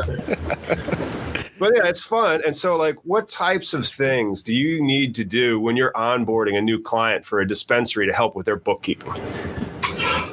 But 1.59 1.73
yeah, 1.75 1.87
it's 1.89 2.01
fun. 2.01 2.41
And 2.45 2.55
so, 2.55 2.77
like, 2.77 2.95
what 3.03 3.27
types 3.27 3.73
of 3.73 3.85
things 3.85 4.41
do 4.43 4.55
you 4.55 4.81
need 4.81 5.13
to 5.15 5.25
do 5.25 5.59
when 5.59 5.75
you're 5.75 5.91
onboarding 5.91 6.57
a 6.57 6.61
new 6.61 6.81
client 6.81 7.25
for 7.25 7.41
a 7.41 7.47
dispensary 7.47 8.07
to 8.07 8.13
help 8.13 8.33
with 8.33 8.45
their 8.45 8.55
bookkeeping? 8.57 9.11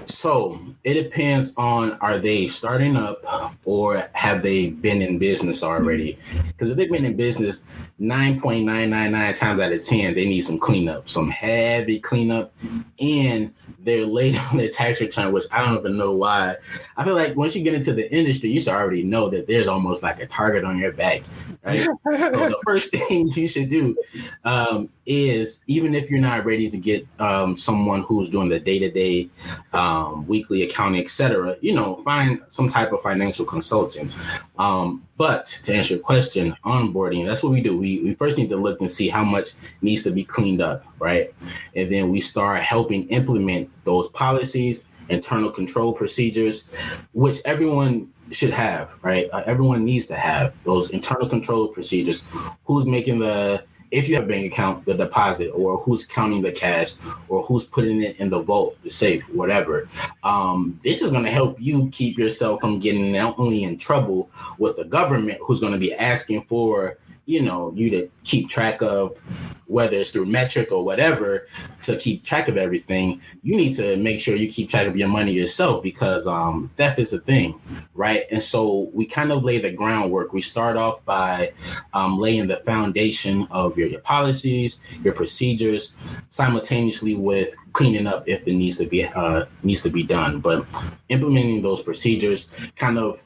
So 0.06 0.60
it 0.84 0.94
depends 0.94 1.52
on 1.56 1.92
are 1.94 2.18
they 2.18 2.48
starting 2.48 2.96
up 2.96 3.54
or 3.64 4.08
have 4.12 4.42
they 4.42 4.68
been 4.68 5.02
in 5.02 5.18
business 5.18 5.62
already? 5.62 6.18
Because 6.46 6.70
if 6.70 6.76
they've 6.76 6.90
been 6.90 7.04
in 7.04 7.16
business, 7.16 7.64
9.999 8.00 9.38
times 9.38 9.60
out 9.60 9.72
of 9.72 9.84
10, 9.84 10.14
they 10.14 10.24
need 10.24 10.42
some 10.42 10.58
cleanup, 10.58 11.08
some 11.08 11.28
heavy 11.28 11.98
cleanup. 12.00 12.52
And 13.00 13.52
they're 13.80 14.06
late 14.06 14.40
on 14.50 14.58
their 14.58 14.68
tax 14.68 15.00
return, 15.00 15.32
which 15.32 15.44
I 15.50 15.64
don't 15.64 15.78
even 15.78 15.96
know 15.96 16.12
why. 16.12 16.56
I 16.96 17.04
feel 17.04 17.14
like 17.14 17.36
once 17.36 17.54
you 17.54 17.62
get 17.62 17.74
into 17.74 17.92
the 17.92 18.12
industry, 18.14 18.50
you 18.50 18.60
should 18.60 18.72
already 18.72 19.02
know 19.02 19.28
that 19.28 19.46
there's 19.46 19.68
almost 19.68 20.02
like 20.02 20.20
a 20.20 20.26
target 20.26 20.64
on 20.64 20.78
your 20.78 20.92
back. 20.92 21.22
Right. 21.64 21.76
so 21.76 21.96
the 22.04 22.58
first 22.66 22.90
thing 22.90 23.28
you 23.28 23.46
should 23.46 23.70
do 23.70 23.96
um, 24.44 24.88
is 25.06 25.62
even 25.68 25.94
if 25.94 26.10
you're 26.10 26.20
not 26.20 26.44
ready 26.44 26.68
to 26.68 26.76
get 26.76 27.06
um, 27.20 27.56
someone 27.56 28.02
who's 28.02 28.28
doing 28.28 28.48
the 28.48 28.58
day-to-day 28.58 29.28
um, 29.72 30.26
weekly 30.26 30.64
accounting, 30.64 31.04
etc., 31.04 31.56
you 31.60 31.72
know, 31.72 32.02
find 32.02 32.40
some 32.48 32.68
type 32.68 32.92
of 32.92 33.00
financial 33.02 33.44
consultant. 33.44 34.16
Um, 34.58 35.06
but 35.16 35.46
to 35.64 35.74
answer 35.74 35.94
your 35.94 36.02
question, 36.02 36.56
onboarding, 36.64 37.26
that's 37.26 37.44
what 37.44 37.52
we 37.52 37.60
do. 37.60 37.78
We, 37.78 38.00
we 38.00 38.14
first 38.14 38.38
need 38.38 38.48
to 38.48 38.56
look 38.56 38.80
and 38.80 38.90
see 38.90 39.08
how 39.08 39.22
much 39.22 39.52
needs 39.82 40.02
to 40.02 40.10
be 40.10 40.24
cleaned 40.24 40.60
up, 40.60 40.84
right? 40.98 41.32
And 41.76 41.92
then 41.92 42.10
we 42.10 42.20
start 42.20 42.62
helping 42.62 43.08
implement 43.08 43.70
those 43.84 44.08
policies, 44.08 44.86
internal 45.08 45.50
control 45.50 45.92
procedures, 45.92 46.70
which 47.12 47.40
everyone 47.44 48.08
should 48.30 48.50
have, 48.50 48.94
right? 49.02 49.28
Uh, 49.32 49.42
everyone 49.46 49.84
needs 49.84 50.06
to 50.06 50.14
have 50.14 50.54
those 50.64 50.90
internal 50.90 51.28
control 51.28 51.68
procedures. 51.68 52.26
Who's 52.64 52.86
making 52.86 53.18
the 53.18 53.64
if 53.92 54.08
you 54.08 54.14
have 54.14 54.24
a 54.24 54.26
bank 54.26 54.50
account, 54.50 54.84
the 54.86 54.94
deposit, 54.94 55.50
or 55.50 55.76
who's 55.76 56.06
counting 56.06 56.40
the 56.40 56.50
cash, 56.50 56.94
or 57.28 57.42
who's 57.42 57.64
putting 57.64 58.02
it 58.02 58.16
in 58.16 58.30
the 58.30 58.40
vault, 58.40 58.76
the 58.82 58.90
safe, 58.90 59.22
whatever. 59.28 59.88
Um, 60.24 60.80
this 60.82 61.02
is 61.02 61.10
going 61.10 61.24
to 61.24 61.30
help 61.30 61.60
you 61.60 61.88
keep 61.90 62.16
yourself 62.16 62.60
from 62.60 62.80
getting 62.80 63.12
not 63.12 63.38
only 63.38 63.64
in 63.64 63.76
trouble 63.76 64.30
with 64.58 64.76
the 64.76 64.84
government, 64.84 65.38
who's 65.42 65.60
going 65.60 65.74
to 65.74 65.78
be 65.78 65.92
asking 65.92 66.44
for 66.44 66.96
you 67.26 67.40
know 67.40 67.72
you 67.74 67.90
to 67.90 68.08
keep 68.24 68.48
track 68.48 68.82
of 68.82 69.18
whether 69.66 69.96
it's 69.96 70.10
through 70.10 70.26
Metrc 70.26 70.70
or 70.70 70.84
whatever 70.84 71.48
to 71.82 71.96
keep 71.96 72.24
track 72.24 72.48
of 72.48 72.56
everything 72.56 73.20
you 73.42 73.56
need 73.56 73.74
to 73.74 73.96
make 73.96 74.20
sure 74.20 74.36
you 74.36 74.50
keep 74.50 74.68
track 74.68 74.86
of 74.86 74.96
your 74.96 75.08
money 75.08 75.32
yourself 75.32 75.82
because 75.82 76.26
um, 76.26 76.70
theft 76.76 76.98
is 76.98 77.12
a 77.12 77.20
thing 77.20 77.60
right? 77.94 78.24
And 78.30 78.42
so 78.42 78.90
we 78.92 79.06
kind 79.06 79.32
of 79.32 79.44
lay 79.44 79.58
the 79.58 79.70
groundwork. 79.70 80.32
We 80.32 80.42
start 80.42 80.76
off 80.76 81.04
by 81.04 81.52
um, 81.92 82.18
laying 82.18 82.46
the 82.46 82.56
foundation 82.58 83.46
of 83.50 83.76
your, 83.76 83.88
your 83.88 84.00
policies 84.00 84.80
your 85.02 85.14
procedures 85.14 85.94
simultaneously 86.28 87.14
with 87.14 87.54
cleaning 87.72 88.06
up 88.06 88.28
if 88.28 88.46
it 88.46 88.52
needs 88.52 88.78
to 88.78 88.86
be 88.86 89.04
uh, 89.04 89.46
needs 89.62 89.82
to 89.82 89.90
be 89.90 90.02
done. 90.02 90.40
But 90.40 90.66
implementing 91.08 91.62
those 91.62 91.82
procedures 91.82 92.48
kind 92.76 92.98
of 92.98 93.20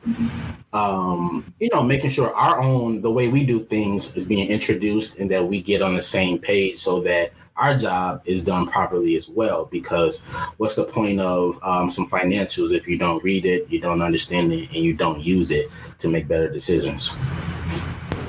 um, 0.72 1.53
you 1.61 1.68
know 1.72 1.82
making 1.82 2.11
sure 2.11 2.34
our 2.34 2.61
own 2.61 3.01
the 3.01 3.11
way 3.11 3.28
we 3.28 3.44
do 3.44 3.61
things 3.61 4.14
is 4.14 4.26
being 4.26 4.49
introduced 4.49 5.18
and 5.18 5.30
that 5.30 5.47
we 5.47 5.61
get 5.61 5.82
on 5.82 5.94
the 5.94 6.03
same 6.03 6.38
page 6.38 6.78
so 6.78 7.01
that 7.01 7.32
our 7.57 7.76
job 7.76 8.20
is 8.26 8.42
done 8.42 8.66
properly 8.66 9.16
as 9.16 9.28
well. 9.28 9.64
Because 9.64 10.20
what's 10.59 10.76
the 10.76 10.84
point 10.84 11.20
of 11.20 11.59
um, 11.62 11.90
some 11.90 12.07
financials 12.09 12.72
if 12.72 12.86
you 12.86 12.99
don't 12.99 13.22
read 13.24 13.47
it 13.47 13.68
you 13.70 13.80
don't 13.80 14.03
understand 14.03 14.53
it 14.53 14.66
and 14.74 14.84
you 14.84 14.94
don't 14.94 15.20
use 15.20 15.51
it 15.51 15.70
to 15.99 16.09
make 16.09 16.28
better 16.28 16.49
decisions? 16.49 17.09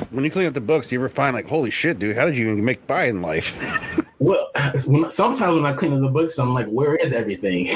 When 0.10 0.24
you 0.24 0.32
clean 0.32 0.48
up 0.48 0.54
the 0.54 0.62
books 0.62 0.88
do 0.88 0.96
you 0.96 1.02
ever 1.02 1.10
find 1.10 1.34
like 1.34 1.48
holy 1.48 1.70
shit 1.70 2.00
dude 2.00 2.16
how 2.16 2.26
did 2.26 2.38
you 2.38 2.50
even 2.50 2.64
make 2.64 2.88
buy 2.88 3.06
in 3.06 3.22
life 3.22 4.02
well 4.20 4.50
when, 4.86 5.10
sometimes 5.12 5.56
when 5.56 5.66
i 5.66 5.74
clean 5.74 5.94
up 5.94 6.02
the 6.02 6.08
books 6.08 6.38
i'm 6.40 6.54
like 6.54 6.68
where 6.68 6.96
is 6.96 7.14
everything 7.14 7.68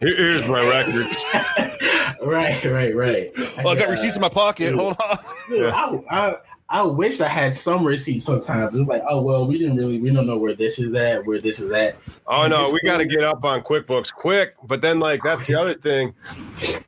Here's 0.00 0.46
my 0.46 0.68
records. 0.68 1.24
right, 2.22 2.64
right, 2.64 2.94
right. 2.94 3.30
Well, 3.58 3.70
I 3.70 3.76
got 3.76 3.88
uh, 3.88 3.90
receipts 3.90 4.16
in 4.16 4.20
my 4.20 4.28
pocket. 4.28 4.74
Hold 4.74 4.96
on. 5.00 5.18
Dude, 5.48 5.72
I, 5.72 6.02
I, 6.10 6.36
I 6.68 6.82
wish 6.82 7.20
I 7.20 7.28
had 7.28 7.54
some 7.54 7.84
receipts 7.84 8.24
sometimes. 8.24 8.76
It's 8.76 8.88
like, 8.88 9.02
oh 9.08 9.22
well, 9.22 9.46
we 9.46 9.58
didn't 9.58 9.76
really 9.76 10.00
we 10.00 10.10
don't 10.10 10.26
know 10.26 10.36
where 10.36 10.54
this 10.54 10.78
is 10.78 10.94
at, 10.94 11.24
where 11.24 11.40
this 11.40 11.60
is 11.60 11.70
at. 11.70 11.96
Oh 12.26 12.46
no, 12.46 12.70
we 12.70 12.80
got 12.80 12.98
to 12.98 13.06
get 13.06 13.22
up 13.22 13.44
on 13.44 13.62
QuickBooks 13.62 14.12
quick. 14.12 14.54
But 14.64 14.80
then 14.80 14.98
like 14.98 15.22
that's 15.22 15.46
the 15.46 15.54
other 15.54 15.74
thing. 15.74 16.12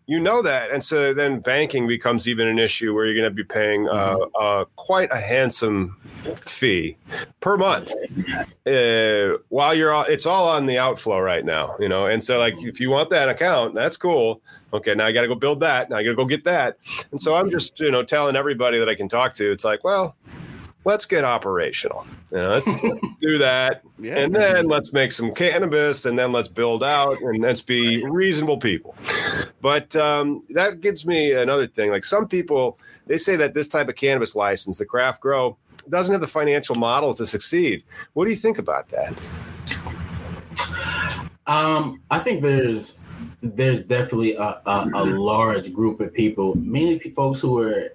You 0.06 0.20
know 0.20 0.42
that. 0.42 0.70
And 0.70 0.82
so 0.82 1.12
then 1.12 1.40
banking 1.40 1.86
becomes 1.86 2.26
even 2.26 2.48
an 2.48 2.58
issue 2.58 2.94
where 2.94 3.06
you're 3.06 3.14
going 3.14 3.30
to 3.30 3.34
be 3.34 3.44
paying 3.44 3.88
uh, 3.88 4.16
mm-hmm. 4.16 4.30
uh, 4.38 4.64
quite 4.76 5.10
a 5.12 5.20
handsome 5.20 5.96
fee 6.44 6.96
per 7.40 7.56
month. 7.56 7.92
Uh, 8.66 9.38
while 9.48 9.74
you're 9.74 9.92
all, 9.92 10.04
it's 10.04 10.26
all 10.26 10.48
on 10.48 10.66
the 10.66 10.78
outflow 10.78 11.20
right 11.20 11.44
now, 11.44 11.76
you 11.78 11.88
know. 11.88 12.06
And 12.06 12.22
so 12.22 12.38
like 12.38 12.54
if 12.58 12.80
you 12.80 12.90
want 12.90 13.10
that 13.10 13.28
account, 13.28 13.74
that's 13.74 13.96
cool. 13.96 14.40
Okay, 14.72 14.94
now 14.94 15.06
I 15.06 15.12
got 15.12 15.22
to 15.22 15.28
go 15.28 15.34
build 15.34 15.60
that. 15.60 15.90
Now 15.90 15.96
I 15.96 16.02
got 16.02 16.10
to 16.10 16.16
go 16.16 16.24
get 16.24 16.44
that. 16.44 16.78
And 17.10 17.20
so 17.20 17.34
I'm 17.34 17.50
just, 17.50 17.80
you 17.80 17.90
know, 17.90 18.02
telling 18.02 18.36
everybody 18.36 18.78
that 18.78 18.88
I 18.88 18.94
can 18.94 19.08
talk 19.08 19.32
to, 19.34 19.50
it's 19.50 19.64
like, 19.64 19.84
well, 19.84 20.16
let's 20.84 21.04
get 21.04 21.24
operational. 21.24 22.06
You 22.32 22.38
know, 22.38 22.50
let's, 22.50 22.82
let's 22.82 23.04
do 23.20 23.38
that. 23.38 23.82
Yeah. 23.98 24.18
And 24.18 24.34
then 24.34 24.66
let's 24.66 24.92
make 24.92 25.12
some 25.12 25.34
cannabis 25.34 26.04
and 26.04 26.18
then 26.18 26.32
let's 26.32 26.48
build 26.48 26.82
out 26.82 27.20
and 27.20 27.42
let's 27.42 27.60
be 27.60 28.04
reasonable 28.06 28.58
people. 28.58 28.94
But 29.60 29.94
um, 29.96 30.44
that 30.50 30.80
gives 30.80 31.06
me 31.06 31.32
another 31.32 31.66
thing. 31.66 31.90
Like 31.90 32.04
some 32.04 32.26
people, 32.26 32.78
they 33.06 33.18
say 33.18 33.36
that 33.36 33.54
this 33.54 33.68
type 33.68 33.88
of 33.88 33.96
cannabis 33.96 34.34
license, 34.34 34.78
the 34.78 34.86
craft 34.86 35.20
grow, 35.20 35.56
doesn't 35.88 36.12
have 36.12 36.20
the 36.20 36.26
financial 36.26 36.74
models 36.74 37.16
to 37.16 37.26
succeed. 37.26 37.82
What 38.12 38.26
do 38.26 38.30
you 38.30 38.36
think 38.36 38.58
about 38.58 38.88
that? 38.88 39.14
Um, 41.46 42.02
I 42.10 42.18
think 42.18 42.42
there's 42.42 42.98
there's 43.40 43.82
definitely 43.82 44.34
a, 44.34 44.60
a, 44.66 44.90
a 44.94 45.04
large 45.04 45.72
group 45.72 46.00
of 46.00 46.12
people, 46.12 46.56
mainly 46.56 47.10
folks 47.10 47.40
who 47.40 47.58
are 47.62 47.90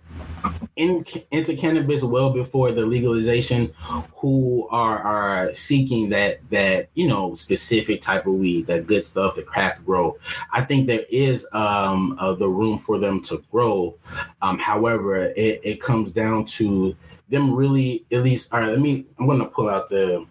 in, 0.75 1.05
into 1.31 1.55
cannabis 1.55 2.03
well 2.03 2.31
before 2.31 2.71
the 2.71 2.85
legalization, 2.85 3.73
who 4.15 4.67
are 4.69 4.99
are 4.99 5.53
seeking 5.53 6.09
that 6.09 6.39
that 6.49 6.89
you 6.93 7.07
know 7.07 7.35
specific 7.35 8.01
type 8.01 8.25
of 8.25 8.33
weed, 8.33 8.67
that 8.67 8.87
good 8.87 9.05
stuff, 9.05 9.35
the 9.35 9.43
craft 9.43 9.85
grow. 9.85 10.17
I 10.51 10.63
think 10.63 10.87
there 10.87 11.05
is 11.09 11.45
um, 11.53 12.17
uh, 12.19 12.33
the 12.33 12.49
room 12.49 12.79
for 12.79 12.99
them 12.99 13.21
to 13.23 13.41
grow. 13.51 13.95
Um, 14.41 14.57
however, 14.57 15.17
it, 15.17 15.61
it 15.63 15.81
comes 15.81 16.11
down 16.11 16.45
to 16.45 16.95
them 17.29 17.53
really 17.53 18.05
at 18.11 18.23
least. 18.23 18.53
All 18.53 18.59
right, 18.59 18.69
let 18.69 18.79
me. 18.79 19.05
I'm 19.19 19.25
going 19.25 19.39
to 19.39 19.45
pull 19.45 19.69
out 19.69 19.89
the 19.89 20.25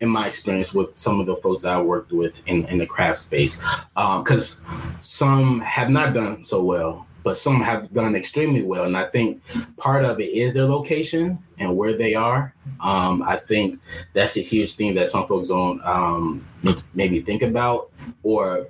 in 0.00 0.08
my 0.08 0.26
experience 0.26 0.74
with 0.74 0.94
some 0.96 1.20
of 1.20 1.26
the 1.26 1.36
folks 1.36 1.62
that 1.62 1.74
I 1.74 1.80
worked 1.80 2.12
with 2.12 2.38
in, 2.46 2.66
in 2.66 2.78
the 2.78 2.86
craft 2.86 3.20
space, 3.20 3.58
because 3.94 4.60
um, 4.66 4.98
some 5.02 5.60
have 5.60 5.88
not 5.88 6.12
done 6.14 6.44
so 6.44 6.62
well, 6.62 7.06
but 7.24 7.38
some 7.38 7.60
have 7.60 7.92
done 7.92 8.14
extremely 8.14 8.62
well. 8.62 8.84
And 8.84 8.96
I 8.96 9.06
think 9.06 9.42
part 9.76 10.04
of 10.04 10.20
it 10.20 10.30
is 10.30 10.52
their 10.52 10.66
location 10.66 11.38
and 11.58 11.76
where 11.76 11.96
they 11.96 12.14
are. 12.14 12.54
Um, 12.80 13.22
I 13.22 13.38
think 13.38 13.80
that's 14.12 14.36
a 14.36 14.42
huge 14.42 14.74
thing 14.74 14.94
that 14.94 15.08
some 15.08 15.26
folks 15.26 15.48
don't 15.48 15.82
um, 15.84 16.46
maybe 16.94 17.22
think 17.22 17.42
about 17.42 17.90
or 18.22 18.68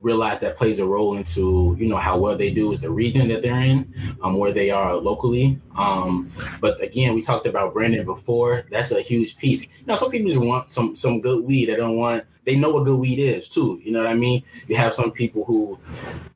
realize 0.00 0.38
that 0.40 0.56
plays 0.56 0.80
a 0.80 0.84
role 0.84 1.16
into 1.16 1.74
you 1.80 1.86
know 1.86 1.96
how 1.96 2.18
well 2.18 2.36
they 2.36 2.50
do 2.52 2.72
is 2.72 2.80
the 2.80 2.90
region 2.90 3.26
that 3.26 3.40
they're 3.40 3.62
in 3.62 3.90
um, 4.22 4.36
where 4.36 4.52
they 4.52 4.68
are 4.70 4.94
locally 4.94 5.58
um, 5.78 6.30
but 6.60 6.78
again 6.82 7.14
we 7.14 7.22
talked 7.22 7.46
about 7.46 7.72
branding 7.72 8.04
before 8.04 8.66
that's 8.70 8.90
a 8.90 9.00
huge 9.00 9.34
piece 9.38 9.66
now 9.86 9.96
some 9.96 10.10
people 10.10 10.30
just 10.30 10.44
want 10.44 10.70
some 10.70 10.94
some 10.94 11.22
good 11.22 11.42
weed 11.42 11.70
they 11.70 11.76
don't 11.76 11.96
want 11.96 12.22
they 12.44 12.56
know 12.56 12.70
what 12.70 12.84
good 12.84 12.98
weed 12.98 13.18
is 13.18 13.48
too. 13.48 13.80
You 13.82 13.92
know 13.92 13.98
what 13.98 14.08
I 14.08 14.14
mean? 14.14 14.42
You 14.68 14.76
have 14.76 14.92
some 14.94 15.10
people 15.10 15.44
who, 15.44 15.78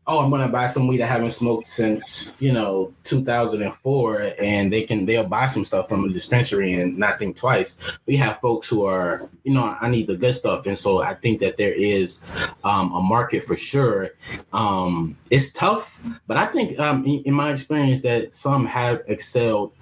oh, 0.06 0.20
I'm 0.20 0.30
gonna 0.30 0.48
buy 0.48 0.66
some 0.66 0.86
weed 0.86 1.00
I 1.00 1.06
haven't 1.06 1.32
smoked 1.32 1.66
since 1.66 2.34
you 2.38 2.52
know 2.52 2.92
2004, 3.04 4.34
and 4.38 4.72
they 4.72 4.82
can 4.82 5.06
they'll 5.06 5.24
buy 5.24 5.46
some 5.46 5.64
stuff 5.64 5.88
from 5.88 6.04
a 6.04 6.08
dispensary 6.08 6.74
and 6.74 6.96
not 6.96 7.18
think 7.18 7.36
twice. 7.36 7.76
We 8.06 8.16
have 8.16 8.40
folks 8.40 8.68
who 8.68 8.84
are, 8.86 9.28
you 9.44 9.52
know, 9.52 9.76
I 9.80 9.88
need 9.88 10.06
the 10.06 10.16
good 10.16 10.34
stuff, 10.34 10.66
and 10.66 10.78
so 10.78 11.02
I 11.02 11.14
think 11.14 11.40
that 11.40 11.56
there 11.56 11.74
is 11.74 12.22
um, 12.64 12.92
a 12.92 13.00
market 13.00 13.44
for 13.44 13.56
sure. 13.56 14.10
Um, 14.52 15.16
it's 15.30 15.52
tough, 15.52 15.98
but 16.26 16.36
I 16.36 16.46
think 16.46 16.78
um, 16.78 17.04
in, 17.04 17.22
in 17.24 17.34
my 17.34 17.52
experience 17.52 18.00
that 18.02 18.34
some 18.34 18.66
have 18.66 19.02
excelled 19.08 19.72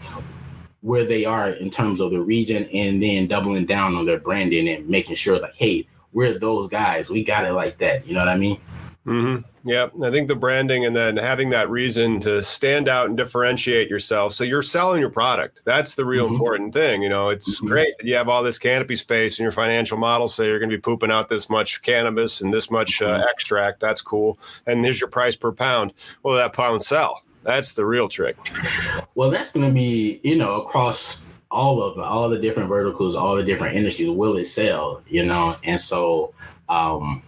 where 0.83 1.05
they 1.05 1.25
are 1.25 1.51
in 1.51 1.69
terms 1.69 1.99
of 1.99 2.13
the 2.13 2.21
region 2.21 2.65
and 2.73 3.03
then 3.03 3.27
doubling 3.27 3.67
down 3.67 3.97
on 3.97 4.07
their 4.07 4.21
branding 4.21 4.69
and 4.69 4.89
making 4.89 5.17
sure 5.17 5.41
like 5.41 5.55
hey 5.55 5.85
we're 6.17 6.39
those 6.39 6.67
guys. 6.69 7.11
We 7.11 7.23
got 7.23 7.45
it 7.45 7.53
like 7.53 7.77
that. 7.79 8.07
You 8.07 8.15
know 8.15 8.21
what 8.21 8.31
I 8.31 8.39
mean? 8.39 8.59
Mm-hmm. 9.05 9.69
Yeah, 9.69 9.89
I 10.03 10.11
think 10.11 10.29
the 10.29 10.35
branding 10.35 10.87
and 10.87 10.97
then 10.97 11.19
having 11.19 11.51
that 11.51 11.69
reason 11.69 12.19
to 12.21 12.43
stand 12.43 12.89
out 12.89 13.09
and 13.09 13.19
differentiate 13.19 13.91
yourself. 13.91 14.33
So 14.33 14.43
you're 14.43 14.63
selling 14.63 15.01
your 15.01 15.11
product. 15.11 15.61
That's 15.65 15.95
the 15.95 16.07
real 16.07 16.25
mm-hmm. 16.25 16.35
important 16.35 16.73
thing. 16.73 17.03
You 17.03 17.11
know, 17.11 17.29
it's 17.29 17.59
mm-hmm. 17.59 17.67
great 17.67 17.99
that 17.99 18.07
you 18.07 18.15
have 18.15 18.31
all 18.31 18.43
this 18.43 18.59
canopy 18.59 18.97
space 18.97 19.39
and 19.39 19.45
your 19.45 19.53
financial 19.53 19.99
model 19.99 20.27
say 20.27 20.47
you're 20.47 20.59
going 20.59 20.71
to 20.71 20.77
be 20.77 20.81
pooping 20.81 21.11
out 21.11 21.29
this 21.29 21.51
much 21.51 21.83
cannabis 21.83 22.41
and 22.41 22.53
this 22.53 22.71
much 22.71 23.03
uh, 23.03 23.19
mm-hmm. 23.19 23.29
extract. 23.29 23.81
That's 23.81 24.01
cool. 24.01 24.39
And 24.67 24.83
here's 24.83 24.99
your 24.99 25.11
price 25.11 25.37
per 25.37 25.53
pound. 25.53 25.93
Well, 26.23 26.35
that 26.37 26.55
pound 26.55 26.83
sell. 26.83 27.23
That's 27.43 27.75
the 27.75 27.85
real 27.85 28.09
trick. 28.09 28.39
Well, 29.15 29.29
that's 29.29 29.53
going 29.53 29.67
to 29.67 29.73
be 29.73 30.19
you 30.25 30.37
know 30.37 30.63
across 30.63 31.26
all 31.51 31.83
of 31.83 31.99
all 31.99 32.29
the 32.29 32.39
different 32.39 32.69
verticals, 32.69 33.15
all 33.15 33.37
the 33.37 33.45
different 33.45 33.77
industries, 33.77 34.11
will 34.11 34.37
it 34.37 34.47
sell? 34.47 35.03
You 35.09 35.25
know, 35.27 35.57
and 35.65 35.81
so 35.81 36.35
um, 36.69 37.23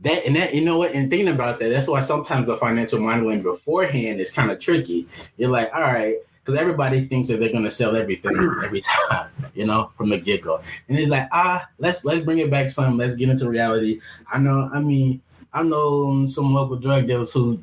that 0.00 0.26
and 0.26 0.34
that 0.36 0.54
you 0.54 0.64
know 0.64 0.78
what? 0.78 0.92
And 0.92 1.10
thinking 1.10 1.28
about 1.28 1.58
that 1.60 1.68
that's 1.68 1.88
why 1.88 2.00
sometimes 2.00 2.46
the 2.46 2.56
financial 2.56 3.00
modeling 3.00 3.42
beforehand 3.42 4.20
is 4.20 4.30
kind 4.30 4.50
of 4.50 4.58
tricky. 4.58 5.08
You're 5.36 5.50
like 5.50 5.72
all 5.74 5.82
right 5.82 6.16
because 6.42 6.58
everybody 6.58 7.04
thinks 7.04 7.28
that 7.28 7.38
they're 7.38 7.52
going 7.52 7.64
to 7.64 7.70
sell 7.70 7.96
everything 7.96 8.36
every 8.64 8.80
time 8.80 9.30
you 9.54 9.66
know 9.66 9.90
from 9.96 10.08
the 10.08 10.18
get-go. 10.18 10.60
And 10.88 10.98
it's 10.98 11.08
like 11.08 11.28
ah 11.32 11.68
let's 11.78 12.04
let's 12.04 12.24
bring 12.24 12.38
it 12.38 12.50
back 12.50 12.70
some 12.70 12.96
let's 12.96 13.14
get 13.14 13.28
into 13.28 13.48
reality. 13.48 14.00
I 14.32 14.38
know 14.38 14.70
i 14.72 14.80
mean 14.80 15.20
i 15.52 15.62
know 15.62 16.26
some 16.26 16.52
local 16.52 16.76
drug 16.76 17.06
dealers 17.06 17.32
who 17.32 17.62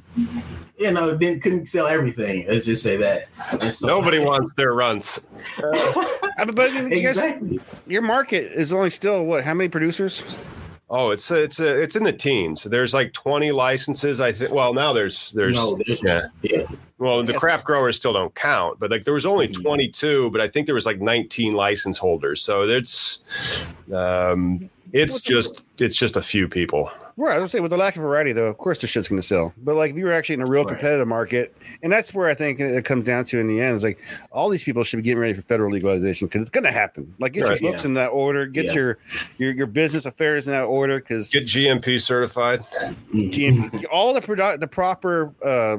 you 0.77 0.91
know 0.91 1.17
didn't 1.17 1.41
couldn't 1.41 1.65
sell 1.67 1.87
everything 1.87 2.45
let's 2.47 2.65
just 2.65 2.83
say 2.83 2.97
that 2.97 3.27
so, 3.73 3.87
nobody 3.87 4.19
wants 4.19 4.53
their 4.55 4.73
runs 4.73 5.21
I 6.39 6.45
mean, 6.45 6.53
but 6.53 6.75
exactly. 6.91 7.59
your 7.87 8.01
market 8.03 8.51
is 8.53 8.71
only 8.71 8.89
still 8.89 9.25
what 9.25 9.43
how 9.43 9.53
many 9.53 9.69
producers 9.69 10.37
Oh, 10.89 11.11
it's 11.11 11.29
it's 11.31 11.59
it's 11.59 11.97
in 11.97 12.03
the 12.03 12.13
teens. 12.13 12.63
There's 12.63 12.93
like 12.93 13.11
20 13.11 13.51
licenses. 13.51 14.21
I 14.21 14.31
think. 14.31 14.53
Well, 14.53 14.73
now 14.73 14.93
there's 14.93 15.33
there's, 15.33 15.57
no, 15.57 15.77
there's 15.85 16.01
yeah. 16.01 16.27
yeah. 16.41 16.63
Well, 16.97 17.23
the 17.23 17.33
craft 17.33 17.65
growers 17.65 17.97
still 17.97 18.13
don't 18.13 18.33
count, 18.35 18.79
but 18.79 18.89
like 18.89 19.03
there 19.03 19.13
was 19.13 19.25
only 19.25 19.49
mm-hmm. 19.49 19.63
22, 19.63 20.31
but 20.31 20.39
I 20.39 20.47
think 20.47 20.65
there 20.65 20.75
was 20.75 20.85
like 20.85 21.01
19 21.01 21.53
license 21.53 21.97
holders. 21.97 22.41
So 22.41 22.63
it's 22.63 23.21
um, 23.93 24.69
it's 24.93 25.19
just 25.19 25.63
it's 25.79 25.95
just 25.95 26.15
a 26.15 26.21
few 26.21 26.47
people. 26.47 26.91
Right. 27.17 27.35
I 27.35 27.39
was 27.39 27.51
say 27.51 27.59
with 27.59 27.71
the 27.71 27.77
lack 27.77 27.95
of 27.95 28.03
variety, 28.03 28.31
though, 28.31 28.45
of 28.45 28.59
course 28.59 28.81
the 28.81 28.87
shit's 28.87 29.09
going 29.09 29.19
to 29.19 29.27
sell. 29.27 29.51
But 29.57 29.75
like 29.75 29.91
if 29.91 29.97
you 29.97 30.05
were 30.05 30.13
actually 30.13 30.35
in 30.35 30.41
a 30.41 30.45
real 30.45 30.65
competitive 30.65 31.07
market, 31.07 31.55
and 31.81 31.91
that's 31.91 32.13
where 32.13 32.29
I 32.29 32.35
think 32.35 32.59
it 32.59 32.85
comes 32.85 33.05
down 33.05 33.25
to 33.25 33.39
in 33.39 33.47
the 33.47 33.59
end 33.59 33.75
is 33.75 33.83
like 33.83 33.99
all 34.31 34.49
these 34.49 34.63
people 34.63 34.83
should 34.83 34.97
be 34.97 35.03
getting 35.03 35.17
ready 35.17 35.33
for 35.33 35.41
federal 35.41 35.71
legalization 35.71 36.27
because 36.27 36.41
it's 36.41 36.51
going 36.51 36.63
to 36.65 36.71
happen. 36.71 37.11
Like 37.19 37.33
get 37.33 37.47
right. 37.47 37.59
your 37.59 37.71
books 37.71 37.83
yeah. 37.83 37.87
in 37.87 37.93
that 37.95 38.09
order, 38.09 38.45
get 38.45 38.65
yeah. 38.65 38.73
your, 38.73 38.97
your 39.39 39.51
your 39.53 39.67
business 39.67 40.05
affairs 40.05 40.47
in 40.47 40.53
that 40.53 40.65
order 40.65 40.99
because 40.99 41.29
get 41.31 41.43
GMP 41.43 41.99
certified. 41.99 42.63
GMP, 43.11 43.85
all 43.91 44.13
the 44.13 44.21
product, 44.21 44.59
the 44.59 44.67
proper 44.67 45.33
uh, 45.43 45.77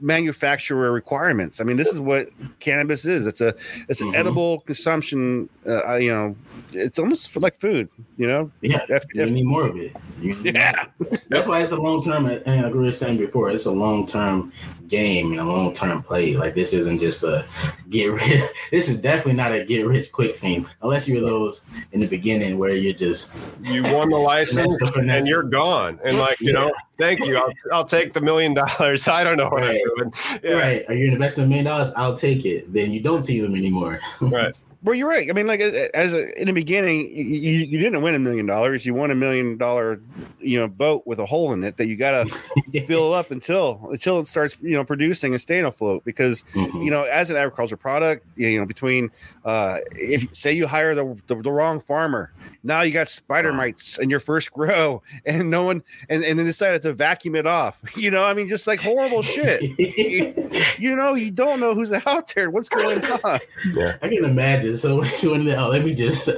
manufacturer 0.00 0.92
requirements. 0.92 1.60
I 1.60 1.64
mean, 1.64 1.76
this 1.76 1.88
is 1.88 2.00
what 2.00 2.30
cannabis 2.58 3.04
is. 3.04 3.26
It's 3.26 3.42
a 3.42 3.48
it's 3.88 4.00
an 4.00 4.08
mm-hmm. 4.08 4.16
edible 4.16 4.60
consumption. 4.60 5.50
Uh, 5.66 5.96
you 5.96 6.10
know, 6.10 6.34
it's 6.72 6.98
almost 6.98 7.36
like 7.36 7.58
food. 7.60 7.90
You 8.16 8.26
know. 8.26 8.50
Yeah. 8.62 8.86
F- 8.88 9.04
you 9.30 9.36
need 9.36 9.46
more 9.46 9.66
of 9.66 9.76
it. 9.76 9.94
You, 10.20 10.36
yeah. 10.42 10.86
That's 11.28 11.46
why 11.46 11.62
it's 11.62 11.72
a 11.72 11.76
long 11.76 12.02
term. 12.02 12.26
And 12.26 12.48
I 12.48 12.68
agree 12.68 12.86
with 12.86 12.98
saying 12.98 13.18
before, 13.18 13.50
it's 13.50 13.66
a 13.66 13.70
long 13.70 14.06
term 14.06 14.52
game 14.88 15.30
and 15.30 15.40
a 15.40 15.44
long 15.44 15.72
term 15.72 16.02
play. 16.02 16.36
Like 16.36 16.54
this 16.54 16.72
isn't 16.72 16.98
just 16.98 17.22
a 17.22 17.46
get 17.88 18.06
rich. 18.12 18.50
This 18.70 18.88
is 18.88 19.00
definitely 19.00 19.34
not 19.34 19.52
a 19.52 19.64
get 19.64 19.86
rich 19.86 20.12
quick 20.12 20.36
scheme, 20.36 20.68
unless 20.82 21.08
you're 21.08 21.20
those 21.20 21.62
in 21.92 22.00
the 22.00 22.06
beginning 22.06 22.58
where 22.58 22.74
you're 22.74 22.92
just 22.92 23.34
you 23.62 23.82
won 23.82 24.10
the 24.10 24.16
license 24.34 24.80
and 24.96 25.26
you're 25.26 25.42
gone. 25.42 25.98
And 26.04 26.18
like 26.18 26.40
you 26.40 26.52
yeah. 26.52 26.60
know, 26.60 26.72
thank 26.98 27.24
you. 27.24 27.36
I'll, 27.36 27.52
I'll 27.72 27.84
take 27.84 28.12
the 28.12 28.20
million 28.20 28.54
dollars. 28.54 29.08
I 29.08 29.24
don't 29.24 29.36
know 29.36 29.48
what 29.48 29.62
right. 29.62 29.80
I'm 29.80 29.96
doing. 29.96 30.12
Yeah. 30.42 30.52
Right? 30.54 30.84
Are 30.88 30.94
you 30.94 31.10
investing 31.10 31.44
a 31.44 31.46
million 31.46 31.64
dollars? 31.64 31.92
I'll 31.96 32.16
take 32.16 32.44
it. 32.44 32.72
Then 32.72 32.90
you 32.92 33.00
don't 33.00 33.22
see 33.22 33.40
them 33.40 33.54
anymore. 33.54 34.00
right. 34.20 34.54
Well, 34.82 34.94
you're 34.94 35.08
right. 35.08 35.28
I 35.28 35.34
mean, 35.34 35.46
like 35.46 35.60
as 35.60 36.14
a, 36.14 36.40
in 36.40 36.46
the 36.46 36.54
beginning, 36.54 37.10
you, 37.14 37.52
you 37.52 37.78
didn't 37.78 38.00
win 38.00 38.14
a 38.14 38.18
million 38.18 38.46
dollars. 38.46 38.86
You 38.86 38.94
won 38.94 39.10
a 39.10 39.14
million 39.14 39.58
dollar, 39.58 40.00
you 40.38 40.58
know, 40.58 40.68
boat 40.68 41.02
with 41.06 41.20
a 41.20 41.26
hole 41.26 41.52
in 41.52 41.62
it 41.64 41.76
that 41.76 41.86
you 41.86 41.96
got 41.96 42.12
to 42.12 42.84
fill 42.86 43.12
up 43.12 43.30
until 43.30 43.78
until 43.90 44.20
it 44.20 44.26
starts, 44.26 44.56
you 44.62 44.70
know, 44.70 44.82
producing 44.82 45.32
and 45.32 45.40
staying 45.40 45.66
afloat. 45.66 46.02
Because 46.04 46.44
mm-hmm. 46.54 46.80
you 46.80 46.90
know, 46.90 47.04
as 47.04 47.28
an 47.28 47.36
agriculture 47.36 47.76
product, 47.76 48.24
you 48.36 48.58
know, 48.58 48.64
between 48.64 49.10
uh, 49.44 49.80
if 49.92 50.34
say 50.34 50.52
you 50.52 50.66
hire 50.66 50.94
the, 50.94 51.20
the, 51.26 51.34
the 51.34 51.52
wrong 51.52 51.78
farmer, 51.78 52.32
now 52.62 52.80
you 52.80 52.92
got 52.92 53.08
spider 53.08 53.52
mites 53.52 53.98
in 53.98 54.08
your 54.08 54.20
first 54.20 54.50
grow, 54.50 55.02
and 55.26 55.50
no 55.50 55.64
one, 55.64 55.82
and 56.08 56.24
and 56.24 56.38
then 56.38 56.46
decided 56.46 56.80
to 56.82 56.94
vacuum 56.94 57.34
it 57.34 57.46
off. 57.46 57.78
You 58.00 58.10
know, 58.10 58.24
I 58.24 58.32
mean, 58.32 58.48
just 58.48 58.66
like 58.66 58.80
horrible 58.80 59.20
shit. 59.20 59.60
you, 59.78 60.50
you 60.78 60.96
know, 60.96 61.14
you 61.14 61.30
don't 61.30 61.60
know 61.60 61.74
who's 61.74 61.92
out 61.92 62.32
there. 62.34 62.48
What's 62.48 62.70
going 62.70 63.04
on? 63.04 63.40
Yeah, 63.74 63.98
I 64.00 64.08
can 64.08 64.24
imagine 64.24 64.69
so 64.76 65.00
when 65.22 65.48
oh, 65.50 65.68
let 65.68 65.84
me 65.84 65.94
just 65.94 66.28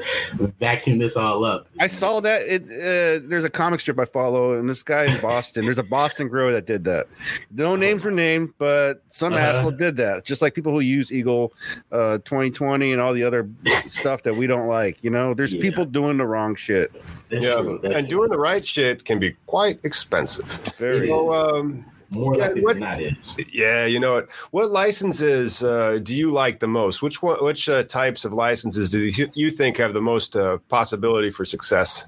vacuum 0.59 0.99
this 0.99 1.16
all 1.16 1.45
up. 1.45 1.66
I 1.80 1.87
saw 1.87 2.20
that 2.20 2.43
it. 2.43 2.62
Uh, 2.64 3.26
there's 3.28 3.45
a 3.45 3.51
comic 3.51 3.80
strip 3.80 3.99
I 3.99 4.05
follow, 4.05 4.55
and 4.55 4.68
this 4.68 4.83
guy 4.83 5.05
in 5.05 5.20
Boston. 5.20 5.64
there's 5.64 5.78
a 5.78 5.83
Boston 5.83 6.28
grower 6.28 6.53
that 6.53 6.66
did 6.66 6.85
that. 6.85 7.07
No 7.51 7.76
names 7.76 8.05
were 8.05 8.11
named, 8.11 8.55
but 8.59 9.03
some 9.09 9.33
uh-huh. 9.33 9.45
asshole 9.45 9.70
did 9.72 9.97
that. 9.97 10.24
Just 10.24 10.43
like 10.43 10.55
people 10.55 10.72
who 10.72 10.80
use 10.80 11.12
Eagle 11.12 11.53
uh, 11.91 12.18
2020 12.18 12.93
and 12.93 13.01
all 13.01 13.12
the 13.12 13.24
other 13.24 13.49
stuff 13.87 14.22
that 14.22 14.37
we 14.37 14.47
don't 14.47 14.66
like. 14.66 15.03
You 15.03 15.11
know, 15.11 15.35
there's 15.35 15.55
yeah. 15.55 15.62
people 15.62 15.85
doing 15.85 16.16
the 16.16 16.26
wrong 16.26 16.55
shit. 16.55 16.93
That's 17.28 17.45
yeah, 17.45 17.59
and 17.59 17.80
true. 17.80 18.03
doing 18.03 18.30
the 18.30 18.39
right 18.39 18.64
shit 18.64 19.05
can 19.05 19.18
be 19.18 19.37
quite 19.47 19.85
expensive. 19.85 20.47
Very. 20.78 21.09
So, 21.09 21.33
um, 21.33 21.85
more 22.15 22.35
yeah, 22.37 22.47
likely 22.47 22.61
what, 22.63 22.75
than 22.75 22.81
not 22.81 23.03
is. 23.03 23.37
Yeah, 23.53 23.87
you 23.87 24.01
know 24.01 24.13
what? 24.13 24.31
What 24.51 24.71
licenses 24.71 25.63
uh, 25.63 25.99
do 26.03 26.15
you 26.15 26.31
like 26.31 26.61
the 26.61 26.69
most? 26.69 27.03
Which 27.03 27.23
one? 27.23 27.43
Which 27.45 27.69
uh, 27.69 27.83
types 27.85 28.25
of 28.25 28.33
licenses 28.33 28.93
do 28.93 29.01
you, 29.01 29.31
you 29.35 29.51
think 29.51 29.77
have 29.79 29.95
the 29.95 30.01
most 30.01 30.37
uh, 30.37 30.59
possibility 30.69 31.31
for 31.31 31.45
success? 31.45 32.07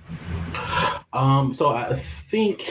Um, 1.12 1.54
so 1.54 1.70
I 1.70 1.94
think 1.94 2.70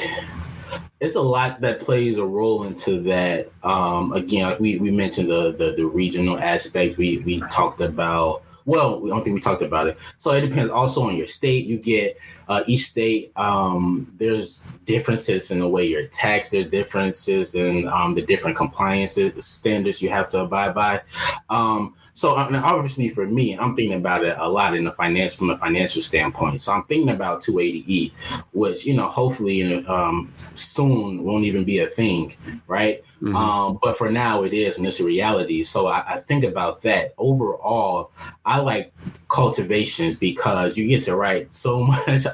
it's 0.99 1.15
a 1.15 1.21
lot 1.21 1.61
that 1.61 1.81
plays 1.81 2.17
a 2.17 2.25
role 2.25 2.63
into 2.63 2.99
that. 3.01 3.51
Um, 3.63 4.13
again, 4.13 4.47
like 4.47 4.59
we 4.59 4.77
we 4.77 4.91
mentioned 4.91 5.29
the, 5.29 5.51
the 5.51 5.73
the 5.75 5.85
regional 5.85 6.39
aspect. 6.39 6.97
We 6.97 7.19
we 7.19 7.41
talked 7.51 7.81
about. 7.81 8.43
Well, 8.65 9.01
we 9.01 9.09
don't 9.09 9.25
think 9.25 9.33
we 9.33 9.41
talked 9.41 9.61
about 9.61 9.87
it. 9.87 9.97
So 10.17 10.31
it 10.31 10.39
depends 10.39 10.71
also 10.71 11.01
on 11.03 11.17
your 11.17 11.27
state. 11.27 11.65
You 11.65 11.77
get 11.77 12.17
uh, 12.47 12.63
each 12.67 12.89
state 12.89 13.31
um, 13.35 14.11
there's 14.17 14.59
differences 14.85 15.51
in 15.51 15.59
the 15.59 15.67
way 15.67 15.85
you're 15.85 16.07
taxed 16.07 16.51
there's 16.51 16.69
differences 16.69 17.55
in 17.55 17.87
um, 17.87 18.13
the 18.13 18.21
different 18.21 18.55
compliance 18.55 19.17
standards 19.39 20.01
you 20.01 20.09
have 20.09 20.29
to 20.29 20.39
abide 20.39 20.73
by. 20.73 21.01
Um, 21.49 21.95
so 22.13 22.35
obviously 22.35 23.09
for 23.09 23.25
me 23.25 23.57
i'm 23.57 23.75
thinking 23.75 23.97
about 23.97 24.23
it 24.23 24.35
a 24.39 24.47
lot 24.47 24.75
in 24.75 24.83
the 24.83 24.91
financial 24.91 25.37
from 25.37 25.49
a 25.49 25.57
financial 25.57 26.01
standpoint 26.01 26.61
so 26.61 26.71
i'm 26.71 26.83
thinking 26.83 27.09
about 27.09 27.41
280e 27.41 28.11
which 28.51 28.85
you 28.85 28.93
know 28.93 29.07
hopefully 29.07 29.85
um, 29.85 30.31
soon 30.55 31.23
won't 31.23 31.45
even 31.45 31.63
be 31.63 31.79
a 31.79 31.87
thing 31.87 32.35
right 32.67 33.03
Mm-hmm. 33.23 33.37
Um, 33.37 33.79
but 33.81 33.97
for 33.97 34.09
now, 34.11 34.43
it 34.43 34.51
is, 34.51 34.77
and 34.77 34.85
it's 34.85 34.99
a 34.99 35.05
reality. 35.05 35.63
So 35.63 35.87
I, 35.87 36.15
I, 36.15 36.19
think 36.19 36.43
about 36.43 36.81
that. 36.81 37.13
Overall, 37.17 38.11
I 38.43 38.59
like 38.59 38.93
cultivations 39.29 40.13
because 40.13 40.75
you 40.75 40.89
get 40.89 41.03
to 41.03 41.15
write 41.15 41.53
so 41.53 41.83
much 41.85 42.25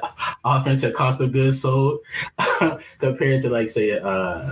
offensive 0.44 0.94
cost 0.94 1.20
of 1.20 1.30
goods 1.30 1.60
sold 1.60 2.00
compared 2.98 3.42
to, 3.42 3.50
like, 3.50 3.70
say, 3.70 4.00
uh, 4.00 4.50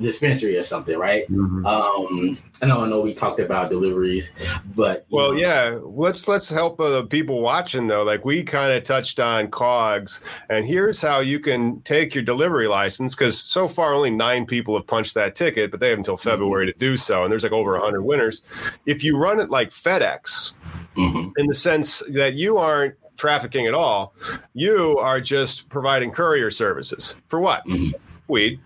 dispensary 0.00 0.56
or 0.56 0.62
something, 0.62 0.98
right? 0.98 1.30
Mm-hmm. 1.30 1.64
Um, 1.64 2.38
I 2.60 2.66
know, 2.66 2.84
I 2.84 2.88
know 2.88 3.00
we 3.00 3.14
talked 3.14 3.40
about 3.40 3.70
deliveries, 3.70 4.30
but 4.74 5.06
well, 5.10 5.32
know. 5.32 5.38
yeah, 5.38 5.78
let's 5.82 6.28
let's 6.28 6.48
help 6.48 6.80
uh, 6.80 6.88
the 6.90 7.04
people 7.04 7.40
watching 7.40 7.86
though. 7.86 8.02
Like 8.02 8.24
we 8.24 8.42
kind 8.42 8.72
of 8.72 8.82
touched 8.84 9.20
on 9.20 9.50
cogs, 9.50 10.22
and 10.48 10.64
here's 10.64 11.00
how 11.00 11.20
you 11.20 11.40
can 11.40 11.80
take 11.82 12.14
your 12.14 12.24
delivery 12.24 12.68
license 12.68 13.14
because 13.14 13.40
so 13.40 13.68
far 13.68 13.94
only 13.94 14.10
nine 14.10 14.46
people 14.46 14.76
have 14.76 14.86
punched 14.86 15.14
that 15.14 15.34
ticket, 15.34 15.70
but 15.70 15.80
they 15.80 15.90
have 15.90 15.98
until 15.98 16.16
mm-hmm. 16.16 16.28
February 16.28 16.66
mm-hmm. 16.66 16.78
to 16.78 16.86
do 16.86 16.96
so, 16.96 17.22
and 17.22 17.30
there's 17.30 17.42
like 17.42 17.52
over 17.52 17.78
hundred 17.78 18.02
winners. 18.02 18.42
If 18.84 19.02
you 19.02 19.18
run 19.18 19.40
it 19.40 19.50
like 19.50 19.70
FedEx, 19.70 20.52
mm-hmm. 20.96 21.30
in 21.36 21.46
the 21.46 21.54
sense 21.54 22.02
that 22.10 22.34
you 22.34 22.58
aren't 22.58 22.94
trafficking 23.16 23.66
at 23.66 23.74
all, 23.74 24.14
you 24.52 24.98
are 24.98 25.20
just 25.20 25.68
providing 25.70 26.10
courier 26.10 26.50
services 26.50 27.16
for 27.28 27.40
what? 27.40 27.66
Mm-hmm. 27.66 27.92
Weed 28.28 28.60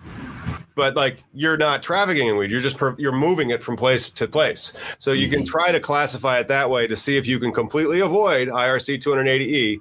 but 0.81 0.97
like 0.97 1.23
you're 1.35 1.59
not 1.59 1.83
trafficking 1.83 2.29
in 2.29 2.39
weed. 2.39 2.51
You're 2.51 2.59
just 2.59 2.81
you're 2.97 3.13
moving 3.13 3.51
it 3.51 3.63
from 3.63 3.77
place 3.77 4.11
to 4.13 4.27
place. 4.27 4.75
So 4.99 5.13
you 5.13 5.29
can 5.29 5.41
mm-hmm. 5.41 5.51
try 5.51 5.73
to 5.73 5.79
classify 5.79 6.39
it 6.39 6.49
that 6.49 6.71
way 6.71 6.87
to 6.87 6.97
see 6.97 7.19
if 7.19 7.27
you 7.27 7.39
can 7.39 7.53
completely 7.53 8.01
avoid 8.01 8.49
irc 8.49 8.99
280e 8.99 9.79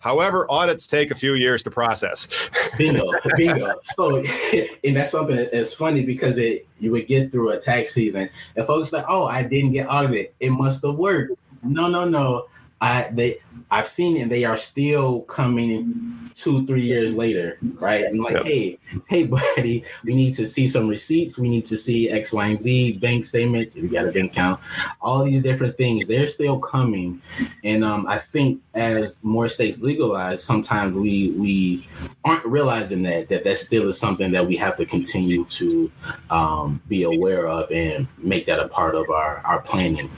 however 0.00 0.50
audits 0.50 0.88
take 0.88 1.12
a 1.12 1.14
few 1.14 1.34
years 1.34 1.62
to 1.62 1.70
process. 1.70 2.50
Bingo 2.78 3.12
bingo. 3.36 3.74
So 3.94 4.24
and 4.84 4.96
that's 4.96 5.12
something 5.12 5.36
that's 5.52 5.72
funny 5.72 6.04
because 6.04 6.34
they, 6.34 6.64
you 6.80 6.90
would 6.90 7.06
get 7.06 7.30
through 7.30 7.50
a 7.50 7.60
tax 7.60 7.94
season 7.94 8.28
and 8.56 8.66
folks 8.66 8.92
like 8.92 9.04
oh 9.08 9.26
i 9.26 9.44
didn't 9.44 9.70
get 9.70 9.86
audited. 9.86 10.32
It 10.40 10.50
must 10.50 10.84
have 10.84 10.96
worked. 10.96 11.30
No 11.62 11.86
no 11.86 12.08
no. 12.08 12.46
I 12.80 13.08
they 13.12 13.38
I've 13.70 13.88
seen 13.88 14.16
it 14.16 14.22
and 14.22 14.30
they 14.30 14.44
are 14.44 14.56
still 14.56 15.22
coming 15.22 16.30
two, 16.34 16.66
three 16.66 16.82
years 16.82 17.14
later, 17.14 17.58
right? 17.74 18.04
And 18.04 18.20
like, 18.20 18.34
yep. 18.34 18.44
hey, 18.44 18.78
hey, 19.08 19.26
buddy, 19.56 19.84
we 20.04 20.14
need 20.14 20.34
to 20.34 20.46
see 20.46 20.66
some 20.66 20.88
receipts, 20.88 21.38
we 21.38 21.48
need 21.48 21.66
to 21.66 21.76
see 21.76 22.10
X, 22.10 22.32
Y, 22.32 22.46
and 22.46 22.58
Z, 22.58 22.98
bank 22.98 23.24
statements, 23.24 23.76
We 23.76 23.88
got 23.88 24.08
a 24.08 24.12
bank 24.12 24.32
account, 24.32 24.60
all 25.00 25.24
these 25.24 25.42
different 25.42 25.76
things, 25.76 26.06
they're 26.06 26.28
still 26.28 26.58
coming. 26.58 27.22
And 27.62 27.84
um, 27.84 28.06
I 28.08 28.18
think 28.18 28.60
as 28.74 29.16
more 29.22 29.48
states 29.48 29.80
legalize, 29.80 30.42
sometimes 30.42 30.92
we 30.92 31.32
we 31.32 31.88
aren't 32.24 32.44
realizing 32.44 33.02
that 33.04 33.28
that 33.28 33.44
that 33.44 33.58
still 33.58 33.88
is 33.88 33.98
something 33.98 34.32
that 34.32 34.46
we 34.46 34.56
have 34.56 34.76
to 34.76 34.86
continue 34.86 35.44
to 35.44 35.90
um, 36.30 36.80
be 36.88 37.04
aware 37.04 37.48
of 37.48 37.70
and 37.70 38.06
make 38.18 38.46
that 38.46 38.58
a 38.58 38.68
part 38.68 38.94
of 38.94 39.10
our 39.10 39.38
our 39.44 39.60
planning. 39.60 40.10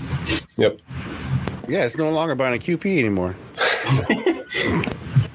Yep. 0.57 0.78
Yeah, 1.69 1.85
it's 1.85 1.97
no 1.97 2.11
longer 2.11 2.35
buying 2.35 2.55
a 2.55 2.59
QP 2.59 2.99
anymore. 2.99 3.37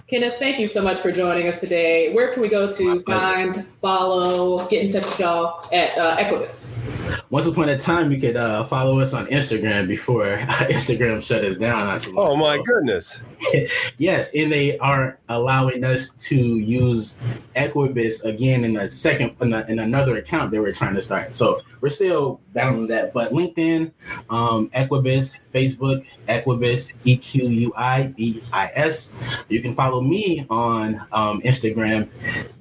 Kenneth, 0.09 0.35
thank 0.39 0.57
you 0.57 0.67
so 0.67 0.81
much 0.81 0.99
for 0.99 1.11
joining 1.11 1.47
us 1.49 1.59
today. 1.59 2.13
Where 2.13 2.31
can 2.31 2.41
we 2.41 2.47
go 2.47 2.71
to 2.71 3.03
find, 3.03 3.67
follow, 3.81 4.65
get 4.69 4.85
in 4.85 4.91
touch 4.91 5.03
with 5.03 5.19
y'all 5.19 5.65
at 5.73 5.97
uh, 5.97 6.15
Equibus? 6.15 6.89
Once 7.29 7.45
upon 7.45 7.67
a 7.67 7.77
time, 7.77 8.09
you 8.09 8.17
could 8.17 8.37
uh, 8.37 8.63
follow 8.65 8.99
us 8.99 9.13
on 9.13 9.27
Instagram 9.27 9.85
before 9.85 10.37
Instagram 10.47 11.21
shut 11.21 11.43
us 11.43 11.57
down. 11.57 11.99
Oh 12.15 12.37
my 12.37 12.57
goodness! 12.63 13.21
yes, 13.97 14.31
and 14.33 14.49
they 14.49 14.77
are 14.79 15.19
allowing 15.27 15.83
us 15.83 16.11
to 16.11 16.37
use 16.37 17.19
Equibus 17.57 18.23
again 18.23 18.63
in 18.63 18.77
a 18.77 18.89
second 18.89 19.35
in, 19.41 19.53
a, 19.53 19.65
in 19.67 19.79
another 19.79 20.17
account 20.17 20.51
that 20.51 20.61
we're 20.61 20.71
trying 20.71 20.95
to 20.95 21.01
start. 21.01 21.35
So 21.35 21.55
we're 21.81 21.89
still 21.89 22.39
battling 22.53 22.87
that, 22.87 23.13
but 23.13 23.33
LinkedIn, 23.33 23.91
um, 24.29 24.69
Equibus, 24.69 25.33
Facebook, 25.53 26.05
Equibus, 26.29 26.93
E 27.05 27.17
Q 27.17 27.49
U 27.49 27.73
I 27.75 28.03
B 28.03 28.41
I 28.53 28.71
S. 28.73 29.13
You 29.49 29.61
can 29.61 29.75
follow 29.75 29.99
me 29.99 30.45
on 30.49 31.05
um, 31.11 31.41
Instagram, 31.41 32.07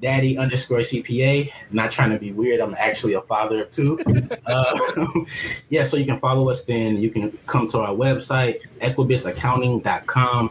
Daddy 0.02 0.36
underscore 0.36 0.78
CPA. 0.78 1.52
Not 1.70 1.92
trying 1.92 2.10
to 2.10 2.18
be 2.18 2.32
weird. 2.32 2.60
I'm 2.60 2.74
actually 2.78 3.14
a 3.14 3.22
father 3.22 3.62
of 3.62 3.70
two. 3.70 3.98
uh, 4.46 4.55
yeah, 5.68 5.82
so 5.84 5.96
you 5.96 6.04
can 6.04 6.18
follow 6.18 6.48
us. 6.50 6.64
Then 6.64 6.96
you 6.96 7.10
can 7.10 7.36
come 7.46 7.66
to 7.68 7.78
our 7.78 7.94
website, 7.94 8.60
equibusaccounting.com. 8.80 10.50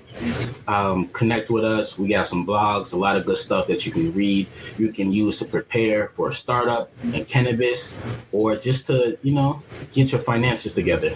Um, 0.67 1.07
connect 1.07 1.49
with 1.49 1.63
us. 1.63 1.97
We 1.97 2.09
got 2.09 2.27
some 2.27 2.45
blogs, 2.45 2.93
a 2.93 2.97
lot 2.97 3.17
of 3.17 3.25
good 3.25 3.37
stuff 3.37 3.67
that 3.67 3.85
you 3.85 3.91
can 3.91 4.13
read. 4.13 4.47
You 4.77 4.91
can 4.91 5.11
use 5.11 5.39
to 5.39 5.45
prepare 5.45 6.09
for 6.09 6.29
a 6.29 6.33
startup 6.33 6.91
in 7.13 7.25
cannabis 7.25 8.13
or 8.31 8.55
just 8.55 8.87
to, 8.87 9.17
you 9.21 9.33
know, 9.33 9.61
get 9.91 10.11
your 10.11 10.21
finances 10.21 10.73
together. 10.73 11.15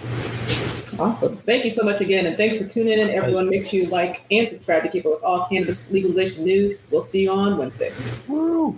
Awesome. 0.97 1.37
Thank 1.37 1.65
you 1.65 1.71
so 1.71 1.83
much 1.83 2.01
again. 2.01 2.25
And 2.25 2.35
thanks 2.35 2.57
for 2.57 2.65
tuning 2.65 2.99
in. 2.99 3.09
Everyone, 3.09 3.49
make 3.49 3.65
sure 3.65 3.79
you 3.79 3.87
like 3.87 4.21
and 4.31 4.49
subscribe 4.49 4.83
to 4.83 4.89
keep 4.89 5.05
up 5.05 5.13
with 5.13 5.23
all 5.23 5.47
cannabis 5.47 5.89
legalization 5.91 6.43
news. 6.43 6.85
We'll 6.91 7.03
see 7.03 7.23
you 7.23 7.31
on 7.31 7.57
Wednesday. 7.57 7.93
Woo. 8.27 8.77